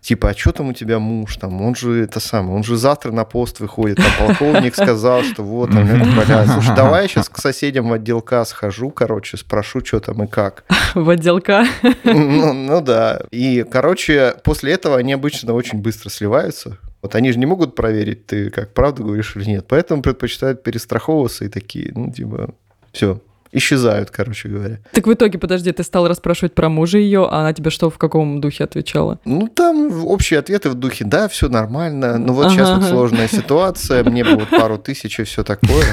типа, 0.04 0.30
а 0.30 0.34
что 0.34 0.52
там 0.52 0.68
у 0.68 0.72
тебя 0.74 0.98
муж, 0.98 1.36
там, 1.38 1.62
он 1.62 1.74
же 1.74 2.04
это 2.04 2.20
самое, 2.20 2.56
он 2.56 2.62
же 2.62 2.76
завтра 2.76 3.10
на 3.10 3.24
пост 3.24 3.60
выходит, 3.60 3.96
там 3.96 4.28
полковник 4.28 4.74
сказал, 4.74 5.22
что 5.22 5.42
вот, 5.42 5.70
там, 5.70 5.86
это 5.86 6.10
валяется. 6.10 6.54
Слушай, 6.54 6.76
давай 6.76 7.02
я 7.02 7.08
сейчас 7.08 7.30
к 7.30 7.38
соседям 7.38 7.88
в 7.88 7.92
отделка 7.92 8.44
схожу, 8.44 8.90
короче, 8.90 9.38
спрошу, 9.38 9.82
что 9.84 10.00
там 10.00 10.22
и 10.22 10.26
как. 10.26 10.64
В 10.94 11.08
отделка? 11.08 11.64
Ну, 12.04 12.52
ну 12.52 12.80
да. 12.82 13.22
И, 13.30 13.64
короче, 13.70 14.34
после 14.44 14.72
этого 14.72 14.98
они 14.98 15.14
обычно 15.14 15.54
очень 15.54 15.78
быстро 15.80 16.10
сливаются. 16.10 16.78
Вот 17.04 17.14
они 17.16 17.32
же 17.32 17.38
не 17.38 17.44
могут 17.44 17.74
проверить, 17.74 18.24
ты 18.24 18.48
как 18.48 18.72
правду 18.72 19.04
говоришь 19.04 19.36
или 19.36 19.44
нет. 19.44 19.66
Поэтому 19.68 20.00
предпочитают 20.00 20.62
перестраховываться 20.62 21.44
и 21.44 21.50
такие, 21.50 21.92
ну, 21.94 22.10
типа, 22.10 22.54
все, 22.92 23.20
исчезают, 23.54 24.10
короче 24.10 24.48
говоря. 24.48 24.78
Так 24.92 25.06
в 25.06 25.12
итоге, 25.12 25.38
подожди, 25.38 25.72
ты 25.72 25.82
стал 25.82 26.08
расспрашивать 26.08 26.54
про 26.54 26.68
мужа 26.68 26.98
ее, 26.98 27.26
а 27.30 27.40
она 27.40 27.52
тебе 27.52 27.70
что, 27.70 27.88
в 27.88 27.98
каком 27.98 28.40
духе 28.40 28.64
отвечала? 28.64 29.18
Ну, 29.24 29.48
там 29.48 30.04
общие 30.04 30.38
ответы 30.40 30.68
в 30.70 30.74
духе, 30.74 31.04
да, 31.04 31.28
все 31.28 31.48
нормально, 31.48 32.18
ну 32.18 32.32
вот 32.32 32.46
ага. 32.46 32.54
сейчас 32.54 32.70
вот 32.76 32.84
сложная 32.84 33.28
ситуация, 33.28 34.04
мне 34.04 34.24
бы 34.24 34.36
вот 34.36 34.50
пару 34.50 34.78
тысяч 34.78 35.20
и 35.20 35.24
все 35.24 35.44
такое. 35.44 35.84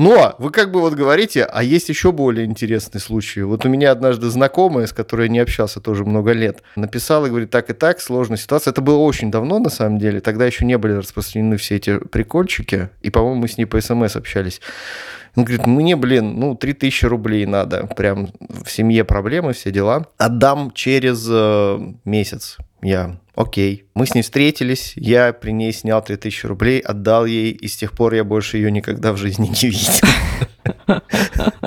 Но 0.00 0.34
вы 0.38 0.50
как 0.50 0.72
бы 0.72 0.80
вот 0.80 0.94
говорите, 0.94 1.44
а 1.44 1.62
есть 1.62 1.90
еще 1.90 2.10
более 2.10 2.46
интересный 2.46 3.02
случай. 3.02 3.42
Вот 3.42 3.66
у 3.66 3.68
меня 3.68 3.90
однажды 3.90 4.30
знакомая, 4.30 4.86
с 4.86 4.94
которой 4.94 5.26
я 5.26 5.28
не 5.28 5.40
общался 5.40 5.78
тоже 5.78 6.06
много 6.06 6.32
лет, 6.32 6.62
написала 6.74 7.26
и 7.26 7.28
говорит, 7.28 7.50
так 7.50 7.68
и 7.68 7.74
так, 7.74 8.00
сложная 8.00 8.38
ситуация. 8.38 8.70
Это 8.70 8.80
было 8.80 8.96
очень 8.96 9.30
давно, 9.30 9.58
на 9.58 9.68
самом 9.68 9.98
деле. 9.98 10.20
Тогда 10.20 10.46
еще 10.46 10.64
не 10.64 10.78
были 10.78 10.94
распространены 10.94 11.58
все 11.58 11.76
эти 11.76 11.98
прикольчики. 11.98 12.88
И, 13.02 13.10
по-моему, 13.10 13.42
мы 13.42 13.48
с 13.48 13.58
ней 13.58 13.66
по 13.66 13.78
СМС 13.78 14.16
общались. 14.16 14.62
Он 15.36 15.44
говорит, 15.44 15.66
мне, 15.66 15.96
блин, 15.96 16.38
ну, 16.38 16.54
3000 16.54 17.04
рублей 17.06 17.46
надо. 17.46 17.86
Прям 17.96 18.30
в 18.40 18.70
семье 18.70 19.04
проблемы, 19.04 19.52
все 19.52 19.70
дела. 19.70 20.06
Отдам 20.18 20.72
через 20.72 21.26
э, 21.30 21.78
месяц. 22.04 22.58
Я, 22.82 23.20
окей. 23.34 23.84
Мы 23.94 24.06
с 24.06 24.14
ней 24.14 24.22
встретились, 24.22 24.94
я 24.96 25.32
при 25.32 25.52
ней 25.52 25.72
снял 25.72 26.02
3000 26.02 26.46
рублей, 26.46 26.80
отдал 26.80 27.26
ей, 27.26 27.52
и 27.52 27.68
с 27.68 27.76
тех 27.76 27.92
пор 27.92 28.14
я 28.14 28.24
больше 28.24 28.56
ее 28.56 28.70
никогда 28.70 29.12
в 29.12 29.16
жизни 29.16 29.48
не 29.48 29.70
видел. 29.70 29.92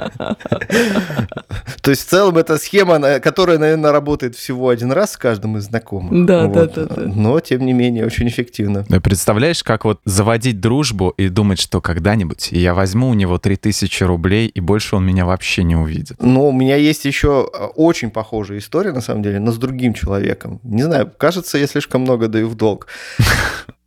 То 1.81 1.91
есть 1.91 2.05
в 2.05 2.09
целом 2.09 2.37
это 2.37 2.57
схема, 2.57 3.19
которая, 3.19 3.57
наверное, 3.57 3.91
работает 3.91 4.35
всего 4.35 4.69
один 4.69 4.91
раз 4.91 5.13
с 5.13 5.17
каждым 5.17 5.57
из 5.57 5.65
знакомых. 5.65 6.25
Да, 6.25 6.47
да, 6.47 6.65
да, 6.65 6.85
да. 6.85 7.01
Но, 7.01 7.39
тем 7.39 7.65
не 7.65 7.73
менее, 7.73 8.05
очень 8.05 8.27
эффективно. 8.27 8.85
Ну, 8.87 9.01
представляешь, 9.01 9.63
как 9.63 9.85
вот 9.85 9.99
заводить 10.05 10.59
дружбу 10.59 11.13
и 11.17 11.29
думать, 11.29 11.59
что 11.59 11.81
когда-нибудь 11.81 12.49
я 12.51 12.73
возьму 12.73 13.09
у 13.09 13.13
него 13.13 13.37
3000 13.37 14.03
рублей, 14.03 14.47
и 14.47 14.59
больше 14.59 14.95
он 14.95 15.05
меня 15.05 15.25
вообще 15.25 15.63
не 15.63 15.75
увидит. 15.75 16.17
Ну, 16.21 16.47
у 16.47 16.51
меня 16.51 16.75
есть 16.75 17.05
еще 17.05 17.49
э, 17.53 17.65
очень 17.75 18.11
похожая 18.11 18.59
история, 18.59 18.91
на 18.91 19.01
самом 19.01 19.23
деле, 19.23 19.39
но 19.39 19.51
с 19.51 19.57
другим 19.57 19.93
человеком. 19.93 20.59
Не 20.63 20.83
знаю, 20.83 21.11
кажется, 21.17 21.57
я 21.57 21.67
слишком 21.67 22.01
много 22.01 22.27
даю 22.27 22.47
в 22.47 22.55
долг. 22.55 22.87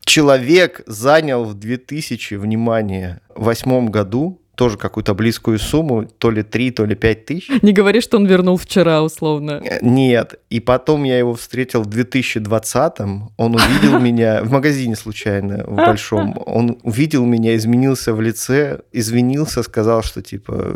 Человек 0.04 0.82
занял 0.86 1.44
в 1.44 1.54
2000, 1.54 2.34
внимание, 2.34 3.20
восьмом 3.34 3.90
году 3.90 4.40
тоже 4.56 4.78
какую-то 4.78 5.14
близкую 5.14 5.58
сумму, 5.58 6.06
то 6.18 6.30
ли 6.30 6.42
3, 6.42 6.70
то 6.70 6.84
ли 6.84 6.94
5 6.94 7.24
тысяч. 7.26 7.50
Не 7.62 7.72
говори, 7.72 8.00
что 8.00 8.16
он 8.16 8.26
вернул 8.26 8.56
вчера, 8.56 9.02
условно. 9.02 9.62
Э, 9.64 9.78
нет. 9.82 10.40
И 10.50 10.60
потом 10.60 11.04
я 11.04 11.18
его 11.18 11.34
встретил 11.34 11.82
в 11.82 11.88
2020-м. 11.88 13.30
Он 13.36 13.54
увидел 13.54 13.98
меня 14.00 14.42
в 14.42 14.50
магазине 14.50 14.96
случайно, 14.96 15.64
в 15.66 15.76
большом. 15.76 16.42
Он 16.46 16.78
увидел 16.82 17.24
меня, 17.24 17.54
изменился 17.54 18.14
в 18.14 18.20
лице, 18.20 18.80
извинился, 18.92 19.62
сказал, 19.62 20.02
что 20.02 20.22
типа 20.22 20.74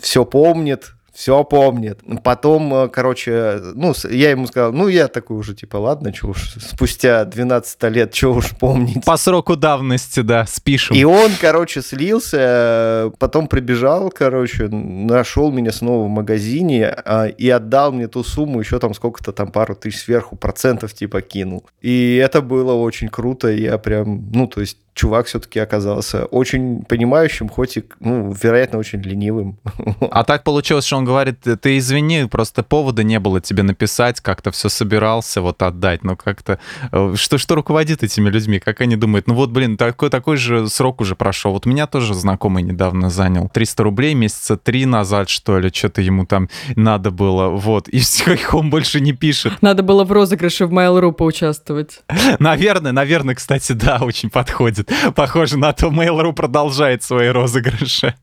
все 0.00 0.24
помнит, 0.24 0.92
все 1.14 1.44
помнит. 1.44 2.00
Потом, 2.24 2.74
э, 2.74 2.88
короче, 2.88 3.60
ну, 3.74 3.94
я 4.10 4.30
ему 4.30 4.46
сказал, 4.48 4.72
ну, 4.72 4.88
я 4.88 5.06
такой 5.06 5.36
уже, 5.36 5.54
типа, 5.54 5.76
ладно, 5.76 6.12
что 6.12 6.28
уж, 6.28 6.56
спустя 6.60 7.24
12 7.24 7.82
лет, 7.84 8.14
что 8.14 8.34
уж 8.34 8.50
помнить. 8.50 9.04
По 9.04 9.16
сроку 9.16 9.54
давности, 9.54 10.20
да, 10.20 10.44
спишем. 10.46 10.96
И 10.96 11.04
он, 11.04 11.30
короче, 11.40 11.82
слился, 11.82 13.12
потом 13.18 13.46
прибежал, 13.46 14.10
короче, 14.10 14.68
нашел 14.68 15.52
меня 15.52 15.70
снова 15.70 16.04
в 16.06 16.08
магазине 16.08 16.86
а, 16.86 17.26
и 17.26 17.48
отдал 17.48 17.92
мне 17.92 18.08
ту 18.08 18.24
сумму, 18.24 18.58
еще 18.58 18.80
там 18.80 18.92
сколько-то 18.92 19.32
там 19.32 19.52
пару 19.52 19.76
тысяч 19.76 20.00
сверху 20.00 20.34
процентов, 20.34 20.94
типа, 20.94 21.22
кинул. 21.22 21.64
И 21.80 22.16
это 22.16 22.42
было 22.42 22.72
очень 22.72 23.08
круто, 23.08 23.48
я 23.48 23.78
прям, 23.78 24.30
ну, 24.32 24.48
то 24.48 24.60
есть 24.60 24.78
чувак 24.94 25.26
все-таки 25.26 25.58
оказался 25.58 26.24
очень 26.26 26.84
понимающим, 26.84 27.48
хоть 27.48 27.76
и, 27.76 27.84
ну, 28.00 28.32
вероятно, 28.32 28.78
очень 28.78 29.00
ленивым. 29.00 29.58
А 30.10 30.22
так 30.22 30.44
получилось, 30.44 30.84
что 30.84 30.96
он 30.96 31.04
говорит, 31.04 31.40
ты 31.60 31.78
извини, 31.78 32.26
просто 32.26 32.62
повода 32.62 33.02
не 33.02 33.18
было 33.18 33.40
тебе 33.40 33.62
написать, 33.62 34.20
как-то 34.20 34.52
все 34.52 34.68
собирался 34.68 35.40
вот 35.40 35.62
отдать, 35.62 36.04
но 36.04 36.14
как-то... 36.14 36.60
Э, 36.92 37.14
что, 37.16 37.38
что 37.38 37.54
руководит 37.56 38.02
этими 38.02 38.28
людьми? 38.28 38.60
Как 38.60 38.80
они 38.80 38.96
думают? 38.96 39.26
Ну 39.26 39.34
вот, 39.34 39.50
блин, 39.50 39.76
такой, 39.76 40.10
такой 40.10 40.36
же 40.36 40.68
срок 40.68 41.00
уже 41.00 41.16
прошел. 41.16 41.52
Вот 41.52 41.66
меня 41.66 41.86
тоже 41.86 42.14
знакомый 42.14 42.62
недавно 42.62 43.10
занял. 43.10 43.48
300 43.48 43.82
рублей 43.82 44.14
месяца 44.14 44.56
три 44.56 44.86
назад, 44.86 45.28
что 45.28 45.58
ли, 45.58 45.70
что-то 45.72 46.00
ему 46.00 46.26
там 46.26 46.48
надо 46.76 47.10
было. 47.10 47.48
Вот, 47.48 47.88
и 47.88 47.98
все, 48.00 48.34
их 48.34 48.54
он 48.54 48.70
больше 48.70 49.00
не 49.00 49.12
пишет. 49.12 49.54
Надо 49.62 49.82
было 49.82 50.04
в 50.04 50.12
розыгрыше 50.12 50.66
в 50.66 50.72
Mail.ru 50.72 51.12
поучаствовать. 51.12 52.02
Наверное, 52.38 52.92
наверное, 52.92 53.34
кстати, 53.34 53.72
да, 53.72 53.98
очень 54.00 54.30
подходит. 54.30 54.83
Похоже 55.14 55.58
на 55.58 55.72
то, 55.72 55.88
Mail.ru 55.88 56.32
продолжает 56.32 57.02
свои 57.02 57.28
розыгрыши. 57.28 58.14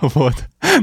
Вот. 0.00 0.34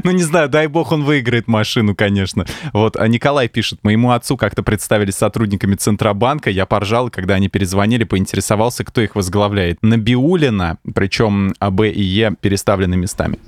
Ну, 0.04 0.10
не 0.10 0.22
знаю, 0.22 0.48
дай 0.48 0.66
бог 0.66 0.92
он 0.92 1.04
выиграет 1.04 1.48
машину, 1.48 1.94
конечно. 1.94 2.46
Вот. 2.72 2.96
А 2.96 3.06
Николай 3.08 3.48
пишет, 3.48 3.80
моему 3.82 4.10
отцу 4.10 4.36
как-то 4.36 4.62
представились 4.62 5.14
сотрудниками 5.14 5.74
Центробанка. 5.74 6.50
Я 6.50 6.66
поржал, 6.66 7.10
когда 7.10 7.34
они 7.34 7.48
перезвонили, 7.48 8.04
поинтересовался, 8.04 8.84
кто 8.84 9.00
их 9.00 9.14
возглавляет. 9.14 9.78
Набиулина, 9.82 10.78
причем 10.94 11.54
А, 11.58 11.70
Б 11.70 11.90
и 11.90 12.02
Е 12.02 12.34
переставлены 12.40 12.96
местами. 12.96 13.38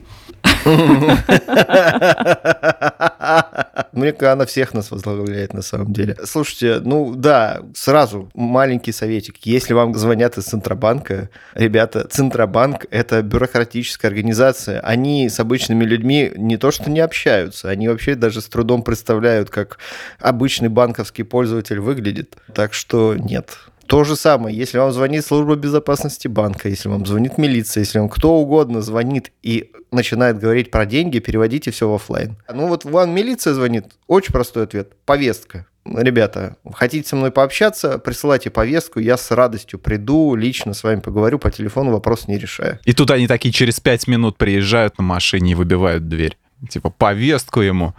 Мне 3.93 4.15
она 4.21 4.47
всех 4.47 4.75
нас 4.75 4.91
возглавляет 4.91 5.53
на 5.53 5.63
самом 5.63 5.93
деле. 5.93 6.17
Слушайте, 6.25 6.81
ну 6.83 7.15
да, 7.15 7.63
сразу 7.75 8.31
маленький 8.35 8.93
советик. 8.93 9.37
Если 9.45 9.73
вам 9.73 9.95
звонят 9.95 10.39
из 10.39 10.45
Центробанка, 10.45 11.29
ребята, 11.55 12.07
Центробанк— 12.09 12.87
это 12.91 13.23
бюрократическая 13.23 14.11
организация. 14.11 14.81
Они 14.81 15.29
с 15.29 15.39
обычными 15.39 15.85
людьми 15.85 16.33
не 16.37 16.57
то 16.57 16.71
что 16.71 16.91
не 16.91 17.01
общаются, 17.01 17.69
они 17.69 17.89
вообще 17.89 18.15
даже 18.15 18.41
с 18.41 18.47
трудом 18.47 18.83
представляют, 18.83 19.51
как 19.51 19.79
обычный 20.19 20.69
банковский 20.69 21.23
пользователь 21.23 21.81
выглядит. 21.81 22.37
Так 22.53 22.75
что 22.75 23.15
нет, 23.15 23.59
то 23.87 24.05
же 24.05 24.17
самое, 24.17 24.57
если 24.57 24.79
вам 24.79 24.93
звонит 24.93 25.25
служба 25.25 25.57
безопасности 25.57 26.29
банка, 26.29 26.69
если 26.69 26.89
вам 26.89 27.07
звонит 27.07 27.39
милиция, 27.39 27.83
если 27.83 27.99
вам 27.99 28.09
кто 28.09 28.35
угодно 28.35 28.83
звонит 28.83 29.33
и 29.43 29.71
начинает 29.91 30.39
говорить 30.39 30.71
про 30.71 30.87
деньги, 30.87 31.19
переводите 31.19 31.71
все 31.71 31.89
в 31.89 31.95
офлайн. 31.95 32.37
Ну 32.53 32.69
вот 32.69 32.85
вам 32.85 33.15
милиция 33.15 33.55
звонит, 33.55 33.87
очень 34.07 34.33
простой 34.33 34.65
ответ, 34.65 34.93
повестка. 35.05 35.67
Ребята, 35.87 36.57
хотите 36.73 37.07
со 37.07 37.15
мной 37.15 37.31
пообщаться, 37.31 37.99
присылайте 37.99 38.49
повестку, 38.49 39.01
я 39.01 39.19
с 39.19 39.31
радостью 39.31 39.79
приду, 39.79 40.35
лично 40.35 40.73
с 40.73 40.83
вами 40.83 41.01
поговорю, 41.01 41.39
по 41.39 41.51
телефону 41.51 41.93
вопрос 41.93 42.27
не 42.27 42.39
решаю. 42.39 42.79
И 42.85 42.95
тут 42.95 43.11
они 43.11 43.27
такие 43.27 43.53
через 43.53 43.81
пять 43.81 44.07
минут 44.09 44.39
приезжают 44.39 44.97
на 44.97 45.05
машине 45.05 45.53
и 45.53 45.55
выбивают 45.55 46.09
дверь 46.09 46.39
типа 46.69 46.91
повестку 46.91 47.61
ему. 47.61 47.95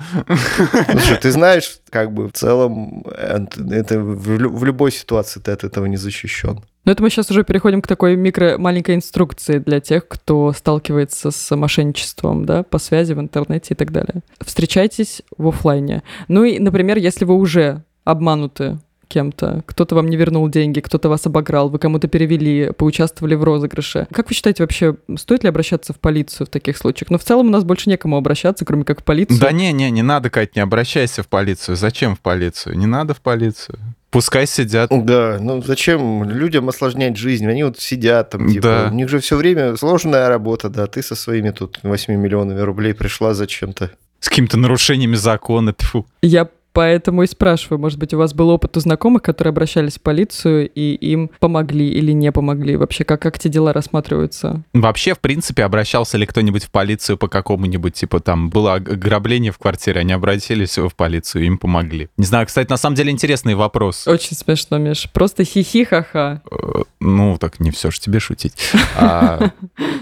Слушай, 0.91 1.17
ты 1.17 1.31
знаешь, 1.31 1.79
как 1.89 2.11
бы 2.11 2.27
в 2.27 2.33
целом 2.33 3.05
это 3.05 3.99
в, 3.99 4.37
в 4.37 4.63
любой 4.63 4.91
ситуации 4.91 5.39
ты 5.39 5.51
от 5.51 5.63
этого 5.63 5.85
не 5.85 5.97
защищен. 5.97 6.61
Но 6.85 6.91
это 6.91 7.01
мы 7.01 7.09
сейчас 7.09 7.31
уже 7.31 7.43
переходим 7.43 7.81
к 7.81 7.87
такой 7.87 8.15
микро 8.15 8.57
маленькой 8.59 8.95
инструкции 8.95 9.57
для 9.57 9.79
тех, 9.79 10.07
кто 10.07 10.53
сталкивается 10.53 11.31
с 11.31 11.55
мошенничеством, 11.55 12.45
да, 12.45 12.61
по 12.61 12.77
связи 12.77 13.13
в 13.13 13.19
интернете 13.19 13.73
и 13.73 13.75
так 13.75 13.91
далее. 13.91 14.21
Встречайтесь 14.39 15.23
в 15.35 15.47
офлайне. 15.47 16.03
Ну 16.27 16.43
и, 16.43 16.59
например, 16.59 16.97
если 16.97 17.25
вы 17.25 17.35
уже 17.35 17.83
обмануты 18.03 18.77
кем-то, 19.15 19.63
кто-то 19.65 19.95
вам 19.95 20.09
не 20.09 20.17
вернул 20.17 20.49
деньги, 20.49 20.81
кто-то 20.81 21.07
вас 21.07 21.25
обограл, 21.25 21.69
вы 21.69 21.79
кому-то 21.79 22.09
перевели, 22.09 22.71
поучаствовали 22.77 23.35
в 23.35 23.45
розыгрыше. 23.45 24.07
Как 24.11 24.27
вы 24.27 24.35
считаете 24.35 24.61
вообще, 24.61 24.97
стоит 25.17 25.43
ли 25.43 25.49
обращаться 25.49 25.93
в 25.93 25.99
полицию 26.01 26.47
в 26.47 26.49
таких 26.49 26.75
случаях? 26.75 27.09
Но 27.11 27.17
в 27.17 27.23
целом 27.23 27.47
у 27.47 27.49
нас 27.49 27.63
больше 27.63 27.89
некому 27.89 28.17
обращаться, 28.17 28.65
кроме 28.65 28.83
как 28.83 28.99
в 28.99 29.03
полицию. 29.05 29.39
Да 29.39 29.53
не, 29.53 29.71
не, 29.71 29.89
не 29.89 30.01
надо, 30.01 30.29
Кать, 30.29 30.57
не 30.57 30.61
обращайся 30.61 31.23
в 31.23 31.29
полицию. 31.29 31.77
Зачем 31.77 32.17
в 32.17 32.19
полицию? 32.19 32.77
Не 32.77 32.87
надо 32.87 33.13
в 33.13 33.21
полицию. 33.21 33.79
Пускай 34.11 34.47
сидят. 34.47 34.89
Да, 34.91 35.37
ну 35.39 35.61
зачем 35.61 36.29
людям 36.29 36.67
осложнять 36.67 37.15
жизнь? 37.15 37.47
Они 37.47 37.63
вот 37.63 37.79
сидят 37.79 38.31
там, 38.31 38.49
типа, 38.49 38.67
да. 38.67 38.89
у 38.91 38.95
них 38.95 39.07
же 39.07 39.19
все 39.19 39.37
время 39.37 39.77
сложная 39.77 40.27
работа, 40.27 40.67
да, 40.67 40.87
ты 40.87 41.01
со 41.01 41.15
своими 41.15 41.51
тут 41.51 41.79
8 41.83 42.13
миллионами 42.13 42.59
рублей 42.59 42.93
пришла 42.93 43.33
зачем-то. 43.33 43.91
С 44.19 44.27
какими-то 44.27 44.57
нарушениями 44.57 45.15
закона, 45.15 45.71
тьфу. 45.71 46.05
Я 46.21 46.49
Поэтому 46.75 47.23
и 47.23 47.27
спрашиваю, 47.27 47.79
может 47.79 47.97
быть, 47.97 48.13
у 48.13 48.17
вас 48.17 48.33
был 48.33 48.49
опыт 48.49 48.75
у 48.75 48.81
знакомых, 48.81 49.21
которые 49.21 49.51
обращались 49.51 49.95
в 49.95 50.01
полицию, 50.01 50.69
и 50.69 50.93
им 50.95 51.31
помогли 51.39 51.87
или 51.87 52.11
не 52.11 52.33
помогли? 52.33 52.75
Вообще, 52.75 53.05
как, 53.05 53.21
как 53.21 53.37
эти 53.37 53.47
дела 53.47 53.71
рассматриваются? 53.71 54.61
Вообще, 54.73 55.13
в 55.13 55.19
принципе, 55.19 55.63
обращался 55.63 56.17
ли 56.17 56.25
кто-нибудь 56.25 56.65
в 56.65 56.71
полицию 56.71 57.17
по 57.17 57.29
какому-нибудь, 57.29 57.93
типа, 57.93 58.19
там, 58.19 58.49
было 58.49 58.73
ограбление 58.73 59.53
в 59.53 59.57
квартире, 59.57 60.01
они 60.01 60.11
обратились 60.11 60.77
в 60.77 60.89
полицию, 60.97 61.45
им 61.45 61.57
помогли. 61.57 62.09
Не 62.17 62.25
знаю, 62.25 62.45
кстати, 62.45 62.69
на 62.69 62.75
самом 62.75 62.97
деле 62.97 63.09
интересный 63.09 63.55
вопрос. 63.55 64.05
Очень 64.05 64.35
смешно, 64.35 64.77
Миш. 64.77 65.09
Просто 65.13 65.45
хихи-ха-ха. 65.45 66.41
Э, 66.51 66.83
ну, 66.99 67.37
так 67.37 67.61
не 67.61 67.71
все 67.71 67.89
же 67.89 68.01
тебе 68.01 68.19
шутить. 68.19 68.53
А, 68.97 69.51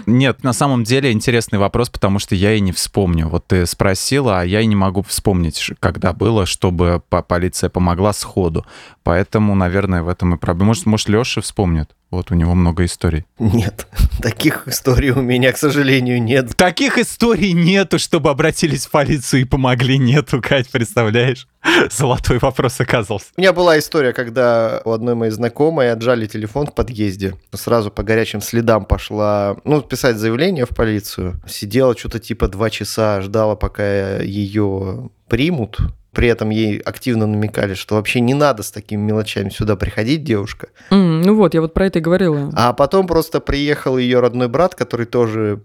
нет, 0.06 0.42
на 0.42 0.52
самом 0.52 0.82
деле 0.82 1.12
интересный 1.12 1.60
вопрос, 1.60 1.88
потому 1.88 2.18
что 2.18 2.34
я 2.34 2.54
и 2.54 2.60
не 2.60 2.72
вспомню. 2.72 3.28
Вот 3.28 3.46
ты 3.46 3.64
спросила, 3.66 4.40
а 4.40 4.44
я 4.44 4.60
и 4.60 4.66
не 4.66 4.76
могу 4.76 5.02
вспомнить, 5.02 5.70
когда 5.78 6.12
было, 6.12 6.46
что 6.46 6.63
чтобы 6.64 7.02
полиция 7.28 7.68
помогла 7.68 8.12
сходу. 8.14 8.64
Поэтому, 9.02 9.54
наверное, 9.54 10.02
в 10.02 10.08
этом 10.08 10.34
и 10.34 10.38
проблема. 10.38 10.68
Может, 10.68 10.86
может 10.86 11.08
Леша 11.10 11.42
вспомнит? 11.42 11.90
Вот 12.10 12.30
у 12.30 12.34
него 12.34 12.54
много 12.54 12.84
историй. 12.84 13.26
Нет, 13.38 13.86
таких 14.22 14.66
историй 14.66 15.10
у 15.10 15.20
меня, 15.20 15.52
к 15.52 15.58
сожалению, 15.58 16.22
нет. 16.22 16.56
Таких 16.56 16.96
историй 16.96 17.52
нету, 17.52 17.98
чтобы 17.98 18.30
обратились 18.30 18.86
в 18.86 18.90
полицию 18.90 19.42
и 19.42 19.44
помогли. 19.44 19.98
Нету, 19.98 20.40
Кать, 20.40 20.70
представляешь? 20.70 21.48
Золотой 21.90 22.38
вопрос 22.38 22.80
оказался. 22.80 23.26
У 23.36 23.40
меня 23.40 23.52
была 23.52 23.78
история, 23.78 24.12
когда 24.12 24.80
у 24.84 24.92
одной 24.92 25.14
моей 25.14 25.32
знакомой 25.32 25.92
отжали 25.92 26.26
телефон 26.26 26.68
в 26.68 26.74
подъезде. 26.74 27.34
Сразу 27.52 27.90
по 27.90 28.02
горячим 28.02 28.40
следам 28.40 28.86
пошла, 28.86 29.56
ну, 29.64 29.82
писать 29.82 30.16
заявление 30.16 30.64
в 30.64 30.70
полицию. 30.70 31.40
Сидела 31.46 31.94
что-то 31.94 32.20
типа 32.20 32.48
два 32.48 32.70
часа, 32.70 33.20
ждала, 33.20 33.54
пока 33.56 34.18
ее 34.20 35.10
примут 35.28 35.78
при 36.14 36.28
этом 36.28 36.50
ей 36.50 36.78
активно 36.78 37.26
намекали, 37.26 37.74
что 37.74 37.96
вообще 37.96 38.20
не 38.20 38.34
надо 38.34 38.62
с 38.62 38.70
такими 38.70 39.00
мелочами 39.00 39.50
сюда 39.50 39.76
приходить, 39.76 40.24
девушка. 40.24 40.68
Mm, 40.90 41.22
ну 41.24 41.34
вот, 41.34 41.54
я 41.54 41.60
вот 41.60 41.74
про 41.74 41.86
это 41.86 41.98
и 41.98 42.02
говорила. 42.02 42.50
А 42.54 42.72
потом 42.72 43.06
просто 43.06 43.40
приехал 43.40 43.98
ее 43.98 44.20
родной 44.20 44.48
брат, 44.48 44.74
который 44.74 45.06
тоже 45.06 45.60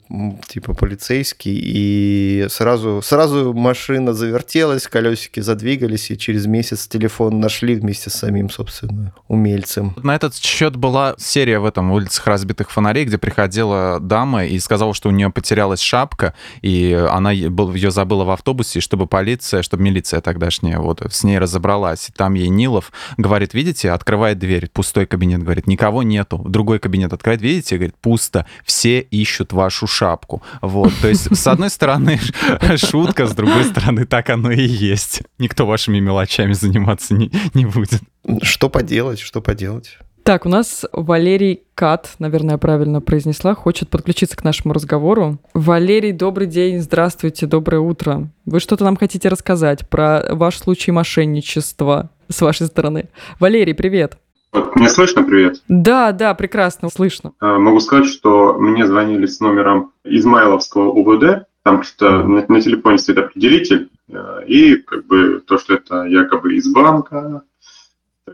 типа 0.47 0.73
полицейский, 0.73 1.57
и 1.63 2.47
сразу, 2.49 3.01
сразу 3.03 3.53
машина 3.53 4.13
завертелась, 4.13 4.87
колесики 4.87 5.39
задвигались, 5.39 6.11
и 6.11 6.17
через 6.17 6.45
месяц 6.47 6.87
телефон 6.87 7.39
нашли 7.39 7.75
вместе 7.75 8.09
с 8.09 8.13
самим, 8.13 8.49
собственно, 8.49 9.13
умельцем. 9.27 9.95
На 10.03 10.15
этот 10.15 10.35
счет 10.35 10.75
была 10.75 11.15
серия 11.17 11.59
в 11.59 11.65
этом 11.65 11.91
улицах 11.91 12.25
разбитых 12.27 12.71
фонарей, 12.71 13.05
где 13.05 13.17
приходила 13.17 13.99
дама 13.99 14.45
и 14.45 14.57
сказала, 14.59 14.93
что 14.93 15.09
у 15.09 15.11
нее 15.11 15.29
потерялась 15.29 15.79
шапка, 15.79 16.33
и 16.61 16.93
она 17.09 17.31
ее 17.31 17.91
забыла 17.91 18.23
в 18.23 18.31
автобусе, 18.31 18.79
чтобы 18.79 19.05
полиция, 19.07 19.61
чтобы 19.61 19.83
милиция 19.83 20.21
так 20.21 20.38
тогдашняя, 20.39 20.79
вот 20.79 21.01
с 21.09 21.23
ней 21.23 21.37
разобралась. 21.37 22.09
И 22.09 22.11
там 22.13 22.33
ей 22.33 22.47
Нилов 22.47 22.91
говорит, 23.17 23.53
видите, 23.53 23.91
открывает 23.91 24.39
дверь, 24.39 24.69
пустой 24.69 25.05
кабинет, 25.05 25.43
говорит, 25.43 25.67
никого 25.67 26.01
нету. 26.01 26.37
Другой 26.37 26.79
кабинет 26.79 27.11
открывает, 27.11 27.41
видите, 27.41 27.75
говорит, 27.75 27.95
пусто, 28.01 28.45
все 28.63 28.99
ищут 28.99 29.51
вашу 29.51 29.85
шапку. 29.85 30.41
Вот, 30.61 30.93
то 31.01 31.09
есть, 31.09 31.35
с 31.35 31.47
одной 31.47 31.69
стороны, 31.69 32.19
шутка, 32.77 33.27
с 33.27 33.35
другой 33.35 33.65
стороны, 33.65 34.05
так 34.05 34.29
оно 34.29 34.51
и 34.51 34.65
есть. 34.65 35.23
Никто 35.37 35.65
вашими 35.65 35.99
мелочами 35.99 36.53
заниматься 36.53 37.13
не, 37.13 37.31
не 37.53 37.65
будет. 37.65 38.01
Что 38.41 38.69
поделать, 38.69 39.19
что 39.19 39.41
поделать? 39.41 39.97
Так, 40.29 40.45
у 40.45 40.49
нас 40.49 40.85
Валерий 40.93 41.63
Кат, 41.73 42.11
наверное, 42.19 42.59
правильно 42.59 43.01
произнесла, 43.01 43.55
хочет 43.55 43.89
подключиться 43.89 44.37
к 44.37 44.43
нашему 44.43 44.75
разговору. 44.75 45.39
Валерий, 45.55 46.11
добрый 46.11 46.45
день, 46.45 46.81
здравствуйте, 46.81 47.47
доброе 47.47 47.79
утро. 47.79 48.29
Вы 48.45 48.59
что-то 48.59 48.83
нам 48.83 48.95
хотите 48.95 49.27
рассказать 49.27 49.89
про 49.89 50.23
ваш 50.29 50.59
случай 50.59 50.91
мошенничества 50.91 52.11
с 52.27 52.41
вашей 52.41 52.67
стороны? 52.67 53.09
Валерий, 53.39 53.73
привет. 53.73 54.19
Вот, 54.53 54.75
мне 54.75 54.87
слышно, 54.89 55.23
привет? 55.23 55.63
Да, 55.67 56.11
да, 56.11 56.35
прекрасно, 56.35 56.89
слышно. 56.89 57.31
А, 57.39 57.57
могу 57.57 57.79
сказать, 57.79 58.05
что 58.05 58.53
мне 58.53 58.85
звонили 58.85 59.25
с 59.25 59.39
номером 59.39 59.93
Измайловского 60.03 60.91
УВД, 60.91 61.47
там 61.63 61.81
что 61.81 62.21
на, 62.21 62.45
на 62.47 62.61
телефоне 62.61 62.99
стоит 62.99 63.17
определитель, 63.17 63.89
э, 64.07 64.45
и 64.45 64.75
как 64.75 65.07
бы 65.07 65.41
то, 65.43 65.57
что 65.57 65.73
это 65.73 66.03
якобы 66.03 66.53
из 66.53 66.71
банка, 66.71 67.41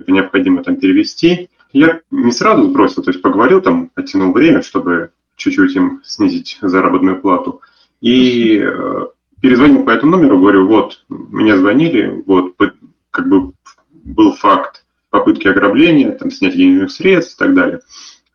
необходимо 0.08 0.62
там 0.62 0.76
перевести. 0.76 1.50
Я 1.76 2.00
не 2.10 2.32
сразу 2.32 2.64
сбросил, 2.64 3.04
то 3.04 3.12
есть 3.12 3.22
поговорил 3.22 3.62
там, 3.62 3.92
оттянул 3.96 4.32
время, 4.32 4.62
чтобы 4.62 5.10
чуть-чуть 5.36 5.76
им 5.76 6.02
снизить 6.06 6.58
заработную 6.62 7.20
плату. 7.20 7.60
И 8.00 8.64
э, 8.64 9.08
перезвонил 9.42 9.84
по 9.84 9.90
этому 9.90 10.14
номеру, 10.14 10.40
говорю, 10.40 10.68
вот, 10.68 11.04
мне 11.10 11.58
звонили, 11.58 12.24
вот, 12.26 12.56
как 13.12 13.28
бы 13.28 13.52
был 13.92 14.32
факт 14.36 14.86
попытки 15.10 15.50
ограбления, 15.50 16.12
там, 16.12 16.32
снятия 16.32 16.60
денежных 16.60 16.92
средств 16.92 17.36
и 17.36 17.40
так 17.40 17.54
далее. 17.54 17.82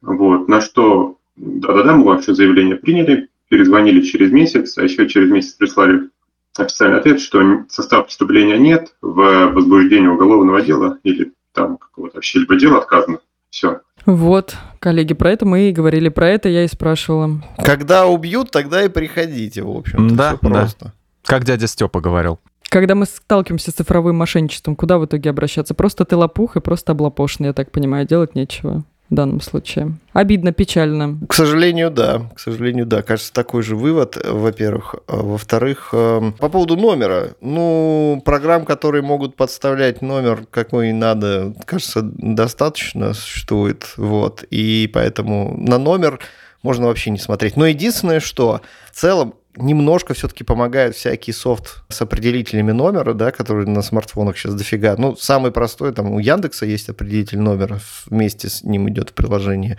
Вот, 0.03 0.47
на 0.47 0.61
что 0.61 1.17
да-да-да, 1.37 1.97
мы 1.97 2.05
вообще 2.05 2.35
заявление 2.35 2.77
приняли, 2.77 3.31
перезвонили 3.49 4.03
через 4.03 4.31
месяц, 4.33 4.77
а 4.77 4.83
еще 4.83 5.09
через 5.09 5.31
месяц 5.31 5.55
прислали 5.55 6.11
официальный 6.59 6.99
ответ, 6.99 7.23
что 7.23 7.65
состав 7.71 8.05
преступления 8.05 8.59
нет, 8.59 8.95
в 9.01 9.53
возбуждении 9.55 10.09
уголовного 10.09 10.61
дела 10.61 10.99
или 11.05 11.33
там 11.55 11.79
какого-то 11.79 12.17
вообще 12.17 12.41
либо 12.41 12.57
дела 12.57 12.81
отказано. 12.81 13.21
Все. 13.51 13.81
Вот, 14.07 14.57
коллеги, 14.79 15.13
про 15.13 15.33
это 15.33 15.45
мы 15.45 15.69
и 15.69 15.73
говорили, 15.73 16.09
про 16.09 16.29
это 16.29 16.49
я 16.49 16.65
и 16.65 16.69
спрашивала. 16.69 17.43
Когда 17.59 18.07
убьют, 18.07 18.51
тогда 18.51 18.83
и 18.83 18.89
приходите, 18.89 19.63
в 19.63 19.71
общем. 19.71 20.17
Да, 20.17 20.37
просто. 20.37 20.87
да. 20.87 20.93
Как 21.25 21.45
дядя 21.45 21.67
Степа 21.67 22.01
говорил. 22.01 22.39
Когда 22.71 22.95
мы 22.95 23.05
сталкиваемся 23.05 23.73
с 23.73 23.75
цифровым 23.75 24.17
мошенничеством, 24.17 24.77
куда 24.77 24.99
в 24.99 25.05
итоге 25.05 25.29
обращаться? 25.31 25.75
Просто 25.75 26.05
ты 26.05 26.17
лопух 26.17 26.57
и 26.57 26.61
просто 26.61 26.93
облапошный, 26.93 27.49
я 27.49 27.53
так 27.53 27.73
понимаю, 27.73 28.07
делать 28.07 28.35
нечего 28.35 28.85
в 29.11 29.15
данном 29.15 29.41
случае. 29.41 29.97
Обидно, 30.13 30.53
печально. 30.53 31.19
К 31.29 31.35
сожалению, 31.35 31.91
да. 31.91 32.31
К 32.35 32.39
сожалению, 32.39 32.87
да. 32.87 33.03
Кажется, 33.03 33.33
такой 33.33 33.63
же 33.63 33.75
вывод, 33.75 34.17
во-первых. 34.25 34.95
А 35.09 35.17
Во-вторых, 35.17 35.91
э, 35.93 36.33
по 36.39 36.49
поводу 36.49 36.77
номера. 36.77 37.31
Ну, 37.41 38.23
программ, 38.25 38.65
которые 38.65 39.03
могут 39.03 39.35
подставлять 39.35 40.01
номер, 40.01 40.47
какой 40.51 40.93
надо, 40.93 41.55
кажется, 41.65 42.03
достаточно 42.03 43.13
существует. 43.13 43.95
Вот. 43.97 44.45
И 44.51 44.89
поэтому 44.93 45.57
на 45.59 45.79
номер 45.79 46.21
можно 46.63 46.87
вообще 46.87 47.11
не 47.11 47.19
смотреть. 47.19 47.57
Но 47.57 47.67
единственное, 47.67 48.21
что 48.21 48.61
в 48.93 48.97
целом 48.97 49.35
немножко 49.61 50.15
все-таки 50.15 50.45
помогает 50.45 50.95
всякий 50.97 51.33
софт 51.33 51.83
с 51.89 52.03
определителями 52.03 52.73
номера, 52.73 53.15
да, 53.15 53.31
который 53.31 53.67
на 53.67 53.83
смартфонах 53.83 54.37
сейчас 54.37 54.55
дофига. 54.55 54.97
Ну, 54.99 55.17
самый 55.17 55.53
простой, 55.53 55.93
там 55.93 56.11
у 56.13 56.19
Яндекса 56.19 56.67
есть 56.67 56.89
определитель 56.89 57.39
номера, 57.39 57.81
вместе 58.07 58.49
с 58.49 58.63
ним 58.63 58.89
идет 58.89 59.13
приложение. 59.13 59.79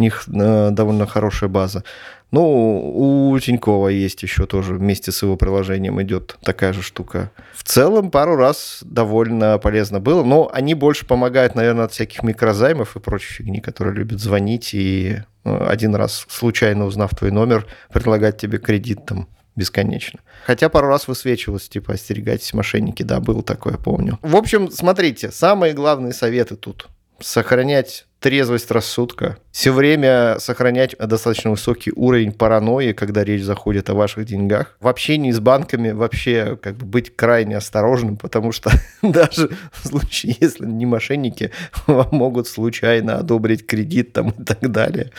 Них 0.00 0.24
э, 0.26 0.70
довольно 0.72 1.06
хорошая 1.06 1.48
база. 1.48 1.84
Ну, 2.30 3.32
у 3.32 3.38
Тинькова 3.38 3.88
есть 3.88 4.22
еще 4.22 4.46
тоже 4.46 4.74
вместе 4.74 5.10
с 5.10 5.22
его 5.22 5.36
приложением 5.36 6.00
идет 6.00 6.36
такая 6.42 6.72
же 6.72 6.80
штука. 6.80 7.30
В 7.54 7.64
целом, 7.64 8.10
пару 8.10 8.36
раз 8.36 8.80
довольно 8.82 9.58
полезно 9.58 10.00
было, 10.00 10.22
но 10.22 10.50
они 10.52 10.74
больше 10.74 11.06
помогают, 11.06 11.54
наверное, 11.54 11.86
от 11.86 11.92
всяких 11.92 12.22
микрозаймов 12.22 12.96
и 12.96 13.00
прочей 13.00 13.34
фигни, 13.34 13.60
которые 13.60 13.94
любят 13.94 14.20
звонить 14.20 14.74
и 14.74 15.18
э, 15.44 15.66
один 15.66 15.94
раз, 15.94 16.24
случайно 16.28 16.86
узнав 16.86 17.10
твой 17.10 17.32
номер, 17.32 17.66
предлагать 17.92 18.38
тебе 18.38 18.58
кредит 18.58 19.04
там 19.06 19.28
бесконечно. 19.56 20.20
Хотя 20.46 20.68
пару 20.68 20.86
раз 20.86 21.08
высвечивалось, 21.08 21.68
типа, 21.68 21.94
остерегайтесь, 21.94 22.54
мошенники, 22.54 23.02
да, 23.02 23.20
был 23.20 23.42
такое, 23.42 23.76
помню. 23.76 24.18
В 24.22 24.36
общем, 24.36 24.70
смотрите, 24.70 25.30
самые 25.30 25.74
главные 25.74 26.12
советы 26.12 26.56
тут. 26.56 26.88
Сохранять 27.18 28.06
трезвость 28.20 28.70
рассудка, 28.70 29.38
все 29.50 29.72
время 29.72 30.36
сохранять 30.38 30.94
достаточно 30.98 31.50
высокий 31.50 31.90
уровень 31.96 32.32
паранойи, 32.32 32.92
когда 32.92 33.24
речь 33.24 33.42
заходит 33.42 33.88
о 33.90 33.94
ваших 33.94 34.26
деньгах. 34.26 34.76
В 34.78 34.88
общении 34.88 35.32
с 35.32 35.40
банками 35.40 35.90
вообще 35.90 36.58
как 36.62 36.76
бы 36.76 36.84
быть 36.86 37.16
крайне 37.16 37.56
осторожным, 37.56 38.16
потому 38.18 38.52
что 38.52 38.70
даже 39.02 39.50
в 39.72 39.88
случае, 39.88 40.36
если 40.38 40.66
не 40.66 40.86
мошенники, 40.86 41.50
вам 41.86 42.08
могут 42.12 42.46
случайно 42.46 43.16
одобрить 43.16 43.66
кредит 43.66 44.12
там 44.12 44.30
и 44.30 44.44
так 44.44 44.70
далее. 44.70 45.10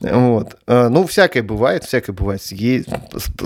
Вот. 0.00 0.56
А, 0.66 0.88
Ну, 0.88 1.06
всякое 1.06 1.42
бывает, 1.42 1.84
всякое 1.84 2.12
бывает. 2.12 2.42
Есть- 2.50 2.88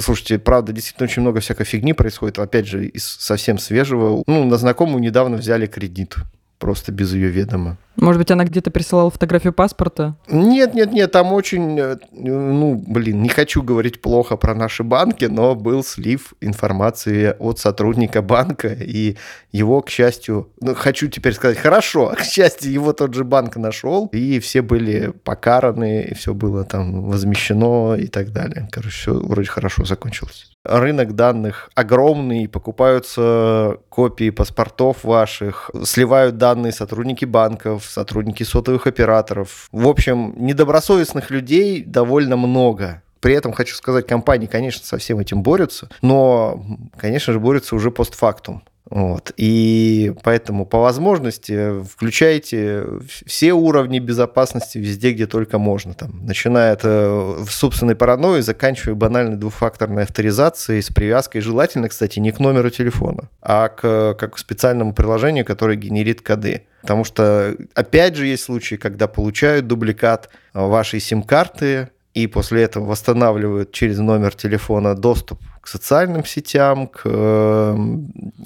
Слушайте, 0.00 0.38
правда, 0.38 0.72
действительно 0.72 1.04
очень 1.04 1.22
много 1.22 1.40
всякой 1.40 1.64
фигни 1.64 1.92
происходит. 1.92 2.38
Опять 2.38 2.66
же, 2.66 2.86
из 2.86 3.04
совсем 3.06 3.58
свежего. 3.58 4.22
Ну, 4.26 4.44
на 4.44 4.56
знакомую 4.56 5.02
недавно 5.02 5.36
взяли 5.36 5.66
кредит. 5.66 6.16
Просто 6.60 6.92
без 6.92 7.14
ее 7.14 7.28
ведома. 7.28 7.78
Может 7.96 8.18
быть, 8.18 8.30
она 8.30 8.44
где-то 8.44 8.70
присылала 8.70 9.10
фотографию 9.10 9.54
паспорта? 9.54 10.14
Нет, 10.28 10.74
нет, 10.74 10.92
нет, 10.92 11.10
там 11.10 11.32
очень, 11.32 11.78
э, 11.78 11.96
ну, 12.12 12.74
блин, 12.86 13.22
не 13.22 13.30
хочу 13.30 13.62
говорить 13.62 14.02
плохо 14.02 14.36
про 14.36 14.54
наши 14.54 14.84
банки, 14.84 15.24
но 15.24 15.54
был 15.54 15.82
слив 15.82 16.34
информации 16.42 17.34
от 17.38 17.58
сотрудника 17.58 18.20
банка, 18.20 18.68
и 18.68 19.16
его, 19.52 19.80
к 19.80 19.88
счастью, 19.88 20.50
ну, 20.60 20.74
хочу 20.74 21.08
теперь 21.08 21.32
сказать, 21.32 21.56
хорошо, 21.56 22.12
к 22.16 22.22
счастью, 22.22 22.72
его 22.72 22.92
тот 22.92 23.14
же 23.14 23.24
банк 23.24 23.56
нашел, 23.56 24.10
и 24.12 24.38
все 24.38 24.60
были 24.60 25.12
покараны, 25.24 26.02
и 26.10 26.14
все 26.14 26.34
было 26.34 26.64
там 26.64 27.04
возмещено 27.04 27.94
и 27.96 28.06
так 28.06 28.32
далее. 28.32 28.68
Короче, 28.70 28.90
все 28.90 29.14
вроде 29.14 29.48
хорошо 29.48 29.86
закончилось. 29.86 30.49
Рынок 30.62 31.14
данных 31.14 31.70
огромный, 31.74 32.46
покупаются 32.46 33.78
копии 33.88 34.28
паспортов 34.28 35.04
ваших, 35.04 35.70
сливают 35.84 36.36
данные 36.36 36.72
сотрудники 36.72 37.24
банков, 37.24 37.86
сотрудники 37.86 38.42
сотовых 38.42 38.86
операторов. 38.86 39.68
В 39.72 39.88
общем, 39.88 40.34
недобросовестных 40.36 41.30
людей 41.30 41.82
довольно 41.82 42.36
много. 42.36 43.02
При 43.20 43.34
этом 43.34 43.52
хочу 43.52 43.74
сказать, 43.74 44.06
компании, 44.06 44.46
конечно, 44.46 44.84
со 44.84 44.98
всем 44.98 45.18
этим 45.18 45.42
борются, 45.42 45.88
но, 46.02 46.62
конечно 46.98 47.32
же, 47.32 47.40
борются 47.40 47.74
уже 47.74 47.90
постфактум. 47.90 48.62
Вот. 48.88 49.32
И 49.36 50.12
поэтому 50.24 50.66
по 50.66 50.80
возможности 50.80 51.82
включайте 51.84 52.84
все 53.26 53.52
уровни 53.52 54.00
безопасности 54.00 54.78
везде, 54.78 55.12
где 55.12 55.26
только 55.26 55.58
можно. 55.58 55.94
Там, 55.94 56.24
начиная 56.26 56.72
от 56.72 56.80
э, 56.82 57.44
собственной 57.48 57.94
паранойи, 57.94 58.40
заканчивая 58.40 58.94
банальной 58.96 59.36
двухфакторной 59.36 60.04
авторизацией 60.04 60.82
с 60.82 60.88
привязкой, 60.88 61.40
желательно, 61.40 61.88
кстати, 61.88 62.18
не 62.18 62.32
к 62.32 62.40
номеру 62.40 62.70
телефона, 62.70 63.28
а 63.40 63.68
к, 63.68 64.14
как 64.14 64.34
к 64.34 64.38
специальному 64.38 64.92
приложению, 64.92 65.44
которое 65.44 65.76
генерит 65.76 66.22
коды. 66.22 66.64
Потому 66.82 67.04
что, 67.04 67.54
опять 67.74 68.16
же, 68.16 68.26
есть 68.26 68.44
случаи, 68.44 68.76
когда 68.76 69.06
получают 69.06 69.66
дубликат 69.66 70.30
вашей 70.52 70.98
сим-карты, 70.98 71.90
и 72.14 72.26
после 72.26 72.62
этого 72.64 72.86
восстанавливают 72.86 73.70
через 73.70 73.98
номер 73.98 74.34
телефона 74.34 74.96
доступ 74.96 75.40
социальным 75.70 76.24
сетям, 76.24 76.88
к 76.88 77.02
э, 77.04 77.76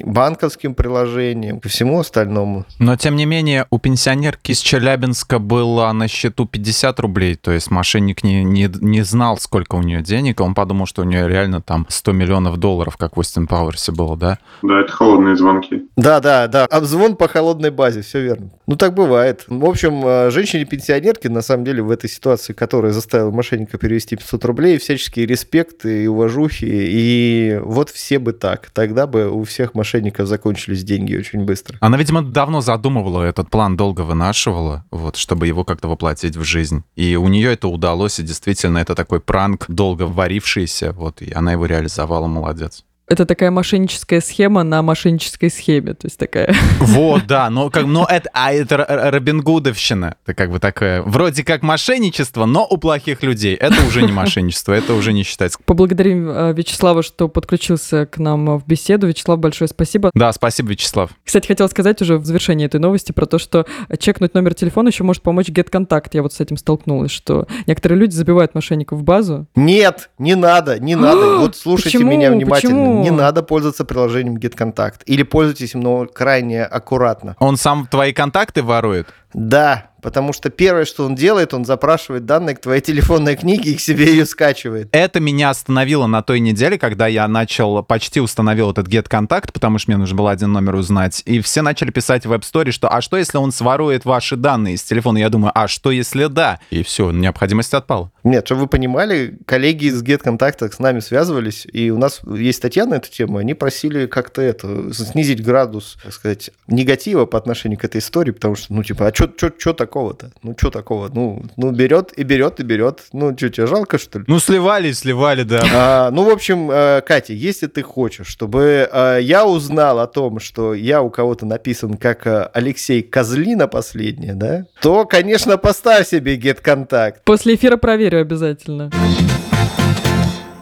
банковским 0.04 0.74
приложениям, 0.74 1.58
ко 1.60 1.68
всему 1.68 2.00
остальному. 2.00 2.66
Но, 2.78 2.96
тем 2.96 3.16
не 3.16 3.24
менее, 3.24 3.66
у 3.70 3.78
пенсионерки 3.78 4.52
из 4.52 4.58
Челябинска 4.58 5.38
было 5.38 5.90
на 5.92 6.06
счету 6.06 6.44
50 6.44 7.00
рублей, 7.00 7.37
то 7.37 7.50
есть 7.50 7.70
мошенник 7.70 8.22
не, 8.24 8.44
не, 8.44 8.70
не 8.80 9.02
знал, 9.02 9.38
сколько 9.38 9.76
у 9.76 9.82
нее 9.82 10.02
денег, 10.02 10.40
он 10.40 10.54
подумал, 10.54 10.87
что 10.87 11.02
у 11.02 11.04
нее 11.06 11.26
реально 11.26 11.62
там 11.62 11.87
100 11.88 12.12
миллионов 12.12 12.58
долларов, 12.58 12.98
как 12.98 13.16
в 13.16 13.20
Остин 13.20 13.46
Пауэрсе 13.46 13.92
было, 13.92 14.16
да? 14.16 14.38
Да, 14.62 14.80
это 14.80 14.92
холодные 14.92 15.37
звонки. 15.37 15.88
Да, 15.96 16.20
да, 16.20 16.46
да. 16.46 16.66
Обзвон 16.66 17.16
по 17.16 17.28
холодной 17.28 17.70
базе, 17.70 18.02
все 18.02 18.20
верно. 18.20 18.50
Ну, 18.66 18.76
так 18.76 18.92
бывает. 18.94 19.44
В 19.46 19.64
общем, 19.64 20.02
э, 20.04 20.30
женщине-пенсионерке, 20.30 21.30
на 21.30 21.40
самом 21.40 21.64
деле, 21.64 21.82
в 21.82 21.90
этой 21.90 22.10
ситуации, 22.10 22.52
которая 22.52 22.92
заставила 22.92 23.30
мошенника 23.30 23.78
перевести 23.78 24.16
500 24.16 24.44
рублей, 24.44 24.78
всяческие 24.78 25.24
респекты 25.24 26.04
и 26.04 26.06
уважухи, 26.06 26.64
и 26.64 27.13
вот 27.62 27.90
все 27.90 28.18
бы 28.18 28.33
так. 28.33 28.70
Тогда 28.70 29.07
бы 29.07 29.31
у 29.31 29.44
всех 29.44 29.74
мошенников 29.74 30.27
закончились 30.27 30.85
деньги 30.85 31.16
очень 31.16 31.44
быстро. 31.44 31.79
Она, 31.81 31.96
видимо, 31.96 32.22
давно 32.22 32.61
задумывала 32.61 33.22
этот 33.22 33.50
план, 33.50 33.77
долго 33.77 34.03
вынашивала, 34.03 34.85
вот, 34.90 35.16
чтобы 35.16 35.46
его 35.46 35.64
как-то 35.64 35.88
воплотить 35.88 36.37
в 36.37 36.44
жизнь. 36.44 36.85
И 36.96 37.16
у 37.16 37.29
нее 37.29 37.53
это 37.53 37.68
удалось, 37.68 38.18
и 38.20 38.22
действительно, 38.22 38.79
это 38.79 38.94
такой 38.94 39.20
пранк, 39.20 39.64
долго 39.68 40.05
варившийся, 40.05 40.92
вот, 40.92 41.22
и 41.22 41.33
она 41.33 41.53
его 41.53 41.66
реализовала, 41.66 42.27
молодец. 42.27 42.85
Это 43.06 43.26
такая 43.26 43.50
мошенническая 43.50 44.20
схема 44.22 44.62
на 44.62 44.82
мошеннической 44.82 45.50
схеме, 45.50 45.92
то 45.92 46.06
есть 46.06 46.18
такая... 46.18 46.54
Вот, 46.80 47.26
да, 47.26 47.50
но, 47.50 47.68
как, 47.68 47.84
но 47.84 48.06
это, 48.08 48.30
а 48.32 48.52
это 48.52 49.10
Робин 49.12 49.42
Гудовщина. 49.42 50.16
Это 50.24 50.34
как 50.34 50.50
бы 50.50 50.58
такое, 50.58 51.02
вроде 51.02 51.44
как 51.44 51.62
мошенничество, 51.62 52.46
но 52.46 52.66
у 52.68 52.78
плохих 52.78 53.22
людей. 53.22 53.54
Это 53.54 53.84
уже 53.86 54.02
не 54.02 54.12
мошенничество, 54.12 54.72
это 54.72 54.94
уже 54.94 55.12
не 55.12 55.22
считается. 55.22 55.58
Поблагодарим 55.64 56.28
э, 56.28 56.52
Вячеслава, 56.54 57.02
что 57.02 57.28
подключился 57.28 58.06
к 58.06 58.18
нам 58.18 58.58
в 58.58 58.66
беседу. 58.66 59.06
Вячеслав, 59.06 59.38
большое 59.38 59.68
спасибо. 59.68 60.10
Да, 60.14 60.32
спасибо, 60.32 60.70
Вячеслав. 60.70 61.10
Кстати, 61.24 61.46
хотел 61.46 61.68
сказать 61.68 62.00
уже 62.00 62.16
в 62.16 62.24
завершении 62.24 62.64
этой 62.64 62.80
новости 62.80 63.12
про 63.12 63.26
то, 63.26 63.38
что 63.38 63.66
чекнуть 63.98 64.34
номер 64.34 64.54
телефона 64.54 64.88
еще 64.88 65.04
может 65.04 65.22
помочь 65.22 65.48
GetContact. 65.48 66.10
Я 66.12 66.22
вот 66.22 66.32
с 66.32 66.40
этим 66.40 66.56
столкнулась, 66.56 67.10
что 67.10 67.46
некоторые 67.66 67.98
люди 67.98 68.14
забивают 68.14 68.54
мошенников 68.54 69.00
в 69.00 69.02
базу. 69.02 69.46
Нет, 69.54 70.10
не 70.18 70.34
надо, 70.34 70.78
не 70.78 70.94
надо. 70.94 71.38
Вот 71.38 71.56
слушайте 71.56 71.98
Почему? 71.98 72.10
меня 72.10 72.30
внимательно. 72.30 72.74
Почему? 72.74 72.93
Не 73.02 73.11
надо 73.11 73.42
пользоваться 73.42 73.85
приложением 73.85 74.37
GetContact. 74.37 75.02
Или 75.07 75.22
пользуйтесь 75.22 75.74
им, 75.74 75.80
но 75.80 76.07
крайне 76.07 76.64
аккуратно. 76.64 77.37
Он 77.38 77.57
сам 77.57 77.87
твои 77.87 78.12
контакты 78.12 78.62
ворует? 78.62 79.09
Да, 79.34 79.90
потому 80.04 80.34
что 80.34 80.50
первое, 80.50 80.84
что 80.84 81.06
он 81.06 81.14
делает, 81.14 81.54
он 81.54 81.64
запрашивает 81.64 82.26
данные 82.26 82.54
к 82.54 82.60
твоей 82.60 82.82
телефонной 82.82 83.36
книге 83.36 83.72
и 83.72 83.74
к 83.74 83.80
себе 83.80 84.04
ее 84.06 84.26
скачивает. 84.26 84.88
Это 84.92 85.18
меня 85.18 85.48
остановило 85.48 86.06
на 86.06 86.22
той 86.22 86.40
неделе, 86.40 86.78
когда 86.78 87.06
я 87.06 87.26
начал, 87.26 87.82
почти 87.82 88.20
установил 88.20 88.70
этот 88.70 88.86
Get 88.86 89.08
Contact, 89.08 89.52
потому 89.52 89.78
что 89.78 89.90
мне 89.90 89.96
нужно 89.96 90.14
было 90.14 90.30
один 90.30 90.52
номер 90.52 90.74
узнать. 90.76 91.22
И 91.24 91.40
все 91.40 91.62
начали 91.62 91.90
писать 91.90 92.26
в 92.26 92.32
Web 92.32 92.42
Store, 92.42 92.70
что 92.70 92.92
а 92.92 93.00
что, 93.00 93.16
если 93.16 93.38
он 93.38 93.50
сворует 93.50 94.04
ваши 94.04 94.36
данные 94.36 94.74
из 94.74 94.82
телефона? 94.82 95.18
Я 95.18 95.30
думаю, 95.30 95.52
а 95.54 95.68
что, 95.68 95.90
если 95.90 96.26
да? 96.26 96.60
И 96.70 96.82
все, 96.82 97.10
необходимость 97.10 97.72
отпала. 97.72 98.12
Нет, 98.22 98.46
чтобы 98.46 98.62
вы 98.62 98.66
понимали, 98.68 99.38
коллеги 99.46 99.86
из 99.86 100.02
GetContact 100.02 100.70
с 100.70 100.78
нами 100.78 101.00
связывались, 101.00 101.66
и 101.72 101.90
у 101.90 101.96
нас 101.98 102.20
есть 102.26 102.58
статья 102.58 102.84
на 102.84 102.94
эту 102.94 103.10
тему, 103.10 103.38
они 103.38 103.54
просили 103.54 104.06
как-то 104.06 104.42
это, 104.42 104.92
снизить 104.92 105.42
градус, 105.42 105.96
так 106.02 106.12
сказать, 106.12 106.50
негатива 106.66 107.24
по 107.24 107.38
отношению 107.38 107.78
к 107.78 107.84
этой 107.84 107.98
истории, 107.98 108.32
потому 108.32 108.54
что, 108.54 108.72
ну, 108.74 108.82
типа, 108.82 109.08
а 109.08 109.14
что 109.14 109.23
такого? 109.26 109.94
такого-то? 109.94 110.30
Ну, 110.42 110.54
что 110.56 110.70
такого? 110.70 111.10
Ну, 111.12 111.42
ну, 111.56 111.70
берет 111.70 112.12
и 112.16 112.24
берет 112.24 112.60
и 112.60 112.62
берет. 112.62 113.04
Ну, 113.12 113.37
что, 113.37 113.48
тебе 113.48 113.66
жалко, 113.66 113.98
что 113.98 114.18
ли? 114.18 114.24
Ну, 114.28 114.38
сливали, 114.38 114.92
сливали, 114.92 115.42
да. 115.42 115.62
А, 115.72 116.10
ну, 116.10 116.24
в 116.24 116.30
общем, 116.30 116.70
э, 116.70 117.00
Катя, 117.00 117.32
если 117.32 117.66
ты 117.66 117.82
хочешь, 117.82 118.26
чтобы 118.26 118.88
э, 118.90 119.18
я 119.22 119.46
узнал 119.46 120.00
о 120.00 120.06
том, 120.06 120.40
что 120.40 120.74
я 120.74 121.02
у 121.02 121.10
кого-то 121.10 121.46
написан 121.46 121.96
как 121.96 122.26
э, 122.26 122.50
Алексей 122.52 123.02
Козлина 123.02 123.68
последнее, 123.68 124.34
да, 124.34 124.64
то, 124.80 125.04
конечно, 125.04 125.56
поставь 125.58 126.08
себе 126.08 126.37
get-контакт. 126.37 127.22
После 127.24 127.54
эфира 127.54 127.76
проверю 127.76 128.20
обязательно. 128.20 128.90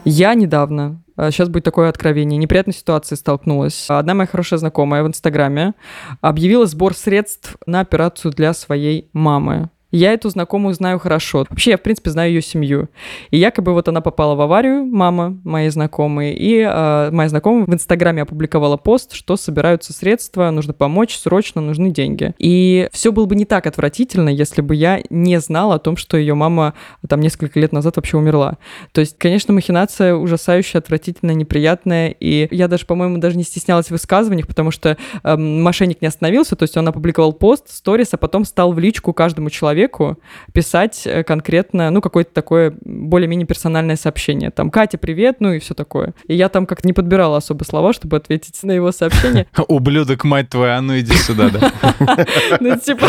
Я 0.05 0.35
недавно 0.35 1.02
Сейчас 1.17 1.49
будет 1.49 1.65
такое 1.65 1.89
откровение. 1.89 2.39
Неприятной 2.39 2.75
ситуации 2.75 3.17
столкнулась. 3.17 3.87
Одна 3.89 4.15
моя 4.15 4.27
хорошая 4.27 4.59
знакомая 4.59 5.03
в 5.03 5.09
Инстаграме 5.09 5.75
объявила 6.21 6.67
сбор 6.67 6.95
средств 6.95 7.57
на 7.67 7.81
операцию 7.81 8.33
для 8.33 8.55
своей 8.55 9.11
мамы. 9.13 9.71
Я 9.93 10.15
эту 10.15 10.31
знакомую 10.31 10.73
знаю 10.73 10.99
хорошо. 10.99 11.45
Вообще, 11.49 11.73
я, 11.73 11.77
в 11.77 11.83
принципе, 11.83 12.11
знаю 12.11 12.33
ее 12.33 12.41
семью. 12.41 12.89
И 13.31 13.37
якобы 13.37 13.75
вот 13.75 13.89
она 13.89 14.01
попала 14.01 14.35
в 14.35 14.41
аварию, 14.41 14.87
мама 14.87 15.39
моей 15.45 15.69
знакомой, 15.69 16.33
и 16.33 16.61
э, 16.61 17.11
моя 17.13 17.29
знакомая 17.29 17.67
в 17.67 17.75
Инстаграме 17.75 18.23
опубликовала 18.23 18.79
пост, 18.79 19.13
что 19.13 19.37
собираются 19.37 19.93
средства, 19.93 20.51
нужно 20.51 20.73
помочь, 20.73 21.15
срочно 21.15 21.61
нужны 21.61 21.91
деньги. 21.91 22.35
И 22.39 22.89
все 22.91 23.13
было 23.13 23.27
бы 23.27 23.37
не 23.37 23.45
так 23.45 23.67
отвратительно, 23.67 24.31
если 24.31 24.63
бы 24.63 24.75
я 24.75 25.03
не 25.11 25.39
знала 25.41 25.75
о 25.75 25.79
том, 25.79 25.99
что 25.99 26.17
ее 26.17 26.35
мама 26.35 26.73
там 27.07 27.21
несколько 27.21 27.61
лет 27.61 27.73
назад 27.73 27.97
вообще 27.97 28.17
умерла. 28.17 28.57
То 28.93 29.03
есть, 29.03 29.19
конечно, 29.19 29.53
махинация 29.53 30.15
ужасающая, 30.15 30.81
отвратительная, 30.81 31.35
неприятная, 31.35 32.17
и 32.19 32.49
я 32.51 32.67
даже, 32.67 32.87
по-моему, 32.87 33.19
даже 33.19 33.37
не 33.37 33.45
стеснялась 33.45 33.89
в 33.89 33.91
высказываниях, 33.91 34.49
потому 34.49 34.71
что 34.71 34.97
э, 35.23 35.37
мошенник 35.37 36.01
не 36.01 36.09
остановился, 36.09 36.57
то 36.57 36.63
есть 36.63 36.79
он 36.79 36.89
опубликовал 36.89 37.35
пост, 37.35 37.69
сторис, 37.69 38.09
а 38.13 38.17
потом 38.17 38.47
стал 38.47 38.73
в 38.73 38.79
личку 38.79 39.13
каждому 39.13 39.51
человеку 39.51 39.82
человеку 39.83 40.19
писать 40.53 41.03
э, 41.07 41.25
конкретно, 41.25 41.91
ну, 41.91 42.01
какое-то 42.01 42.33
такое 42.33 42.75
более-менее 42.85 43.47
персональное 43.47 43.97
сообщение. 43.97 44.51
Там, 44.51 44.71
Катя, 44.71 44.99
привет, 44.99 45.37
ну 45.41 45.53
и 45.53 45.59
все 45.59 45.75
такое. 45.75 46.15
И 46.27 46.35
я 46.35 46.49
там 46.49 46.67
как-то 46.67 46.87
не 46.87 46.93
подбирала 46.93 47.39
особо 47.39 47.65
слова, 47.65 47.93
чтобы 47.93 48.17
ответить 48.17 48.63
на 48.63 48.73
его 48.73 48.93
сообщение. 48.93 49.47
Ублюдок, 49.69 50.25
мать 50.25 50.49
твоя, 50.51 50.81
ну 50.81 50.99
иди 50.99 51.15
сюда, 51.15 51.51
да. 51.51 51.73
Ну, 52.61 52.79
типа, 52.79 53.09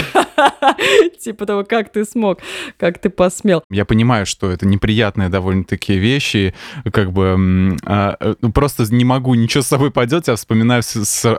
типа 1.20 1.46
того, 1.46 1.64
как 1.64 1.92
ты 1.92 2.06
смог, 2.06 2.40
как 2.78 3.00
ты 3.00 3.10
посмел. 3.10 3.64
Я 3.70 3.86
понимаю, 3.86 4.26
что 4.26 4.50
это 4.50 4.66
неприятные 4.66 5.30
довольно-таки 5.30 5.98
вещи, 5.98 6.54
как 6.92 7.12
бы 7.12 7.78
а, 7.86 8.16
э, 8.20 8.36
ну, 8.42 8.52
просто 8.52 8.84
не 8.94 9.06
могу 9.06 9.36
ничего 9.36 9.62
с 9.62 9.68
собой 9.68 9.92
поделать. 9.92 10.28
Я 10.28 10.36
вспоминаю, 10.36 10.82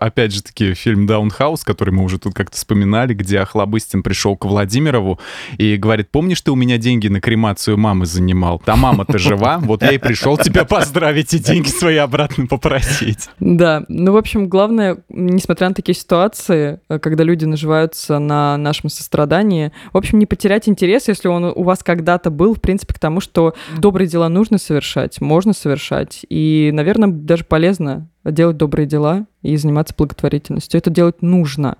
опять 0.00 0.32
же 0.32 0.42
таки, 0.42 0.74
фильм 0.74 1.06
«Даунхаус», 1.06 1.64
который 1.64 1.90
мы 1.90 2.04
уже 2.04 2.18
тут 2.18 2.34
как-то 2.34 2.56
вспоминали, 2.56 3.14
где 3.14 3.40
Охлобыстин 3.40 4.02
пришел 4.02 4.36
к 4.36 4.44
Владимирову 4.44 5.18
и 5.58 5.76
говорит, 5.76 6.10
помнишь, 6.10 6.40
ты 6.40 6.50
у 6.50 6.56
меня 6.56 6.78
деньги 6.78 7.08
на 7.08 7.20
кремацию 7.20 7.76
мамы 7.76 8.06
занимал? 8.06 8.62
Да 8.64 8.76
мама-то 8.76 9.18
жива, 9.18 9.58
вот 9.58 9.82
я 9.82 9.92
и 9.92 9.98
пришел 9.98 10.36
тебя 10.36 10.64
поздравить 10.64 11.34
и 11.34 11.38
деньги 11.38 11.68
свои 11.68 11.96
обратно 11.96 12.46
попросить. 12.46 13.28
Да, 13.40 13.84
ну, 13.88 14.12
в 14.12 14.16
общем, 14.16 14.48
главное, 14.48 14.98
несмотря 15.08 15.68
на 15.68 15.74
такие 15.74 15.94
ситуации, 15.94 16.80
э, 16.88 16.98
когда 16.98 17.24
люди 17.24 17.44
наживаются 17.44 18.18
на 18.18 18.56
нашем 18.56 18.90
сострадании, 18.90 19.72
в 19.92 19.96
общем, 19.96 20.18
не 20.18 20.26
потерять 20.26 20.68
интерес, 20.68 21.08
если 21.08 21.28
он 21.28 21.44
у 21.44 21.62
вас 21.62 21.82
когда-то 21.82 22.30
был, 22.30 22.54
в 22.54 22.60
принципе, 22.60 22.94
к 22.94 22.98
тому, 22.98 23.20
что 23.20 23.54
добрые 23.78 24.08
дела 24.08 24.28
нужно 24.28 24.58
совершать, 24.58 25.20
можно 25.20 25.52
совершать, 25.52 26.24
и, 26.28 26.70
наверное, 26.72 27.08
даже 27.08 27.44
полезно 27.44 28.08
делать 28.24 28.56
добрые 28.56 28.86
дела 28.86 29.26
и 29.42 29.56
заниматься 29.56 29.94
благотворительностью. 29.96 30.78
Это 30.78 30.90
делать 30.90 31.22
нужно, 31.22 31.76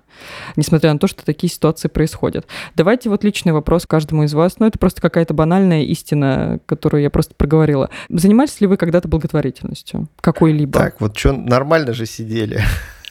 несмотря 0.55 0.93
на 0.93 0.99
то, 0.99 1.07
что 1.07 1.25
такие 1.25 1.51
ситуации 1.51 1.87
происходят. 1.87 2.45
Давайте 2.75 3.09
вот 3.09 3.23
личный 3.23 3.53
вопрос 3.53 3.85
каждому 3.85 4.23
из 4.23 4.33
вас. 4.33 4.59
Ну, 4.59 4.67
это 4.67 4.77
просто 4.77 5.01
какая-то 5.01 5.33
банальная 5.33 5.83
истина, 5.83 6.59
которую 6.65 7.01
я 7.01 7.09
просто 7.09 7.33
проговорила. 7.35 7.89
Занимались 8.09 8.61
ли 8.61 8.67
вы 8.67 8.77
когда-то 8.77 9.07
благотворительностью? 9.07 10.07
Какой-либо? 10.21 10.79
Так, 10.79 11.01
вот 11.01 11.17
что, 11.17 11.33
нормально 11.33 11.93
же 11.93 12.05
сидели. 12.05 12.61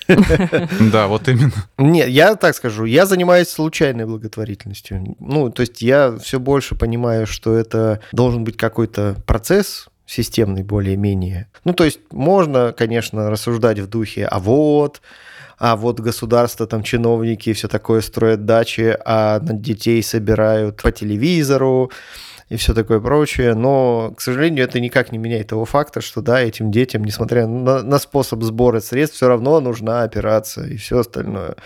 Да, 0.93 1.07
вот 1.07 1.29
именно. 1.29 1.53
Нет, 1.79 2.09
я 2.09 2.35
так 2.37 2.55
скажу, 2.55 2.85
я 2.85 3.07
занимаюсь 3.07 3.49
случайной 3.49 4.07
благотворительностью. 4.07 5.17
Ну, 5.19 5.51
то 5.51 5.63
есть 5.63 5.83
я 5.83 6.17
все 6.19 6.39
больше 6.39 6.75
понимаю, 6.75 7.27
что 7.27 7.57
это 7.57 8.01
должен 8.13 8.45
быть 8.45 8.57
какой-то 8.57 9.17
процесс, 9.27 9.89
системный 10.07 10.63
более-менее. 10.63 11.49
Ну, 11.65 11.73
то 11.73 11.85
есть 11.85 12.01
можно, 12.11 12.75
конечно, 12.77 13.31
рассуждать 13.31 13.79
в 13.79 13.89
духе, 13.89 14.27
а 14.27 14.39
вот, 14.39 15.01
а 15.59 15.77
вот 15.77 16.01
государство, 16.01 16.67
там 16.67 16.83
чиновники 16.83 17.53
все 17.53 17.69
такое 17.69 18.01
строят 18.01 18.45
дачи, 18.45 18.97
а 19.05 19.41
детей 19.41 20.03
собирают 20.03 20.83
по 20.83 20.91
телевизору 20.91 21.91
и 22.49 22.57
все 22.57 22.75
такое 22.75 23.01
прочее. 23.01 23.55
Но, 23.55 24.13
к 24.17 24.21
сожалению, 24.21 24.65
это 24.65 24.81
никак 24.81 25.13
не 25.13 25.19
меняет 25.19 25.49
того 25.49 25.65
факта, 25.65 26.01
что 26.01 26.21
да, 26.21 26.41
этим 26.41 26.71
детям, 26.71 27.05
несмотря 27.05 27.47
на, 27.47 27.83
на 27.83 27.99
способ 27.99 28.43
сбора 28.43 28.81
средств, 28.81 29.17
все 29.17 29.29
равно 29.29 29.61
нужна 29.61 30.03
операция 30.03 30.67
и 30.69 30.77
все 30.77 30.99
остальное. 30.99 31.57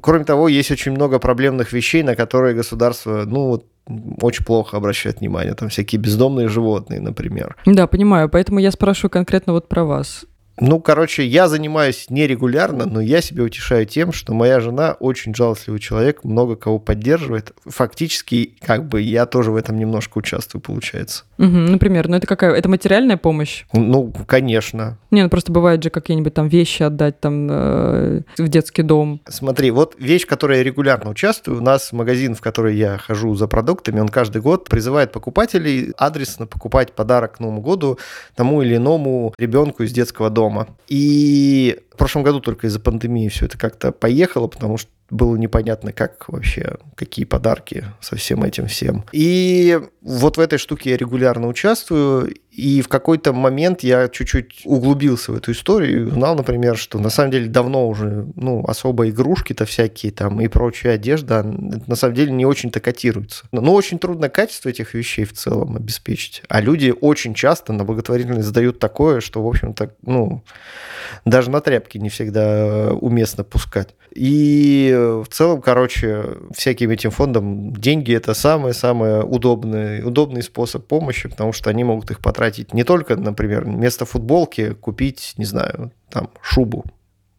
Кроме 0.00 0.24
того, 0.24 0.48
есть 0.48 0.70
очень 0.70 0.92
много 0.92 1.18
проблемных 1.18 1.72
вещей, 1.72 2.02
на 2.02 2.14
которые 2.14 2.54
государство, 2.54 3.24
ну, 3.26 3.48
вот 3.48 3.66
очень 4.20 4.44
плохо 4.44 4.76
обращает 4.76 5.20
внимание. 5.20 5.54
Там 5.54 5.68
всякие 5.68 6.00
бездомные 6.00 6.48
животные, 6.48 7.00
например. 7.00 7.56
Да, 7.66 7.86
понимаю. 7.86 8.28
Поэтому 8.28 8.58
я 8.58 8.70
спрашиваю 8.70 9.10
конкретно 9.10 9.52
вот 9.52 9.68
про 9.68 9.84
вас. 9.84 10.24
Ну, 10.60 10.80
короче, 10.80 11.26
я 11.26 11.48
занимаюсь 11.48 12.06
нерегулярно, 12.10 12.86
но 12.86 13.00
я 13.00 13.20
себя 13.20 13.44
утешаю 13.44 13.86
тем, 13.86 14.12
что 14.12 14.34
моя 14.34 14.60
жена 14.60 14.96
очень 15.00 15.34
жалостливый 15.34 15.80
человек, 15.80 16.24
много 16.24 16.56
кого 16.56 16.78
поддерживает. 16.78 17.52
Фактически, 17.66 18.54
как 18.60 18.86
бы 18.88 19.00
я 19.00 19.26
тоже 19.26 19.50
в 19.50 19.56
этом 19.56 19.78
немножко 19.78 20.18
участвую, 20.18 20.60
получается. 20.60 21.24
Угу, 21.38 21.46
например, 21.48 22.08
ну 22.08 22.16
это 22.16 22.26
какая? 22.26 22.54
Это 22.54 22.68
материальная 22.68 23.16
помощь? 23.16 23.64
Ну, 23.72 24.12
конечно. 24.26 24.98
Не, 25.10 25.22
ну 25.22 25.30
просто 25.30 25.50
бывает 25.50 25.82
же 25.82 25.90
какие-нибудь 25.90 26.34
там 26.34 26.48
вещи 26.48 26.82
отдать 26.82 27.18
там 27.20 27.48
э, 27.50 28.20
в 28.38 28.48
детский 28.48 28.82
дом. 28.82 29.20
Смотри, 29.28 29.70
вот 29.70 29.96
вещь, 29.98 30.24
в 30.24 30.28
которой 30.28 30.58
я 30.58 30.64
регулярно 30.64 31.10
участвую, 31.10 31.58
у 31.58 31.62
нас 31.62 31.92
магазин, 31.92 32.34
в 32.34 32.40
который 32.40 32.76
я 32.76 32.98
хожу 32.98 33.34
за 33.34 33.48
продуктами, 33.48 34.00
он 34.00 34.08
каждый 34.08 34.42
год 34.42 34.68
призывает 34.68 35.12
покупателей 35.12 35.92
адресно 35.96 36.46
покупать 36.46 36.92
подарок 36.92 37.38
к 37.38 37.40
Новому 37.40 37.62
году 37.62 37.98
тому 38.36 38.62
или 38.62 38.76
иному 38.76 39.34
ребенку 39.38 39.82
из 39.82 39.92
детского 39.92 40.30
дома 40.30 40.51
дома. 40.52 40.68
И 40.88 41.80
в 41.92 41.96
прошлом 41.96 42.22
году 42.22 42.40
только 42.40 42.66
из-за 42.66 42.80
пандемии 42.80 43.28
все 43.28 43.46
это 43.46 43.58
как-то 43.58 43.92
поехало, 43.92 44.46
потому 44.46 44.76
что 44.76 44.90
было 45.12 45.36
непонятно, 45.36 45.92
как 45.92 46.28
вообще, 46.28 46.76
какие 46.96 47.26
подарки 47.26 47.84
со 48.00 48.16
всем 48.16 48.42
этим 48.42 48.66
всем. 48.66 49.04
И 49.12 49.78
вот 50.00 50.38
в 50.38 50.40
этой 50.40 50.58
штуке 50.58 50.90
я 50.90 50.96
регулярно 50.96 51.46
участвую, 51.48 52.34
и 52.50 52.82
в 52.82 52.88
какой-то 52.88 53.32
момент 53.32 53.82
я 53.82 54.08
чуть-чуть 54.08 54.62
углубился 54.64 55.32
в 55.32 55.36
эту 55.36 55.52
историю 55.52 56.00
и 56.00 56.04
узнал, 56.04 56.34
например, 56.34 56.76
что 56.76 56.98
на 56.98 57.10
самом 57.10 57.30
деле 57.30 57.46
давно 57.46 57.88
уже, 57.88 58.26
ну, 58.36 58.64
особо 58.66 59.08
игрушки-то 59.08 59.64
всякие 59.64 60.12
там 60.12 60.40
и 60.40 60.48
прочая 60.48 60.94
одежда 60.94 61.42
на 61.42 61.94
самом 61.94 62.14
деле 62.14 62.32
не 62.32 62.44
очень-то 62.44 62.80
котируются. 62.80 63.44
Но 63.52 63.72
очень 63.72 63.98
трудно 63.98 64.28
качество 64.28 64.70
этих 64.70 64.94
вещей 64.94 65.24
в 65.24 65.34
целом 65.34 65.76
обеспечить. 65.76 66.42
А 66.48 66.60
люди 66.60 66.92
очень 67.00 67.34
часто 67.34 67.72
на 67.72 67.84
благотворительность 67.84 68.46
задают 68.46 68.78
такое, 68.78 69.20
что, 69.20 69.42
в 69.42 69.48
общем-то, 69.48 69.94
ну, 70.02 70.42
даже 71.24 71.50
на 71.50 71.60
тряпки 71.60 71.98
не 71.98 72.08
всегда 72.08 72.92
уместно 72.92 73.44
пускать. 73.44 73.94
И 74.14 74.94
в 75.02 75.26
целом, 75.28 75.62
короче, 75.62 76.24
всяким 76.54 76.90
этим 76.90 77.10
фондам 77.10 77.74
деньги– 77.74 78.14
это 78.14 78.34
самый-самый 78.34 79.22
удобный, 79.22 80.04
удобный 80.04 80.42
способ 80.42 80.86
помощи, 80.86 81.28
потому 81.28 81.52
что 81.52 81.70
они 81.70 81.84
могут 81.84 82.10
их 82.10 82.20
потратить 82.20 82.74
не 82.74 82.84
только, 82.84 83.16
например, 83.16 83.64
вместо 83.64 84.04
футболки 84.04 84.74
купить, 84.74 85.34
не 85.36 85.44
знаю, 85.44 85.92
там, 86.10 86.30
шубу 86.42 86.84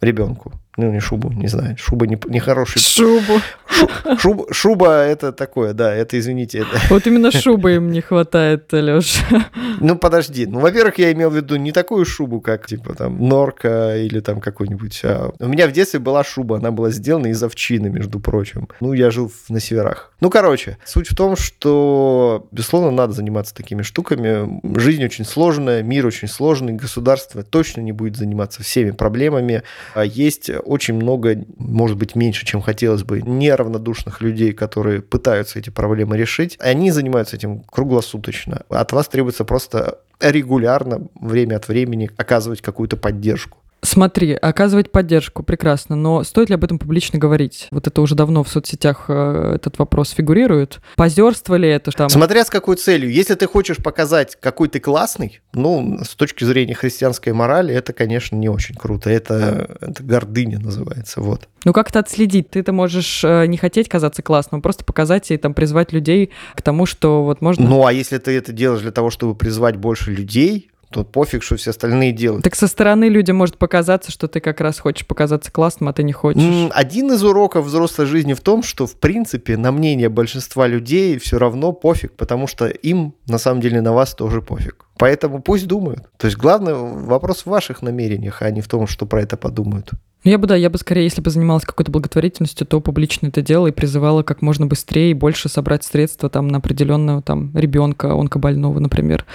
ребенку 0.02 0.54
ну, 0.76 0.92
не 0.92 1.00
шубу, 1.00 1.32
не 1.32 1.48
знаю. 1.48 1.78
Шуба 1.78 2.08
не, 2.08 2.18
не 2.28 2.40
хороший. 2.40 2.80
Шубу. 2.80 3.40
Шу, 3.68 3.88
шуб, 4.18 4.54
шуба 4.54 5.04
это 5.04 5.32
такое, 5.32 5.74
да, 5.74 5.94
это, 5.94 6.18
извините. 6.18 6.60
Это... 6.60 6.70
Вот 6.90 7.06
именно 7.06 7.32
шубы 7.32 7.76
им 7.76 7.92
не 7.92 8.02
хватает, 8.02 8.74
Леша. 8.74 9.46
Ну, 9.80 9.98
подожди. 9.98 10.48
Ну, 10.48 10.60
во-первых, 10.60 10.98
я 10.98 11.12
имел 11.12 11.30
в 11.30 11.36
виду 11.36 11.58
не 11.58 11.72
такую 11.72 12.06
шубу, 12.06 12.42
как, 12.42 12.66
типа, 12.66 12.96
там, 12.96 13.20
норка 13.20 13.98
или 13.98 14.20
там 14.20 14.42
какой-нибудь. 14.42 15.02
А... 15.04 15.32
У 15.40 15.48
меня 15.48 15.68
в 15.68 15.72
детстве 15.74 16.00
была 16.00 16.24
шуба, 16.24 16.58
она 16.58 16.72
была 16.72 16.90
сделана 16.90 17.28
из 17.28 17.44
овчины, 17.44 17.90
между 17.90 18.20
прочим. 18.20 18.68
Ну, 18.80 18.94
я 18.94 19.12
жил 19.12 19.32
на 19.50 19.60
северах. 19.60 20.13
Ну, 20.24 20.30
короче, 20.30 20.78
суть 20.86 21.10
в 21.10 21.16
том, 21.18 21.36
что, 21.36 22.48
безусловно, 22.50 22.92
надо 22.92 23.12
заниматься 23.12 23.54
такими 23.54 23.82
штуками. 23.82 24.62
Жизнь 24.80 25.04
очень 25.04 25.26
сложная, 25.26 25.84
мир 25.84 26.06
очень 26.06 26.30
сложный, 26.30 26.72
государство 26.72 27.44
точно 27.44 27.82
не 27.82 27.92
будет 27.92 28.16
заниматься 28.16 28.64
всеми 28.64 28.92
проблемами. 28.92 29.64
А 29.94 30.06
есть 30.06 30.50
очень 30.64 30.94
много, 30.94 31.44
может 31.58 31.98
быть, 31.98 32.16
меньше, 32.16 32.46
чем 32.46 32.62
хотелось 32.62 33.04
бы, 33.04 33.22
неравнодушных 33.22 34.22
людей, 34.22 34.54
которые 34.54 35.02
пытаются 35.02 35.60
эти 35.60 35.72
проблемы 35.72 36.16
решить. 36.16 36.56
Они 36.62 36.90
занимаются 36.90 37.36
этим 37.36 37.60
круглосуточно. 37.64 38.62
От 38.70 38.94
вас 38.94 39.10
требуется 39.10 39.44
просто 39.44 40.00
регулярно, 40.22 41.02
время 41.20 41.58
от 41.58 41.68
времени, 41.68 42.10
оказывать 42.16 42.62
какую-то 42.62 42.96
поддержку. 42.96 43.58
Смотри, 43.84 44.34
оказывать 44.34 44.92
поддержку 44.92 45.44
прекрасно, 45.44 45.96
но 45.96 46.24
стоит 46.24 46.50
ли 46.50 46.56
об 46.56 46.64
этом 46.64 46.80
публично 46.80 47.20
говорить? 47.20 47.68
Вот 47.70 47.86
это 47.86 48.02
уже 48.02 48.16
давно 48.16 48.44
в 48.44 48.50
соцсетях 48.50 49.06
э, 49.10 49.54
этот 49.56 49.78
вопрос 49.78 50.12
фигурирует. 50.12 50.80
Позерство 50.96 51.56
ли 51.56 51.68
это 51.68 51.92
там? 51.92 52.10
Смотря 52.10 52.46
с 52.46 52.50
какой 52.50 52.78
целью. 52.78 53.12
Если 53.12 53.36
ты 53.36 53.46
хочешь 53.46 53.78
показать, 53.78 54.38
какой 54.40 54.70
ты 54.70 54.80
классный, 54.80 55.42
ну, 55.54 56.00
с 56.02 56.16
точки 56.16 56.46
зрения 56.46 56.74
христианской 56.74 57.34
морали, 57.34 57.74
это, 57.76 57.92
конечно, 57.92 58.38
не 58.38 58.48
очень 58.48 58.76
круто. 58.76 59.10
Это, 59.10 59.78
это 59.82 60.02
гордыня 60.02 60.60
называется, 60.60 61.22
вот. 61.22 61.50
Ну 61.66 61.74
как 61.74 61.90
это 61.90 62.00
отследить? 62.00 62.50
Ты-то 62.50 62.72
можешь 62.72 63.24
э, 63.24 63.46
не 63.48 63.58
хотеть 63.58 63.90
казаться 63.90 64.22
классным, 64.22 64.62
просто 64.62 64.86
показать 64.86 65.30
и 65.32 65.38
там 65.38 65.54
призвать 65.54 65.92
людей 65.92 66.32
к 66.56 66.62
тому, 66.62 66.86
что 66.86 67.24
вот 67.24 67.42
можно... 67.42 67.68
Ну 67.68 67.86
а 67.86 67.94
если 67.94 68.18
ты 68.18 68.32
это 68.38 68.54
делаешь 68.54 68.82
для 68.82 68.92
того, 68.92 69.10
чтобы 69.10 69.36
призвать 69.36 69.76
больше 69.76 70.12
людей, 70.12 70.72
то 70.94 71.04
пофиг, 71.04 71.44
что 71.44 71.58
все 71.58 71.72
остальные 71.72 72.12
делают. 72.12 72.44
Так 72.44 72.56
со 72.56 72.68
стороны 72.68 73.06
людям 73.06 73.36
может 73.38 73.58
показаться, 73.58 74.12
что 74.12 74.28
ты 74.28 74.40
как 74.40 74.62
раз 74.62 74.80
хочешь 74.80 75.06
показаться 75.06 75.52
классным, 75.52 75.90
а 75.90 75.94
ты 75.94 76.04
не 76.04 76.14
хочешь. 76.14 76.70
Один 76.72 77.12
из 77.12 77.24
уроков 77.24 77.66
взрослой 77.66 78.06
жизни 78.06 78.34
в 78.34 78.42
том, 78.42 78.64
что, 78.64 78.86
в 78.86 78.96
принципе, 78.96 79.58
на 79.58 79.72
мнение 79.72 80.10
большинства 80.10 80.68
людей 80.68 81.18
все 81.18 81.38
равно 81.40 81.74
пофиг, 81.74 82.14
потому 82.14 82.48
что 82.48 82.68
им, 82.68 83.16
на 83.28 83.38
самом 83.38 83.62
деле, 83.62 83.82
на 83.82 83.94
вас 83.94 84.14
тоже 84.14 84.42
пофиг. 84.42 84.86
Поэтому 84.98 85.42
пусть 85.42 85.68
думают. 85.68 86.10
То 86.18 86.28
есть 86.28 86.38
главный 86.38 86.74
вопрос 86.74 87.42
в 87.42 87.48
ваших 87.48 87.82
намерениях, 87.82 88.42
а 88.42 88.52
не 88.52 88.62
в 88.62 88.68
том, 88.68 88.88
что 88.88 89.06
про 89.06 89.22
это 89.22 89.38
подумают. 89.38 89.92
Ну, 90.24 90.32
я 90.32 90.38
бы, 90.38 90.48
да, 90.48 90.56
я 90.56 90.70
бы 90.70 90.78
скорее, 90.78 91.04
если 91.04 91.20
бы 91.20 91.30
занималась 91.30 91.66
какой-то 91.66 91.92
благотворительностью, 91.92 92.66
то 92.66 92.80
публично 92.80 93.28
это 93.28 93.42
делала 93.42 93.68
и 93.68 93.72
призывала 93.72 94.24
как 94.24 94.42
можно 94.42 94.66
быстрее 94.66 95.12
и 95.12 95.14
больше 95.14 95.50
собрать 95.50 95.84
средства 95.84 96.30
там 96.30 96.48
на 96.48 96.60
определенного 96.60 97.22
там 97.22 97.52
ребенка, 97.54 98.14
онкобольного, 98.14 98.80
например, 98.80 99.26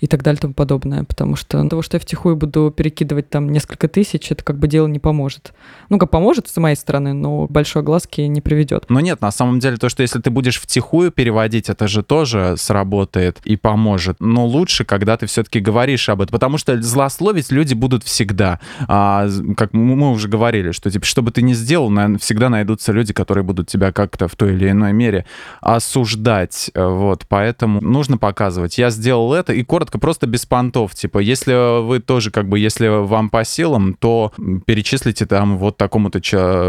и 0.00 0.06
так 0.06 0.22
далее 0.22 0.38
и 0.38 0.42
тому 0.42 0.54
подобное. 0.54 1.02
Потому 1.02 1.34
что 1.34 1.68
того, 1.68 1.82
что 1.82 1.96
я 1.96 2.00
втихую 2.00 2.36
буду 2.36 2.72
перекидывать 2.74 3.28
там 3.28 3.50
несколько 3.50 3.88
тысяч, 3.88 4.30
это 4.30 4.44
как 4.44 4.58
бы 4.58 4.68
дело 4.68 4.86
не 4.86 5.00
поможет. 5.00 5.52
Ну, 5.88 5.98
как 5.98 6.10
поможет 6.10 6.46
с 6.48 6.56
моей 6.58 6.76
стороны, 6.76 7.12
но 7.12 7.48
большой 7.48 7.82
глазки 7.82 8.20
не 8.20 8.40
приведет. 8.40 8.84
Но 8.88 9.00
нет, 9.00 9.20
на 9.20 9.32
самом 9.32 9.58
деле 9.58 9.78
то, 9.78 9.88
что 9.88 10.02
если 10.02 10.20
ты 10.20 10.30
будешь 10.30 10.60
втихую 10.60 11.10
переводить, 11.10 11.68
это 11.68 11.88
же 11.88 12.04
тоже 12.04 12.54
сработает 12.56 13.38
и 13.44 13.56
поможет. 13.56 14.18
Но 14.20 14.46
лучше, 14.46 14.84
когда 14.84 15.05
ты 15.16 15.26
все-таки 15.26 15.60
говоришь 15.60 16.08
об 16.08 16.22
этом, 16.22 16.32
потому 16.32 16.56
что 16.58 16.80
злословить 16.80 17.52
люди 17.52 17.74
будут 17.74 18.02
всегда. 18.02 18.60
А, 18.88 19.28
как 19.56 19.74
мы 19.74 20.10
уже 20.10 20.28
говорили, 20.28 20.72
что 20.72 20.90
типа, 20.90 21.04
что 21.04 21.22
бы 21.22 21.30
ты 21.30 21.42
ни 21.42 21.52
сделал, 21.52 21.90
наверное, 21.90 22.18
всегда 22.18 22.48
найдутся 22.48 22.92
люди, 22.92 23.12
которые 23.12 23.44
будут 23.44 23.68
тебя 23.68 23.92
как-то 23.92 24.28
в 24.28 24.36
той 24.36 24.54
или 24.54 24.70
иной 24.70 24.92
мере 24.92 25.26
осуждать. 25.60 26.70
Вот, 26.74 27.26
поэтому 27.28 27.80
нужно 27.80 28.18
показывать. 28.18 28.78
Я 28.78 28.90
сделал 28.90 29.34
это, 29.34 29.52
и 29.52 29.62
коротко, 29.62 29.98
просто 29.98 30.26
без 30.26 30.46
понтов. 30.46 30.94
Типа, 30.94 31.18
если 31.18 31.82
вы 31.82 32.00
тоже, 32.00 32.30
как 32.30 32.48
бы, 32.48 32.58
если 32.58 32.88
вам 32.88 33.28
по 33.28 33.44
силам, 33.44 33.94
то 33.94 34.32
перечислите 34.66 35.26
там 35.26 35.58
вот 35.58 35.76
такому-то 35.76 36.18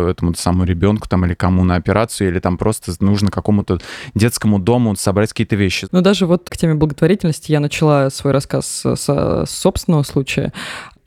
этому 0.09 0.35
самому 0.35 0.65
ребенку 0.65 1.07
там 1.07 1.25
или 1.25 1.33
кому 1.33 1.63
на 1.63 1.75
операцию, 1.75 2.29
или 2.29 2.39
там 2.39 2.57
просто 2.57 2.91
нужно 2.99 3.31
какому-то 3.31 3.79
детскому 4.15 4.59
дому 4.59 4.95
собрать 4.95 5.29
какие-то 5.29 5.55
вещи. 5.55 5.88
Ну, 5.91 6.01
даже 6.01 6.25
вот 6.25 6.49
к 6.49 6.57
теме 6.57 6.75
благотворительности 6.75 7.51
я 7.51 7.59
начала 7.59 8.09
свой 8.09 8.26
рассказ 8.32 8.65
с, 8.65 8.95
с 8.95 9.45
собственного 9.49 10.03
случая 10.03 10.53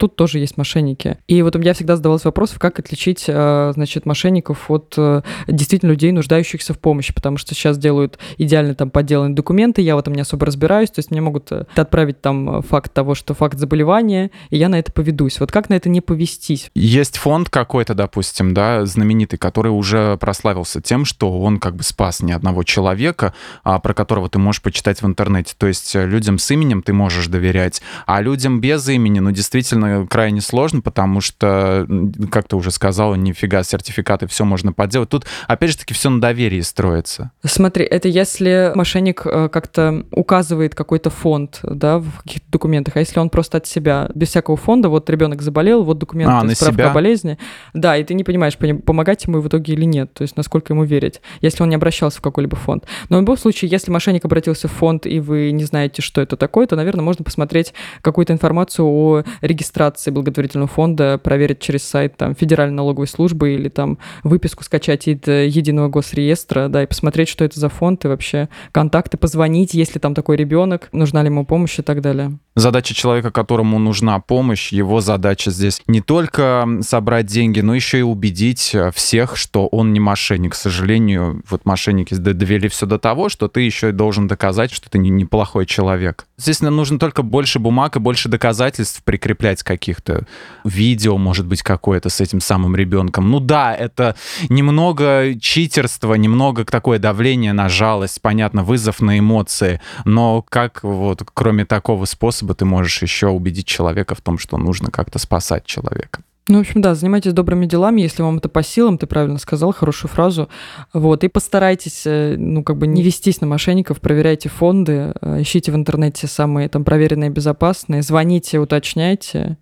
тут 0.01 0.15
тоже 0.15 0.39
есть 0.39 0.57
мошенники. 0.57 1.19
И 1.27 1.43
вот 1.43 1.55
у 1.55 1.59
меня 1.59 1.75
всегда 1.75 1.95
задавался 1.95 2.27
вопрос, 2.27 2.55
как 2.57 2.79
отличить, 2.79 3.25
э, 3.27 3.71
значит, 3.75 4.07
мошенников 4.07 4.71
от 4.71 4.95
э, 4.97 5.21
действительно 5.47 5.91
людей, 5.91 6.11
нуждающихся 6.11 6.73
в 6.73 6.79
помощи, 6.79 7.13
потому 7.13 7.37
что 7.37 7.53
сейчас 7.53 7.77
делают 7.77 8.17
идеально 8.39 8.73
там 8.73 8.89
подделанные 8.89 9.35
документы, 9.35 9.83
я 9.83 9.95
в 9.95 9.99
этом 9.99 10.15
не 10.15 10.21
особо 10.21 10.47
разбираюсь, 10.47 10.89
то 10.89 10.97
есть 10.97 11.11
мне 11.11 11.21
могут 11.21 11.51
э, 11.51 11.65
отправить 11.75 12.19
там 12.19 12.63
факт 12.63 12.91
того, 12.91 13.13
что 13.13 13.35
факт 13.35 13.59
заболевания, 13.59 14.31
и 14.49 14.57
я 14.57 14.69
на 14.69 14.79
это 14.79 14.91
поведусь. 14.91 15.39
Вот 15.39 15.51
как 15.51 15.69
на 15.69 15.75
это 15.75 15.87
не 15.87 16.01
повестись? 16.01 16.71
Есть 16.73 17.19
фонд 17.19 17.51
какой-то, 17.51 17.93
допустим, 17.93 18.55
да, 18.55 18.87
знаменитый, 18.87 19.37
который 19.37 19.69
уже 19.69 20.17
прославился 20.17 20.81
тем, 20.81 21.05
что 21.05 21.39
он 21.39 21.59
как 21.59 21.75
бы 21.75 21.83
спас 21.83 22.23
ни 22.23 22.31
одного 22.31 22.63
человека, 22.63 23.35
а, 23.63 23.77
про 23.77 23.93
которого 23.93 24.29
ты 24.29 24.39
можешь 24.39 24.63
почитать 24.63 25.03
в 25.03 25.05
интернете. 25.05 25.53
То 25.55 25.67
есть 25.67 25.93
людям 25.93 26.39
с 26.39 26.49
именем 26.49 26.81
ты 26.81 26.91
можешь 26.91 27.27
доверять, 27.27 27.83
а 28.07 28.19
людям 28.23 28.61
без 28.61 28.89
имени, 28.89 29.19
ну, 29.19 29.29
действительно, 29.29 29.90
крайне 30.09 30.41
сложно, 30.41 30.81
потому 30.81 31.21
что, 31.21 31.87
как 32.31 32.47
ты 32.47 32.55
уже 32.55 32.71
сказала, 32.71 33.15
нифига, 33.15 33.63
сертификаты, 33.63 34.27
все 34.27 34.45
можно 34.45 34.73
подделать. 34.73 35.09
Тут, 35.09 35.25
опять 35.47 35.71
же 35.71 35.77
таки, 35.77 35.93
все 35.93 36.09
на 36.09 36.21
доверии 36.21 36.61
строится. 36.61 37.31
Смотри, 37.43 37.85
это 37.85 38.07
если 38.07 38.71
мошенник 38.75 39.25
э, 39.25 39.49
как-то 39.49 40.05
указывает 40.11 40.75
какой-то 40.75 41.09
фонд, 41.09 41.59
да, 41.63 41.99
в 41.99 42.23
каких-то 42.23 42.51
документах, 42.51 42.95
а 42.97 42.99
если 42.99 43.19
он 43.19 43.29
просто 43.29 43.57
от 43.57 43.67
себя, 43.67 44.09
без 44.15 44.29
всякого 44.29 44.57
фонда, 44.57 44.89
вот 44.89 45.09
ребенок 45.09 45.41
заболел, 45.41 45.83
вот 45.83 45.97
документы, 45.97 46.33
а, 46.33 46.55
справка 46.55 46.75
себя? 46.75 46.91
о 46.91 46.93
болезни, 46.93 47.37
да, 47.73 47.97
и 47.97 48.03
ты 48.03 48.13
не 48.13 48.23
понимаешь, 48.23 48.57
помогать 48.57 49.25
ему 49.25 49.39
в 49.41 49.47
итоге 49.47 49.73
или 49.73 49.85
нет, 49.85 50.13
то 50.13 50.21
есть 50.23 50.37
насколько 50.37 50.73
ему 50.73 50.83
верить, 50.83 51.21
если 51.41 51.63
он 51.63 51.69
не 51.69 51.75
обращался 51.75 52.19
в 52.19 52.21
какой-либо 52.21 52.55
фонд. 52.55 52.85
Но 53.09 53.17
в 53.17 53.21
любом 53.21 53.37
случае, 53.37 53.69
если 53.71 53.91
мошенник 53.91 54.25
обратился 54.25 54.67
в 54.67 54.71
фонд, 54.71 55.05
и 55.05 55.19
вы 55.19 55.51
не 55.51 55.63
знаете, 55.63 56.01
что 56.01 56.21
это 56.21 56.37
такое, 56.37 56.67
то, 56.67 56.75
наверное, 56.75 57.03
можно 57.03 57.23
посмотреть 57.23 57.73
какую-то 58.01 58.33
информацию 58.33 58.85
о 58.85 59.23
регистрации 59.41 59.71
регистрации 59.81 60.11
благотворительного 60.11 60.67
фонда 60.67 61.17
проверить 61.17 61.59
через 61.59 61.83
сайт 61.83 62.15
там, 62.17 62.35
Федеральной 62.35 62.75
налоговой 62.75 63.07
службы 63.07 63.53
или 63.53 63.69
там 63.69 63.97
выписку 64.23 64.63
скачать 64.63 65.07
из 65.07 65.27
э, 65.27 65.47
единого 65.47 65.89
госреестра, 65.89 66.67
да, 66.67 66.83
и 66.83 66.85
посмотреть, 66.85 67.29
что 67.29 67.43
это 67.43 67.59
за 67.59 67.69
фонд 67.69 68.05
и 68.05 68.07
вообще 68.07 68.49
контакты, 68.71 69.17
позвонить, 69.17 69.73
если 69.73 69.99
там 69.99 70.13
такой 70.13 70.37
ребенок, 70.37 70.89
нужна 70.91 71.21
ли 71.23 71.27
ему 71.27 71.45
помощь 71.45 71.79
и 71.79 71.81
так 71.81 72.01
далее. 72.01 72.37
Задача 72.55 72.93
человека, 72.93 73.31
которому 73.31 73.79
нужна 73.79 74.19
помощь, 74.19 74.73
его 74.73 74.99
задача 74.99 75.51
здесь 75.51 75.81
не 75.87 76.01
только 76.01 76.67
собрать 76.81 77.25
деньги, 77.25 77.61
но 77.61 77.73
еще 77.73 77.99
и 77.99 78.03
убедить 78.03 78.75
э, 78.75 78.91
всех, 78.93 79.37
что 79.37 79.67
он 79.67 79.93
не 79.93 79.99
мошенник. 79.99 80.51
К 80.51 80.55
сожалению, 80.55 81.41
вот 81.49 81.65
мошенники 81.65 82.13
довели 82.13 82.67
все 82.67 82.85
до 82.85 82.99
того, 82.99 83.29
что 83.29 83.47
ты 83.47 83.61
еще 83.61 83.89
и 83.89 83.93
должен 83.93 84.27
доказать, 84.27 84.71
что 84.71 84.89
ты 84.89 84.99
неплохой 84.99 85.65
человек. 85.65 86.27
Здесь 86.37 86.61
нам 86.61 86.75
нужно 86.75 86.99
только 86.99 87.23
больше 87.23 87.59
бумаг 87.59 87.95
и 87.95 87.99
больше 87.99 88.27
доказательств 88.27 89.01
прикреплять 89.03 89.60
каких-то. 89.63 90.25
Видео, 90.63 91.17
может 91.17 91.45
быть, 91.45 91.61
какое-то 91.61 92.09
с 92.09 92.21
этим 92.21 92.41
самым 92.41 92.75
ребенком. 92.75 93.29
Ну 93.29 93.39
да, 93.39 93.75
это 93.75 94.15
немного 94.49 95.33
читерство, 95.39 96.13
немного 96.15 96.65
такое 96.65 96.99
давление 96.99 97.53
на 97.53 97.69
жалость, 97.69 98.21
понятно, 98.21 98.63
вызов 98.63 99.01
на 99.01 99.19
эмоции. 99.19 99.81
Но 100.05 100.41
как 100.41 100.83
вот 100.83 101.23
кроме 101.33 101.65
такого 101.65 102.05
способа 102.05 102.53
ты 102.53 102.65
можешь 102.65 103.01
еще 103.01 103.27
убедить 103.27 103.67
человека 103.67 104.15
в 104.15 104.21
том, 104.21 104.37
что 104.37 104.57
нужно 104.57 104.91
как-то 104.91 105.19
спасать 105.19 105.65
человека? 105.65 106.21
Ну, 106.47 106.57
в 106.57 106.61
общем, 106.61 106.81
да, 106.81 106.95
занимайтесь 106.95 107.33
добрыми 107.33 107.67
делами, 107.67 108.01
если 108.01 108.23
вам 108.23 108.37
это 108.37 108.49
по 108.49 108.63
силам, 108.63 108.97
ты 108.97 109.05
правильно 109.05 109.37
сказал, 109.37 109.71
хорошую 109.73 110.09
фразу. 110.09 110.49
Вот, 110.91 111.23
и 111.23 111.27
постарайтесь, 111.27 112.01
э, 112.05 112.35
ну, 112.35 112.63
как 112.63 112.77
бы 112.77 112.87
не 112.87 113.03
вестись 113.03 113.41
на 113.41 113.47
мошенников, 113.47 114.01
проверяйте 114.01 114.49
фонды, 114.49 115.13
э, 115.21 115.41
ищите 115.41 115.71
в 115.71 115.75
интернете 115.75 116.25
самые 116.25 116.67
там 116.67 116.83
проверенные, 116.83 117.29
безопасные, 117.29 118.01
звоните, 118.01 118.59
уточняйте. 118.59 119.57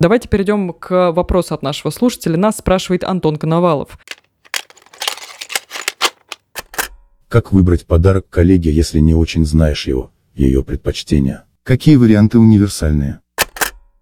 Давайте 0.00 0.28
перейдем 0.28 0.72
к 0.72 1.12
вопросу 1.12 1.54
от 1.54 1.62
нашего 1.62 1.90
слушателя. 1.90 2.36
Нас 2.36 2.58
спрашивает 2.58 3.04
Антон 3.04 3.36
Коновалов. 3.36 3.98
Как 7.28 7.52
выбрать 7.52 7.86
подарок 7.86 8.28
коллеге, 8.28 8.70
если 8.72 8.98
не 8.98 9.14
очень 9.14 9.46
знаешь 9.46 9.86
его, 9.86 10.10
ее 10.34 10.62
предпочтения? 10.62 11.44
Какие 11.62 11.96
варианты 11.96 12.38
универсальные? 12.38 13.20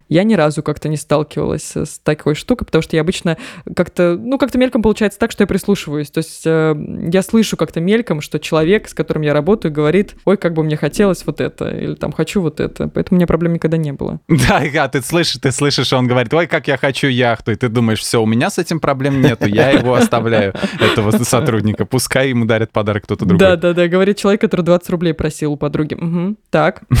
Я 0.09 0.23
ни 0.23 0.33
разу 0.33 0.63
как-то 0.63 0.89
не 0.89 0.97
сталкивалась 0.97 1.75
с 1.75 1.99
такой 1.99 2.35
штукой, 2.35 2.65
потому 2.65 2.81
что 2.81 2.95
я 2.95 3.01
обычно 3.01 3.37
как-то, 3.75 4.17
ну, 4.19 4.37
как-то 4.37 4.57
мельком 4.57 4.81
получается 4.81 5.19
так, 5.19 5.31
что 5.31 5.43
я 5.43 5.47
прислушиваюсь. 5.47 6.11
То 6.11 6.19
есть 6.19 6.43
э, 6.45 6.75
я 7.11 7.21
слышу 7.21 7.57
как-то 7.57 7.79
мельком, 7.79 8.21
что 8.21 8.39
человек, 8.39 8.87
с 8.87 8.93
которым 8.93 9.23
я 9.23 9.33
работаю, 9.33 9.73
говорит, 9.73 10.15
ой, 10.25 10.37
как 10.37 10.53
бы 10.53 10.63
мне 10.63 10.77
хотелось 10.77 11.25
вот 11.25 11.41
это, 11.41 11.69
или 11.69 11.95
там 11.95 12.11
хочу 12.11 12.41
вот 12.41 12.59
это. 12.59 12.87
Поэтому 12.87 13.15
у 13.15 13.17
меня 13.17 13.27
проблем 13.27 13.53
никогда 13.53 13.77
не 13.77 13.91
было. 13.91 14.19
Да, 14.47 14.61
да, 14.71 14.87
ты 14.87 15.01
слышишь, 15.01 15.39
ты 15.41 15.51
слышишь, 15.51 15.91
он 15.91 16.07
говорит, 16.07 16.31
ой, 16.33 16.45
как 16.45 16.67
я 16.67 16.77
хочу 16.77 17.07
яхту, 17.07 17.51
и 17.51 17.55
ты 17.55 17.67
думаешь, 17.67 17.99
все, 17.99 18.21
у 18.21 18.27
меня 18.27 18.49
с 18.49 18.59
этим 18.59 18.79
проблем 18.79 19.21
нету, 19.21 19.47
я 19.47 19.71
его 19.71 19.95
оставляю, 19.95 20.53
этого 20.79 21.11
сотрудника, 21.11 21.85
пускай 21.85 22.29
ему 22.29 22.45
дарит 22.45 22.71
подарок 22.71 23.03
кто-то 23.05 23.25
другой. 23.25 23.39
Да, 23.39 23.55
да, 23.55 23.73
да, 23.73 23.87
говорит 23.87 24.17
человек, 24.17 24.41
который 24.41 24.61
20 24.61 24.89
рублей 24.89 25.13
просил 25.13 25.53
у 25.53 25.57
подруги. 25.57 25.95
Угу. 25.95 26.35
Так. 26.49 26.81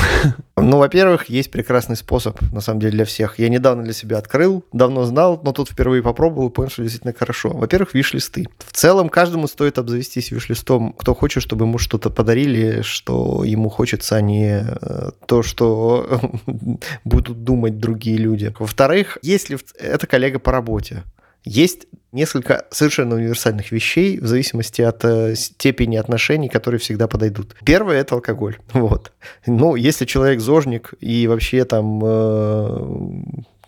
Ну, 0.57 0.77
во-первых, 0.77 1.29
есть 1.29 1.51
прекрасный 1.51 1.97
способ, 1.97 2.41
на 2.53 2.61
самом 2.61 2.79
деле, 2.79 2.94
для 2.95 3.05
всех. 3.05 3.39
Я 3.39 3.49
недавно 3.49 3.83
для 3.83 3.93
себя 3.93 4.17
открыл, 4.17 4.63
давно 4.73 5.05
знал, 5.05 5.39
но 5.43 5.51
тут 5.51 5.69
впервые 5.69 6.01
попробовал 6.01 6.49
и 6.49 6.51
понял, 6.51 6.69
что 6.69 6.83
действительно 6.83 7.13
хорошо. 7.13 7.49
Во-первых, 7.49 7.93
виш-листы. 7.93 8.47
В 8.59 8.71
целом, 8.73 9.09
каждому 9.09 9.47
стоит 9.47 9.77
обзавестись 9.77 10.31
виш-листом, 10.31 10.93
кто 10.93 11.13
хочет, 11.13 11.43
чтобы 11.43 11.65
ему 11.65 11.77
что-то 11.77 12.09
подарили, 12.09 12.81
что 12.81 13.43
ему 13.43 13.69
хочется, 13.69 14.15
а 14.15 14.21
не 14.21 14.65
э, 14.65 15.11
то, 15.27 15.43
что 15.43 16.19
будут 17.03 17.43
думать 17.43 17.79
другие 17.79 18.17
люди. 18.17 18.53
Во-вторых, 18.57 19.17
если 19.21 19.57
это 19.77 20.07
коллега 20.07 20.39
по 20.39 20.51
работе, 20.51 21.03
есть 21.45 21.87
несколько 22.11 22.65
совершенно 22.71 23.15
универсальных 23.15 23.71
вещей 23.71 24.19
в 24.19 24.25
зависимости 24.25 24.81
от 24.81 25.03
э, 25.03 25.35
степени 25.35 25.97
отношений, 25.97 26.49
которые 26.49 26.79
всегда 26.79 27.07
подойдут. 27.07 27.55
Первое– 27.65 27.97
это 28.01 28.15
алкоголь. 28.15 28.57
Вот. 28.73 29.11
Ну, 29.45 29.75
если 29.75 30.05
человек 30.05 30.39
зожник 30.39 30.93
и 30.99 31.27
вообще 31.27 31.65
там 31.65 32.01
э, 32.03 33.15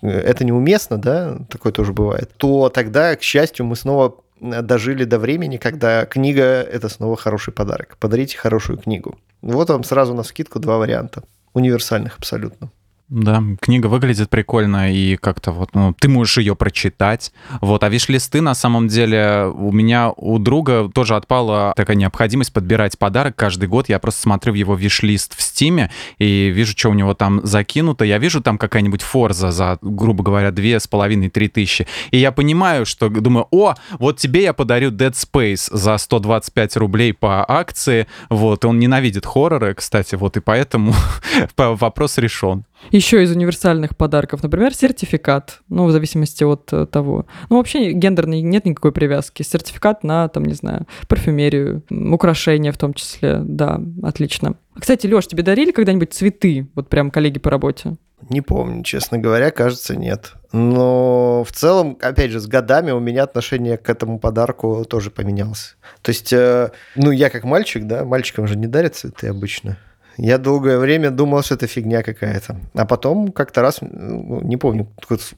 это 0.01 0.45
неуместно, 0.45 0.97
да, 0.97 1.39
такое 1.49 1.71
тоже 1.71 1.93
бывает, 1.93 2.32
то 2.38 2.69
тогда, 2.69 3.15
к 3.15 3.21
счастью, 3.21 3.65
мы 3.65 3.75
снова 3.75 4.15
дожили 4.39 5.03
до 5.03 5.19
времени, 5.19 5.57
когда 5.57 6.05
книга– 6.05 6.43
это 6.71 6.89
снова 6.89 7.17
хороший 7.17 7.53
подарок. 7.53 7.97
Подарите 7.99 8.38
хорошую 8.38 8.78
книгу. 8.78 9.17
Вот 9.41 9.69
вам 9.69 9.84
сразу 9.84 10.13
на 10.13 10.23
скидку 10.23 10.59
два 10.59 10.78
варианта. 10.78 11.23
Универсальных 11.53 12.17
абсолютно. 12.17 12.69
Да, 13.10 13.41
книга 13.62 13.88
выглядит 13.88 14.30
прикольно, 14.30 14.91
и 14.91 15.16
как-то 15.16 15.51
вот, 15.51 15.70
ну, 15.74 15.93
ты 15.97 16.10
можешь 16.10 16.39
ее 16.39 16.58
прочитать. 16.58 17.32
Вот, 17.62 17.82
а 17.86 17.89
виш-листы, 17.89 18.41
на 18.41 18.53
самом 18.53 18.89
деле, 18.89 19.45
у 19.53 19.72
меня, 19.72 20.12
у 20.18 20.38
друга 20.39 20.89
тоже 20.93 21.16
отпала 21.16 21.72
такая 21.78 21.95
необходимость 21.95 22.51
подбирать 22.51 22.99
подарок 22.99 23.38
каждый 23.38 23.70
год. 23.70 23.88
Я 23.88 23.99
просто 23.99 24.22
смотрю 24.24 24.51
в 24.51 24.55
его 24.58 24.76
виш-лист 24.76 25.38
в 25.38 25.41
Стиме 25.41 25.89
и 26.18 26.51
вижу, 26.53 26.74
что 26.78 26.89
у 26.89 26.93
него 26.93 27.14
там 27.14 27.39
закинуто. 27.45 28.03
Я 28.03 28.18
вижу 28.18 28.41
там 28.41 28.58
какая-нибудь 28.58 29.01
Форза 29.03 29.51
за, 29.51 29.78
грубо 29.82 30.22
говоря, 30.26 30.51
две 30.51 30.78
с 30.78 30.86
половиной, 30.86 31.30
три 31.30 31.47
тысячи. 31.47 31.88
И 32.12 32.18
я 32.18 32.34
понимаю, 32.34 32.86
что 32.86 33.08
думаю, 33.08 33.47
о, 33.51 33.76
вот 33.99 34.18
тебе 34.18 34.43
я 34.43 34.51
подарю 34.51 34.91
Dead 34.91 35.14
Space 35.14 35.70
за 35.72 35.97
125 35.97 36.76
рублей 36.76 37.14
по 37.14 37.49
акции. 37.49 38.05
Вот, 38.30 38.66
он 38.66 38.80
ненавидит 38.80 39.26
хорроры, 39.26 39.76
кстати, 39.76 40.16
вот, 40.16 40.36
и 40.36 40.41
поэтому 40.41 40.93
вопрос 41.58 42.18
решен. 42.18 42.66
Еще 42.91 43.23
из 43.23 43.32
универсальных 43.32 43.97
подарков, 43.97 44.43
например, 44.43 44.73
сертификат, 44.73 45.61
ну, 45.69 45.86
в 45.86 45.91
зависимости 45.91 46.43
от 46.43 46.71
э, 46.71 46.86
того. 46.86 47.25
Ну, 47.49 47.57
вообще 47.57 47.91
гендерной 47.91 48.41
нет 48.41 48.65
никакой 48.65 48.91
привязки. 48.91 49.43
Сертификат 49.43 50.03
на, 50.03 50.28
там, 50.30 50.45
не 50.45 50.53
знаю, 50.53 50.88
парфюмерию, 51.07 51.84
украшения 51.89 52.71
в 52.71 52.78
том 52.78 52.93
числе, 52.93 53.39
да, 53.43 53.82
отлично. 54.03 54.55
Кстати, 54.80 55.07
Леш, 55.07 55.28
тебе 55.28 55.43
дарили 55.43 55.71
когда-нибудь 55.71 56.13
цветы, 56.13 56.67
вот 56.75 56.88
прям 56.88 57.11
коллеги 57.11 57.39
по 57.39 57.49
работе? 57.49 57.97
Не 58.30 58.41
помню, 58.41 58.84
честно 58.84 59.19
говоря, 59.19 59.51
кажется, 59.51 59.95
нет. 59.95 60.34
Но 60.51 61.43
в 61.43 61.51
целом, 61.51 61.97
опять 62.01 62.32
же, 62.32 62.39
с 62.39 62.47
годами 62.47 62.91
у 62.91 62.99
меня 62.99 63.23
отношение 63.23 63.78
к 63.78 63.89
этому 63.89 64.19
подарку 64.19 64.86
тоже 64.86 65.11
поменялось. 65.11 65.78
То 66.01 66.09
есть, 66.09 66.34
э, 66.34 66.71
ну, 66.95 67.11
я 67.11 67.30
как 67.30 67.43
мальчик, 67.43 67.86
да, 67.86 68.05
мальчикам 68.05 68.47
же 68.47 68.57
не 68.57 68.67
дарят 68.67 68.95
цветы 68.95 69.28
обычно. 69.28 69.78
Я 70.18 70.38
долгое 70.38 70.80
время 70.80 71.11
думал, 71.11 71.43
что 71.43 71.55
это 71.55 71.68
фигня 71.68 72.03
какая-то. 72.03 72.57
А 72.74 72.86
потом 72.86 73.32
как-то 73.32 73.61
раз, 73.61 73.80
ну, 73.82 74.41
не 74.41 74.57
помню, 74.57 74.88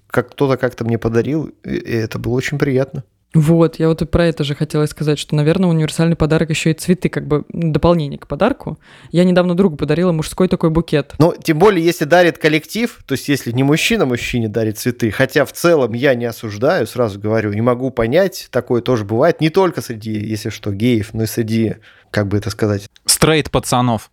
как 0.07 0.31
кто-то 0.31 0.57
как-то 0.57 0.85
мне 0.85 0.97
подарил, 0.97 1.51
и 1.63 1.75
это 1.75 2.17
было 2.17 2.33
очень 2.33 2.57
приятно. 2.57 3.03
Вот, 3.35 3.77
я 3.77 3.89
вот 3.89 4.01
и 4.01 4.05
про 4.05 4.25
это 4.25 4.43
же 4.43 4.55
хотела 4.55 4.87
сказать, 4.87 5.19
что, 5.19 5.35
наверное, 5.35 5.69
универсальный 5.69 6.15
подарок 6.15 6.49
еще 6.49 6.71
и 6.71 6.73
цветы, 6.73 7.09
как 7.09 7.27
бы 7.27 7.45
дополнение 7.49 8.17
к 8.17 8.27
подарку. 8.27 8.79
Я 9.11 9.23
недавно 9.23 9.53
другу 9.53 9.77
подарила 9.77 10.11
мужской 10.11 10.47
такой 10.47 10.71
букет. 10.71 11.13
Ну, 11.19 11.35
тем 11.39 11.59
более, 11.59 11.85
если 11.85 12.05
дарит 12.05 12.39
коллектив, 12.39 13.03
то 13.05 13.11
есть 13.11 13.29
если 13.29 13.51
не 13.51 13.61
мужчина 13.61 14.07
мужчине 14.07 14.47
дарит 14.47 14.79
цветы, 14.79 15.11
хотя 15.11 15.45
в 15.45 15.53
целом 15.53 15.93
я 15.93 16.15
не 16.15 16.25
осуждаю, 16.25 16.87
сразу 16.87 17.19
говорю, 17.19 17.53
не 17.53 17.61
могу 17.61 17.91
понять, 17.91 18.47
такое 18.49 18.81
тоже 18.81 19.05
бывает, 19.05 19.41
не 19.41 19.51
только 19.51 19.81
среди, 19.81 20.13
если 20.13 20.49
что, 20.49 20.71
геев, 20.71 21.13
но 21.13 21.23
и 21.23 21.27
среди, 21.27 21.75
как 22.09 22.29
бы 22.29 22.37
это 22.37 22.49
сказать... 22.49 22.89
Стрейт 23.05 23.51
пацанов. 23.51 24.09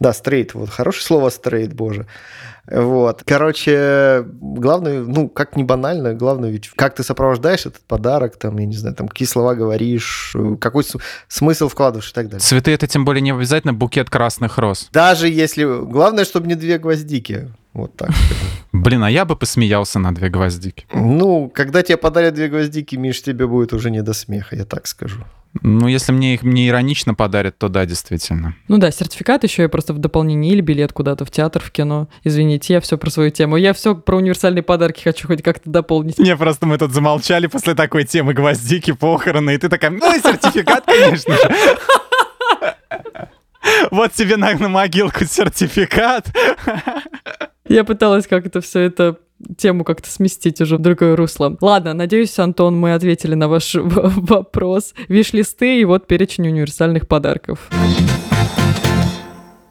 Да, 0.00 0.12
стрейт, 0.12 0.54
вот 0.54 0.70
хорошее 0.70 1.04
слово 1.04 1.30
стрейт, 1.30 1.72
боже. 1.72 2.06
Вот. 2.70 3.22
Короче, 3.24 4.24
главное, 4.40 5.00
ну, 5.00 5.28
как 5.28 5.56
не 5.56 5.64
банально, 5.64 6.12
главное 6.12 6.50
ведь, 6.50 6.68
как 6.76 6.94
ты 6.94 7.02
сопровождаешь 7.02 7.64
этот 7.64 7.80
подарок, 7.80 8.36
там, 8.36 8.58
я 8.58 8.66
не 8.66 8.76
знаю, 8.76 8.94
там, 8.94 9.08
какие 9.08 9.26
слова 9.26 9.54
говоришь, 9.54 10.36
какой 10.60 10.84
смысл 11.28 11.68
вкладываешь 11.68 12.10
и 12.10 12.14
так 12.14 12.26
далее. 12.26 12.40
Цветы 12.40 12.72
это 12.72 12.86
тем 12.86 13.06
более 13.06 13.22
не 13.22 13.30
обязательно 13.30 13.72
букет 13.72 14.10
красных 14.10 14.58
роз. 14.58 14.88
Даже 14.92 15.28
если... 15.28 15.64
Главное, 15.64 16.26
чтобы 16.26 16.46
не 16.46 16.56
две 16.56 16.78
гвоздики. 16.78 17.50
Вот 17.72 17.96
так. 17.96 18.10
Блин, 18.72 19.02
а 19.04 19.10
я 19.10 19.24
бы 19.24 19.36
посмеялся 19.36 19.98
на 19.98 20.14
две 20.14 20.28
гвоздики. 20.28 20.86
Ну, 20.92 21.50
когда 21.54 21.82
тебе 21.82 21.96
подарят 21.96 22.34
две 22.34 22.48
гвоздики, 22.48 22.96
Миш, 22.96 23.22
тебе 23.22 23.46
будет 23.46 23.72
уже 23.72 23.90
не 23.90 24.02
до 24.02 24.12
смеха, 24.12 24.56
я 24.56 24.64
так 24.64 24.86
скажу. 24.86 25.24
Ну, 25.62 25.88
если 25.88 26.12
мне 26.12 26.34
их 26.34 26.42
не 26.42 26.68
иронично 26.68 27.14
подарят, 27.14 27.58
то 27.58 27.68
да, 27.68 27.86
действительно. 27.86 28.54
Ну 28.68 28.78
да, 28.78 28.90
сертификат 28.90 29.44
еще 29.44 29.64
и 29.64 29.68
просто 29.68 29.94
в 29.94 29.98
дополнение 29.98 30.52
или 30.52 30.60
билет 30.60 30.92
куда-то 30.92 31.24
в 31.24 31.30
театр, 31.30 31.62
в 31.62 31.70
кино. 31.70 32.08
Извините, 32.22 32.74
я 32.74 32.80
все 32.80 32.98
про 32.98 33.10
свою 33.10 33.30
тему. 33.30 33.56
Я 33.56 33.72
все 33.72 33.94
про 33.94 34.18
универсальные 34.18 34.62
подарки 34.62 35.02
хочу 35.02 35.26
хоть 35.26 35.42
как-то 35.42 35.70
дополнить. 35.70 36.18
Не, 36.18 36.36
просто 36.36 36.66
мы 36.66 36.76
тут 36.78 36.92
замолчали 36.92 37.46
после 37.46 37.74
такой 37.74 38.04
темы 38.04 38.34
гвоздики, 38.34 38.92
похороны, 38.92 39.54
и 39.54 39.58
ты 39.58 39.68
такая, 39.68 39.90
ну 39.90 40.14
и 40.14 40.20
сертификат, 40.20 40.84
конечно 40.84 41.34
же. 41.34 41.78
Вот 43.90 44.12
тебе 44.12 44.36
на, 44.36 44.54
на 44.54 44.68
могилку 44.68 45.24
сертификат. 45.24 46.26
Я 47.68 47.84
пыталась 47.84 48.26
как-то 48.26 48.60
все 48.60 48.80
это 48.80 49.18
тему 49.56 49.84
как-то 49.84 50.10
сместить 50.10 50.60
уже 50.60 50.76
в 50.76 50.80
другое 50.80 51.16
русло. 51.16 51.56
Ладно, 51.60 51.94
надеюсь, 51.94 52.38
Антон, 52.38 52.76
мы 52.76 52.94
ответили 52.94 53.34
на 53.34 53.48
ваш 53.48 53.74
вопрос. 53.74 54.94
Виш-листы 55.08 55.80
и 55.80 55.84
вот 55.84 56.06
перечень 56.06 56.48
универсальных 56.48 57.06
подарков. 57.06 57.68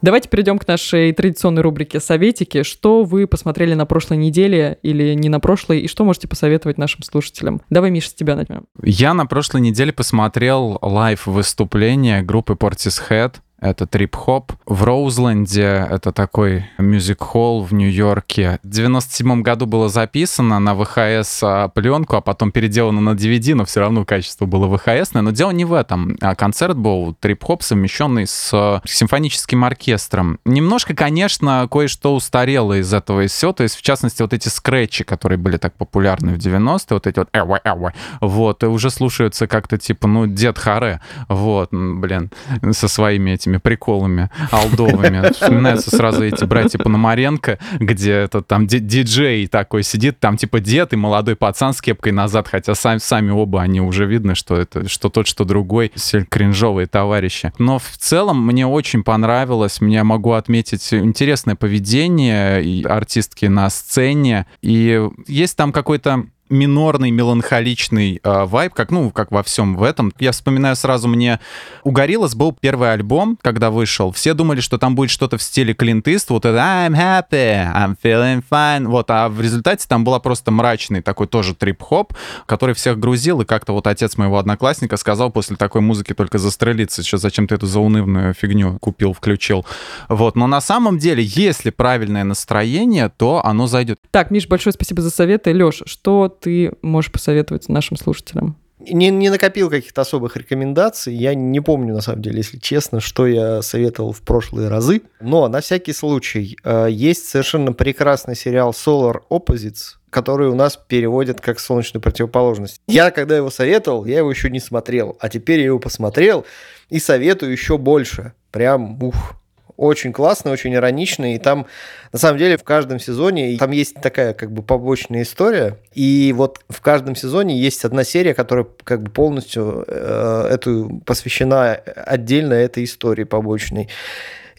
Давайте 0.00 0.28
перейдем 0.28 0.60
к 0.60 0.68
нашей 0.68 1.12
традиционной 1.12 1.62
рубрике 1.62 1.98
«Советики». 1.98 2.62
Что 2.62 3.02
вы 3.02 3.26
посмотрели 3.26 3.74
на 3.74 3.84
прошлой 3.84 4.16
неделе 4.18 4.78
или 4.82 5.12
не 5.14 5.28
на 5.28 5.40
прошлой, 5.40 5.80
и 5.80 5.88
что 5.88 6.04
можете 6.04 6.28
посоветовать 6.28 6.78
нашим 6.78 7.02
слушателям? 7.02 7.62
Давай, 7.68 7.90
Миша, 7.90 8.10
с 8.10 8.14
тебя 8.14 8.36
начнем. 8.36 8.66
Я 8.80 9.12
на 9.12 9.26
прошлой 9.26 9.60
неделе 9.60 9.92
посмотрел 9.92 10.78
лайв-выступление 10.80 12.22
группы 12.22 12.52
Portishead 12.52 13.34
это 13.60 13.86
трип-хоп. 13.86 14.52
В 14.66 14.84
Роузленде 14.84 15.86
это 15.90 16.12
такой 16.12 16.66
мюзик-холл 16.78 17.62
в 17.62 17.72
Нью-Йорке. 17.74 18.58
В 18.62 18.68
97 18.68 19.42
году 19.42 19.66
было 19.66 19.88
записано 19.88 20.58
на 20.58 20.74
ВХС 20.74 21.40
а, 21.42 21.68
пленку, 21.68 22.16
а 22.16 22.20
потом 22.20 22.52
переделано 22.52 23.00
на 23.00 23.10
DVD, 23.10 23.54
но 23.54 23.64
все 23.64 23.80
равно 23.80 24.04
качество 24.04 24.46
было 24.46 24.76
ВХС. 24.76 25.12
Но 25.12 25.30
дело 25.30 25.50
не 25.50 25.64
в 25.64 25.72
этом. 25.72 26.16
А 26.20 26.34
концерт 26.34 26.76
был 26.76 27.14
трип-хоп, 27.18 27.62
совмещенный 27.62 28.26
с 28.26 28.80
симфоническим 28.84 29.64
оркестром. 29.64 30.38
Немножко, 30.44 30.94
конечно, 30.94 31.66
кое-что 31.70 32.14
устарело 32.14 32.78
из 32.78 32.92
этого 32.94 33.22
и 33.22 33.26
все. 33.26 33.52
То 33.52 33.64
есть, 33.64 33.76
в 33.76 33.82
частности, 33.82 34.22
вот 34.22 34.32
эти 34.32 34.48
скретчи, 34.48 35.04
которые 35.04 35.38
были 35.38 35.56
так 35.56 35.74
популярны 35.74 36.34
в 36.34 36.38
90-е, 36.38 36.86
вот 36.90 37.06
эти 37.06 37.18
вот 37.18 37.28
эва, 37.32 37.60
эва, 37.64 37.92
вот, 38.20 38.62
уже 38.64 38.90
слушаются 38.90 39.46
как-то 39.46 39.78
типа, 39.78 40.06
ну, 40.06 40.26
Дед 40.26 40.58
Харе, 40.58 41.00
вот, 41.28 41.70
блин, 41.72 42.30
со 42.72 42.88
своими 42.88 43.32
этими 43.32 43.47
этими 43.48 43.56
приколами 43.58 44.30
алдовыми. 44.50 45.32
Вспоминаются 45.32 45.90
сразу 45.94 46.24
эти 46.24 46.44
братья 46.44 46.78
Пономаренко, 46.78 47.58
где 47.78 48.12
это 48.12 48.42
там 48.42 48.66
диджей 48.66 49.46
такой 49.46 49.82
сидит, 49.82 50.20
там 50.20 50.36
типа 50.36 50.60
дед 50.60 50.92
и 50.92 50.96
молодой 50.96 51.36
пацан 51.36 51.72
с 51.72 51.80
кепкой 51.80 52.12
назад, 52.12 52.48
хотя 52.48 52.74
сами, 52.74 52.98
сами 52.98 53.30
оба 53.30 53.62
они 53.62 53.80
уже 53.80 54.06
видно, 54.06 54.34
что 54.34 54.56
это 54.56 54.88
что 54.88 55.08
тот, 55.08 55.26
что 55.26 55.44
другой, 55.44 55.92
кринжовые 56.30 56.86
товарищи. 56.86 57.52
Но 57.58 57.78
в 57.78 57.96
целом 57.96 58.44
мне 58.46 58.66
очень 58.66 59.02
понравилось, 59.02 59.80
мне 59.80 60.02
могу 60.02 60.32
отметить 60.32 60.92
интересное 60.92 61.56
поведение 61.56 62.84
артистки 62.86 63.46
на 63.46 63.70
сцене, 63.70 64.46
и 64.60 65.08
есть 65.26 65.56
там 65.56 65.72
какой-то 65.72 66.26
минорный, 66.50 67.10
меланхоличный 67.10 68.20
э, 68.22 68.44
вайб, 68.44 68.74
как, 68.74 68.90
ну, 68.90 69.10
как 69.10 69.30
во 69.30 69.42
всем 69.42 69.76
в 69.76 69.82
этом. 69.82 70.12
Я 70.18 70.32
вспоминаю 70.32 70.76
сразу, 70.76 71.08
мне 71.08 71.40
у 71.84 71.90
Гориллас 71.90 72.34
был 72.34 72.52
первый 72.52 72.92
альбом, 72.92 73.38
когда 73.40 73.70
вышел. 73.70 74.12
Все 74.12 74.34
думали, 74.34 74.60
что 74.60 74.78
там 74.78 74.94
будет 74.94 75.10
что-то 75.10 75.38
в 75.38 75.42
стиле 75.42 75.74
Клинт 75.74 76.08
вот 76.28 76.44
это 76.44 76.56
I'm 76.56 76.94
happy, 76.94 77.72
I'm 77.74 77.96
feeling 78.02 78.42
fine, 78.50 78.86
вот, 78.86 79.10
а 79.10 79.28
в 79.28 79.40
результате 79.40 79.86
там 79.86 80.04
была 80.04 80.20
просто 80.20 80.50
мрачный 80.50 81.02
такой 81.02 81.26
тоже 81.26 81.54
трип-хоп, 81.54 82.14
который 82.46 82.74
всех 82.74 82.98
грузил, 82.98 83.42
и 83.42 83.44
как-то 83.44 83.72
вот 83.72 83.86
отец 83.86 84.16
моего 84.16 84.38
одноклассника 84.38 84.96
сказал 84.96 85.30
после 85.30 85.56
такой 85.56 85.82
музыки 85.82 86.14
только 86.14 86.38
застрелиться, 86.38 87.02
что 87.02 87.18
зачем 87.18 87.46
ты 87.46 87.56
эту 87.56 87.66
заунывную 87.66 88.32
фигню 88.32 88.78
купил, 88.78 89.12
включил. 89.12 89.66
Вот, 90.08 90.36
но 90.36 90.46
на 90.46 90.60
самом 90.60 90.98
деле, 90.98 91.22
если 91.22 91.70
правильное 91.70 92.24
настроение, 92.24 93.10
то 93.14 93.44
оно 93.44 93.66
зайдет. 93.66 93.98
Так, 94.10 94.30
Миш, 94.30 94.48
большое 94.48 94.72
спасибо 94.72 95.02
за 95.02 95.10
советы. 95.10 95.52
Леш, 95.52 95.82
что 95.86 96.28
ты 96.40 96.72
можешь 96.82 97.12
посоветовать 97.12 97.68
нашим 97.68 97.96
слушателям? 97.96 98.56
Не, 98.80 99.10
не 99.10 99.28
накопил 99.28 99.70
каких-то 99.70 100.02
особых 100.02 100.36
рекомендаций. 100.36 101.14
Я 101.14 101.34
не 101.34 101.60
помню, 101.60 101.94
на 101.94 102.00
самом 102.00 102.22
деле, 102.22 102.38
если 102.38 102.58
честно, 102.58 103.00
что 103.00 103.26
я 103.26 103.60
советовал 103.60 104.12
в 104.12 104.22
прошлые 104.22 104.68
разы. 104.68 105.02
Но 105.20 105.48
на 105.48 105.60
всякий 105.60 105.92
случай 105.92 106.56
э, 106.62 106.86
есть 106.88 107.28
совершенно 107.28 107.72
прекрасный 107.72 108.36
сериал 108.36 108.70
Solar 108.70 109.22
Opposites, 109.30 109.96
который 110.10 110.48
у 110.48 110.54
нас 110.54 110.76
переводят 110.76 111.40
как 111.40 111.58
солнечную 111.58 112.00
противоположность. 112.00 112.80
Я, 112.86 113.10
когда 113.10 113.36
его 113.36 113.50
советовал, 113.50 114.04
я 114.04 114.18
его 114.18 114.30
еще 114.30 114.48
не 114.48 114.60
смотрел. 114.60 115.16
А 115.20 115.28
теперь 115.28 115.58
я 115.58 115.66
его 115.66 115.80
посмотрел 115.80 116.46
и 116.88 117.00
советую 117.00 117.50
еще 117.52 117.78
больше. 117.78 118.32
Прям, 118.52 119.02
ух, 119.02 119.34
очень 119.78 120.12
классный, 120.12 120.50
очень 120.52 120.74
ироничный, 120.74 121.36
и 121.36 121.38
там, 121.38 121.66
на 122.12 122.18
самом 122.18 122.38
деле, 122.38 122.58
в 122.58 122.64
каждом 122.64 122.98
сезоне, 122.98 123.56
там 123.56 123.70
есть 123.70 123.94
такая, 123.94 124.34
как 124.34 124.50
бы, 124.50 124.62
побочная 124.62 125.22
история, 125.22 125.76
и 125.94 126.34
вот 126.36 126.60
в 126.68 126.80
каждом 126.80 127.14
сезоне 127.14 127.56
есть 127.56 127.84
одна 127.84 128.02
серия, 128.02 128.34
которая, 128.34 128.66
как 128.82 129.02
бы, 129.02 129.10
полностью 129.10 129.84
э, 129.86 130.48
эту 130.50 131.00
посвящена 131.06 131.74
отдельно 131.74 132.54
этой 132.54 132.84
истории 132.84 133.24
побочной. 133.24 133.88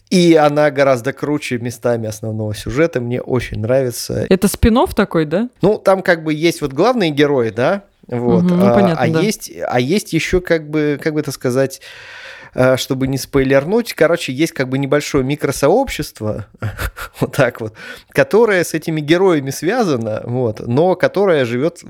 И 0.08 0.34
она 0.34 0.72
гораздо 0.72 1.12
круче 1.12 1.58
местами 1.58 2.08
основного 2.08 2.52
сюжета. 2.52 3.00
Мне 3.00 3.20
очень 3.20 3.60
нравится. 3.60 4.26
Это 4.28 4.48
спин 4.48 4.76
такой, 4.96 5.24
да? 5.24 5.48
Ну, 5.62 5.78
там 5.78 6.02
как 6.02 6.24
бы 6.24 6.34
есть 6.34 6.62
вот 6.62 6.72
главные 6.72 7.10
герои, 7.10 7.50
да? 7.50 7.84
Вот. 8.08 8.42
Мгм, 8.42 8.58
ну, 8.58 8.66
а, 8.66 8.74
понятно, 8.74 9.04
а 9.04 9.08
да. 9.08 9.20
есть, 9.20 9.52
а 9.68 9.78
есть 9.78 10.12
еще 10.12 10.40
как 10.40 10.68
бы, 10.68 10.98
как 11.00 11.14
бы 11.14 11.20
это 11.20 11.30
сказать, 11.30 11.80
чтобы 12.76 13.06
не 13.06 13.18
спойлернуть, 13.18 13.94
короче, 13.94 14.32
есть 14.32 14.52
как 14.52 14.68
бы 14.68 14.78
небольшое 14.78 15.24
микросообщество, 15.24 16.46
вот 17.20 17.32
так 17.34 17.60
вот, 17.60 17.74
которое 18.10 18.64
с 18.64 18.74
этими 18.74 19.00
героями 19.00 19.50
связано, 19.50 20.22
вот, 20.24 20.66
но 20.66 20.94
которое 20.94 21.44
живет 21.44 21.82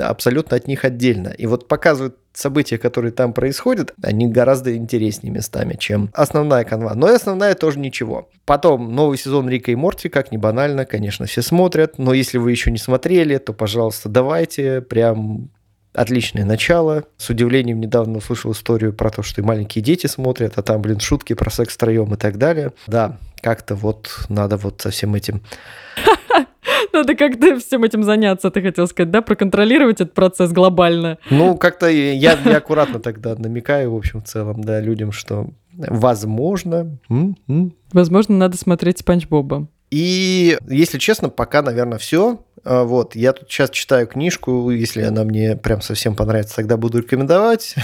абсолютно 0.00 0.56
от 0.56 0.66
них 0.66 0.84
отдельно. 0.84 1.28
И 1.28 1.46
вот 1.46 1.68
показывают 1.68 2.16
события, 2.38 2.78
которые 2.78 3.12
там 3.12 3.32
происходят, 3.32 3.94
они 4.02 4.28
гораздо 4.28 4.76
интереснее 4.76 5.32
местами, 5.32 5.76
чем 5.78 6.10
основная 6.14 6.64
канва. 6.64 6.94
Но 6.94 7.10
и 7.10 7.14
основная 7.14 7.54
тоже 7.54 7.78
ничего. 7.78 8.28
Потом 8.44 8.94
новый 8.94 9.18
сезон 9.18 9.48
Рика 9.48 9.70
и 9.72 9.74
Морти, 9.74 10.08
как 10.08 10.32
ни 10.32 10.36
банально, 10.36 10.84
конечно, 10.84 11.26
все 11.26 11.42
смотрят. 11.42 11.98
Но 11.98 12.12
если 12.12 12.38
вы 12.38 12.50
еще 12.50 12.70
не 12.70 12.78
смотрели, 12.78 13.38
то, 13.38 13.52
пожалуйста, 13.52 14.08
давайте. 14.08 14.80
Прям 14.80 15.50
отличное 16.00 16.44
начало. 16.44 17.04
С 17.16 17.28
удивлением 17.30 17.80
недавно 17.80 18.18
услышал 18.18 18.52
историю 18.52 18.92
про 18.92 19.10
то, 19.10 19.22
что 19.22 19.40
и 19.40 19.44
маленькие 19.44 19.82
дети 19.82 20.06
смотрят, 20.06 20.54
а 20.56 20.62
там, 20.62 20.80
блин, 20.82 21.00
шутки 21.00 21.34
про 21.34 21.50
секс 21.50 21.74
втроем 21.74 22.14
и 22.14 22.16
так 22.16 22.38
далее. 22.38 22.72
Да, 22.86 23.18
как-то 23.40 23.74
вот 23.74 24.26
надо 24.28 24.56
вот 24.56 24.80
со 24.80 24.90
всем 24.90 25.14
этим 25.14 25.42
Надо 26.92 27.14
как-то 27.14 27.58
всем 27.58 27.84
этим 27.84 28.02
заняться, 28.02 28.50
ты 28.50 28.62
хотел 28.62 28.86
сказать, 28.86 29.10
да? 29.10 29.22
Проконтролировать 29.22 30.00
этот 30.00 30.14
процесс 30.14 30.52
глобально. 30.52 31.18
Ну, 31.30 31.56
как-то 31.56 31.88
я, 31.88 32.38
я 32.44 32.56
аккуратно 32.56 33.00
тогда 33.00 33.34
намекаю, 33.36 33.92
в 33.92 33.96
общем, 33.96 34.20
в 34.20 34.24
целом, 34.24 34.62
да, 34.62 34.80
людям, 34.80 35.12
что 35.12 35.48
возможно. 35.76 36.98
м, 37.08 37.36
м. 37.48 37.74
Возможно, 37.92 38.36
надо 38.36 38.56
смотреть 38.56 38.98
Спанч 38.98 39.26
Боба. 39.26 39.68
И, 39.90 40.58
если 40.68 40.98
честно, 40.98 41.30
пока, 41.30 41.62
наверное, 41.62 41.98
все. 41.98 42.44
Вот, 42.68 43.16
я 43.16 43.32
тут 43.32 43.50
сейчас 43.50 43.70
читаю 43.70 44.06
книжку, 44.06 44.70
если 44.70 45.00
она 45.00 45.24
мне 45.24 45.56
прям 45.56 45.80
совсем 45.80 46.14
понравится, 46.14 46.56
тогда 46.56 46.76
буду 46.76 46.98
рекомендовать. 46.98 47.74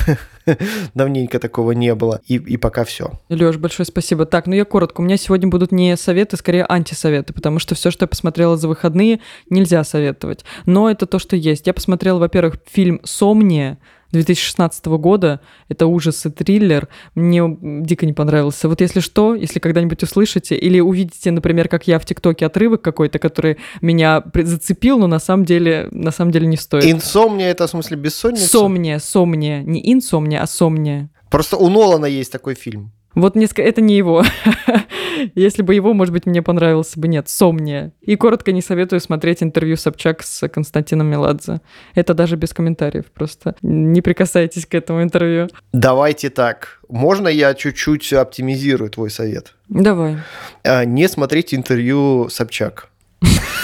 Давненько 0.95 1.39
такого 1.39 1.72
не 1.72 1.95
было. 1.95 2.20
И, 2.26 2.35
и 2.35 2.59
пока 2.59 2.85
все. 2.85 3.12
Леш, 3.30 3.57
большое 3.57 3.87
спасибо. 3.87 4.26
Так, 4.26 4.47
ну 4.47 4.55
я 4.55 4.66
коротко. 4.66 5.01
У 5.01 5.05
меня 5.05 5.16
сегодня 5.16 5.49
будут 5.49 5.72
не 5.72 5.97
советы, 5.97 6.37
скорее 6.37 6.66
антисоветы, 6.68 7.32
потому 7.32 7.61
что 7.61 7.74
все, 7.74 7.91
что 7.91 8.05
я 8.05 8.09
посмотрела 8.09 8.59
за 8.59 8.68
выходные, 8.68 9.20
нельзя 9.49 9.82
советовать. 9.85 10.45
Но 10.66 10.91
это 10.91 11.07
то, 11.07 11.18
что 11.18 11.35
есть. 11.35 11.66
Я 11.66 11.72
посмотрела, 11.72 12.18
во-первых, 12.18 12.57
фильм 12.66 13.01
«Сомния», 13.05 13.78
2016 14.15 14.87
года. 14.87 15.41
Это 15.69 15.87
ужас 15.87 16.25
и 16.27 16.31
триллер. 16.31 16.89
Мне 17.15 17.43
дико 17.61 18.07
не 18.07 18.12
понравился. 18.12 18.69
Вот 18.69 18.81
если 18.81 19.01
что, 19.01 19.35
если 19.35 19.59
когда-нибудь 19.59 20.03
услышите 20.03 20.57
или 20.57 20.81
увидите, 20.81 21.31
например, 21.31 21.69
как 21.69 21.87
я 21.87 21.99
в 21.99 22.05
ТикТоке 22.05 22.47
отрывок 22.47 22.83
какой-то, 22.83 23.19
который 23.19 23.59
меня 23.81 24.23
зацепил, 24.35 24.99
но 24.99 25.07
на 25.07 25.19
самом 25.19 25.45
деле, 25.45 25.89
на 25.91 26.11
самом 26.11 26.31
деле 26.31 26.47
не 26.47 26.57
стоит. 26.57 26.85
Инсомния 26.85 27.51
это 27.51 27.67
в 27.67 27.71
смысле 27.71 27.97
бессонница? 27.97 28.49
Сомния, 28.49 28.99
сомния. 28.99 29.62
Не 29.62 29.93
инсомния, 29.93 30.43
а 30.43 30.47
сомния. 30.47 31.11
Просто 31.31 31.57
у 31.57 31.69
Нолана 31.69 32.07
есть 32.07 32.33
такой 32.33 32.55
фильм. 32.55 32.93
Вот 33.15 33.37
не 33.37 33.45
ска- 33.47 33.62
это 33.62 33.81
не 33.81 33.97
его. 33.97 34.25
Если 35.35 35.62
бы 35.62 35.75
его, 35.75 35.93
может 35.95 36.12
быть, 36.12 36.27
мне 36.27 36.43
понравился 36.43 36.99
бы. 36.99 37.07
Нет, 37.09 37.29
Сомния. 37.29 37.93
И 38.01 38.17
коротко 38.17 38.53
не 38.53 38.61
советую 38.62 39.01
смотреть 39.01 39.43
интервью 39.43 39.77
Собчак 39.77 40.23
с 40.23 40.49
Константином 40.49 41.07
Меладзе. 41.09 41.61
Это 41.95 42.15
даже 42.15 42.37
без 42.37 42.53
комментариев. 42.53 43.07
Просто 43.12 43.55
не 43.62 44.01
прикасайтесь 44.03 44.67
к 44.67 44.75
этому 44.75 45.03
интервью. 45.03 45.49
Давайте 45.73 46.31
так. 46.31 46.81
Можно 46.89 47.29
я 47.29 47.55
чуть-чуть 47.55 48.12
оптимизирую 48.12 48.91
твой 48.91 49.11
совет? 49.11 49.55
Давай. 49.69 50.17
А, 50.65 50.85
Не 50.85 51.09
смотреть 51.09 51.55
интервью 51.55 52.29
Собчак. 52.29 52.89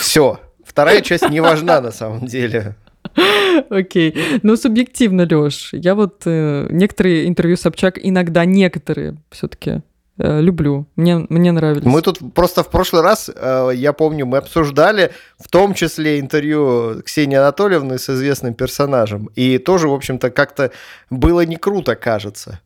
Все. 0.00 0.40
Вторая 0.64 1.00
часть 1.00 1.28
не 1.28 1.40
важна 1.40 1.80
на 1.80 1.90
самом 1.90 2.26
деле. 2.26 2.76
Окей. 3.70 4.14
Ну, 4.42 4.56
субъективно, 4.56 5.26
Лёш. 5.26 5.70
Я 5.72 5.94
вот 5.94 6.22
э, 6.26 6.66
некоторые 6.70 7.28
интервью 7.28 7.56
Собчак, 7.56 7.98
иногда 8.02 8.44
некоторые 8.44 9.16
все-таки 9.30 9.82
люблю. 10.22 10.86
Мне, 10.96 11.26
мне 11.28 11.50
нравились. 11.52 11.84
Мы 11.84 12.02
тут 12.02 12.34
просто 12.34 12.62
в 12.62 12.68
прошлый 12.68 13.02
раз, 13.02 13.30
э, 13.34 13.70
я 13.74 13.92
помню, 13.92 14.26
мы 14.26 14.38
обсуждали 14.38 15.12
в 15.38 15.48
том 15.48 15.72
числе 15.72 16.20
интервью 16.20 17.02
Ксении 17.04 17.36
Анатольевны 17.36 17.98
с 17.98 18.10
известным 18.10 18.54
персонажем. 18.54 19.30
И 19.34 19.58
тоже, 19.58 19.88
в 19.88 19.94
общем-то, 19.94 20.30
как-то 20.30 20.72
было 21.08 21.46
не 21.46 21.56
круто, 21.56 21.96
кажется. 21.96 22.60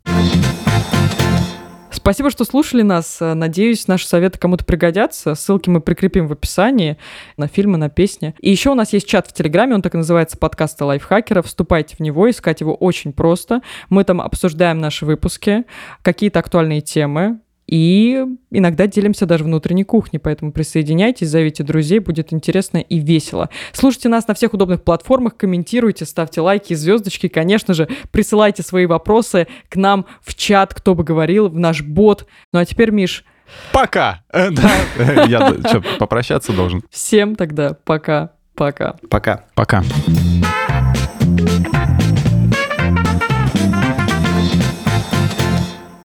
Спасибо, 2.04 2.30
что 2.30 2.44
слушали 2.44 2.82
нас. 2.82 3.16
Надеюсь, 3.18 3.88
наши 3.88 4.06
советы 4.06 4.38
кому-то 4.38 4.62
пригодятся. 4.62 5.34
Ссылки 5.34 5.70
мы 5.70 5.80
прикрепим 5.80 6.28
в 6.28 6.32
описании 6.32 6.98
на 7.38 7.48
фильмы, 7.48 7.78
на 7.78 7.88
песни. 7.88 8.34
И 8.40 8.50
еще 8.50 8.68
у 8.68 8.74
нас 8.74 8.92
есть 8.92 9.08
чат 9.08 9.26
в 9.26 9.32
Телеграме, 9.32 9.74
он 9.74 9.80
так 9.80 9.94
и 9.94 9.96
называется 9.96 10.36
«Подкасты 10.36 10.84
лайфхакера». 10.84 11.40
Вступайте 11.40 11.96
в 11.96 12.00
него, 12.00 12.28
искать 12.28 12.60
его 12.60 12.74
очень 12.74 13.14
просто. 13.14 13.62
Мы 13.88 14.04
там 14.04 14.20
обсуждаем 14.20 14.80
наши 14.80 15.06
выпуски, 15.06 15.64
какие-то 16.02 16.40
актуальные 16.40 16.82
темы, 16.82 17.40
и 17.66 18.24
иногда 18.50 18.86
делимся 18.86 19.26
даже 19.26 19.44
внутренней 19.44 19.84
кухней, 19.84 20.20
поэтому 20.20 20.52
присоединяйтесь, 20.52 21.28
зовите 21.28 21.62
друзей, 21.62 21.98
будет 21.98 22.32
интересно 22.32 22.78
и 22.78 22.98
весело. 22.98 23.48
Слушайте 23.72 24.08
нас 24.08 24.28
на 24.28 24.34
всех 24.34 24.54
удобных 24.54 24.82
платформах, 24.82 25.36
комментируйте, 25.36 26.04
ставьте 26.04 26.40
лайки, 26.40 26.74
звездочки, 26.74 27.28
конечно 27.28 27.74
же, 27.74 27.88
присылайте 28.10 28.62
свои 28.62 28.86
вопросы 28.86 29.46
к 29.68 29.76
нам 29.76 30.06
в 30.22 30.34
чат, 30.34 30.74
кто 30.74 30.94
бы 30.94 31.04
говорил, 31.04 31.48
в 31.48 31.58
наш 31.58 31.82
бот. 31.82 32.26
Ну 32.52 32.60
а 32.60 32.64
теперь, 32.64 32.90
Миш, 32.90 33.24
Пока! 33.72 34.22
Да, 34.32 34.70
я 35.26 35.54
что, 35.68 35.82
попрощаться 35.98 36.52
должен? 36.52 36.82
всем 36.90 37.36
тогда 37.36 37.74
пока-пока. 37.84 38.96
Пока. 39.10 39.44
Пока. 39.54 39.82
Пока. 39.82 40.63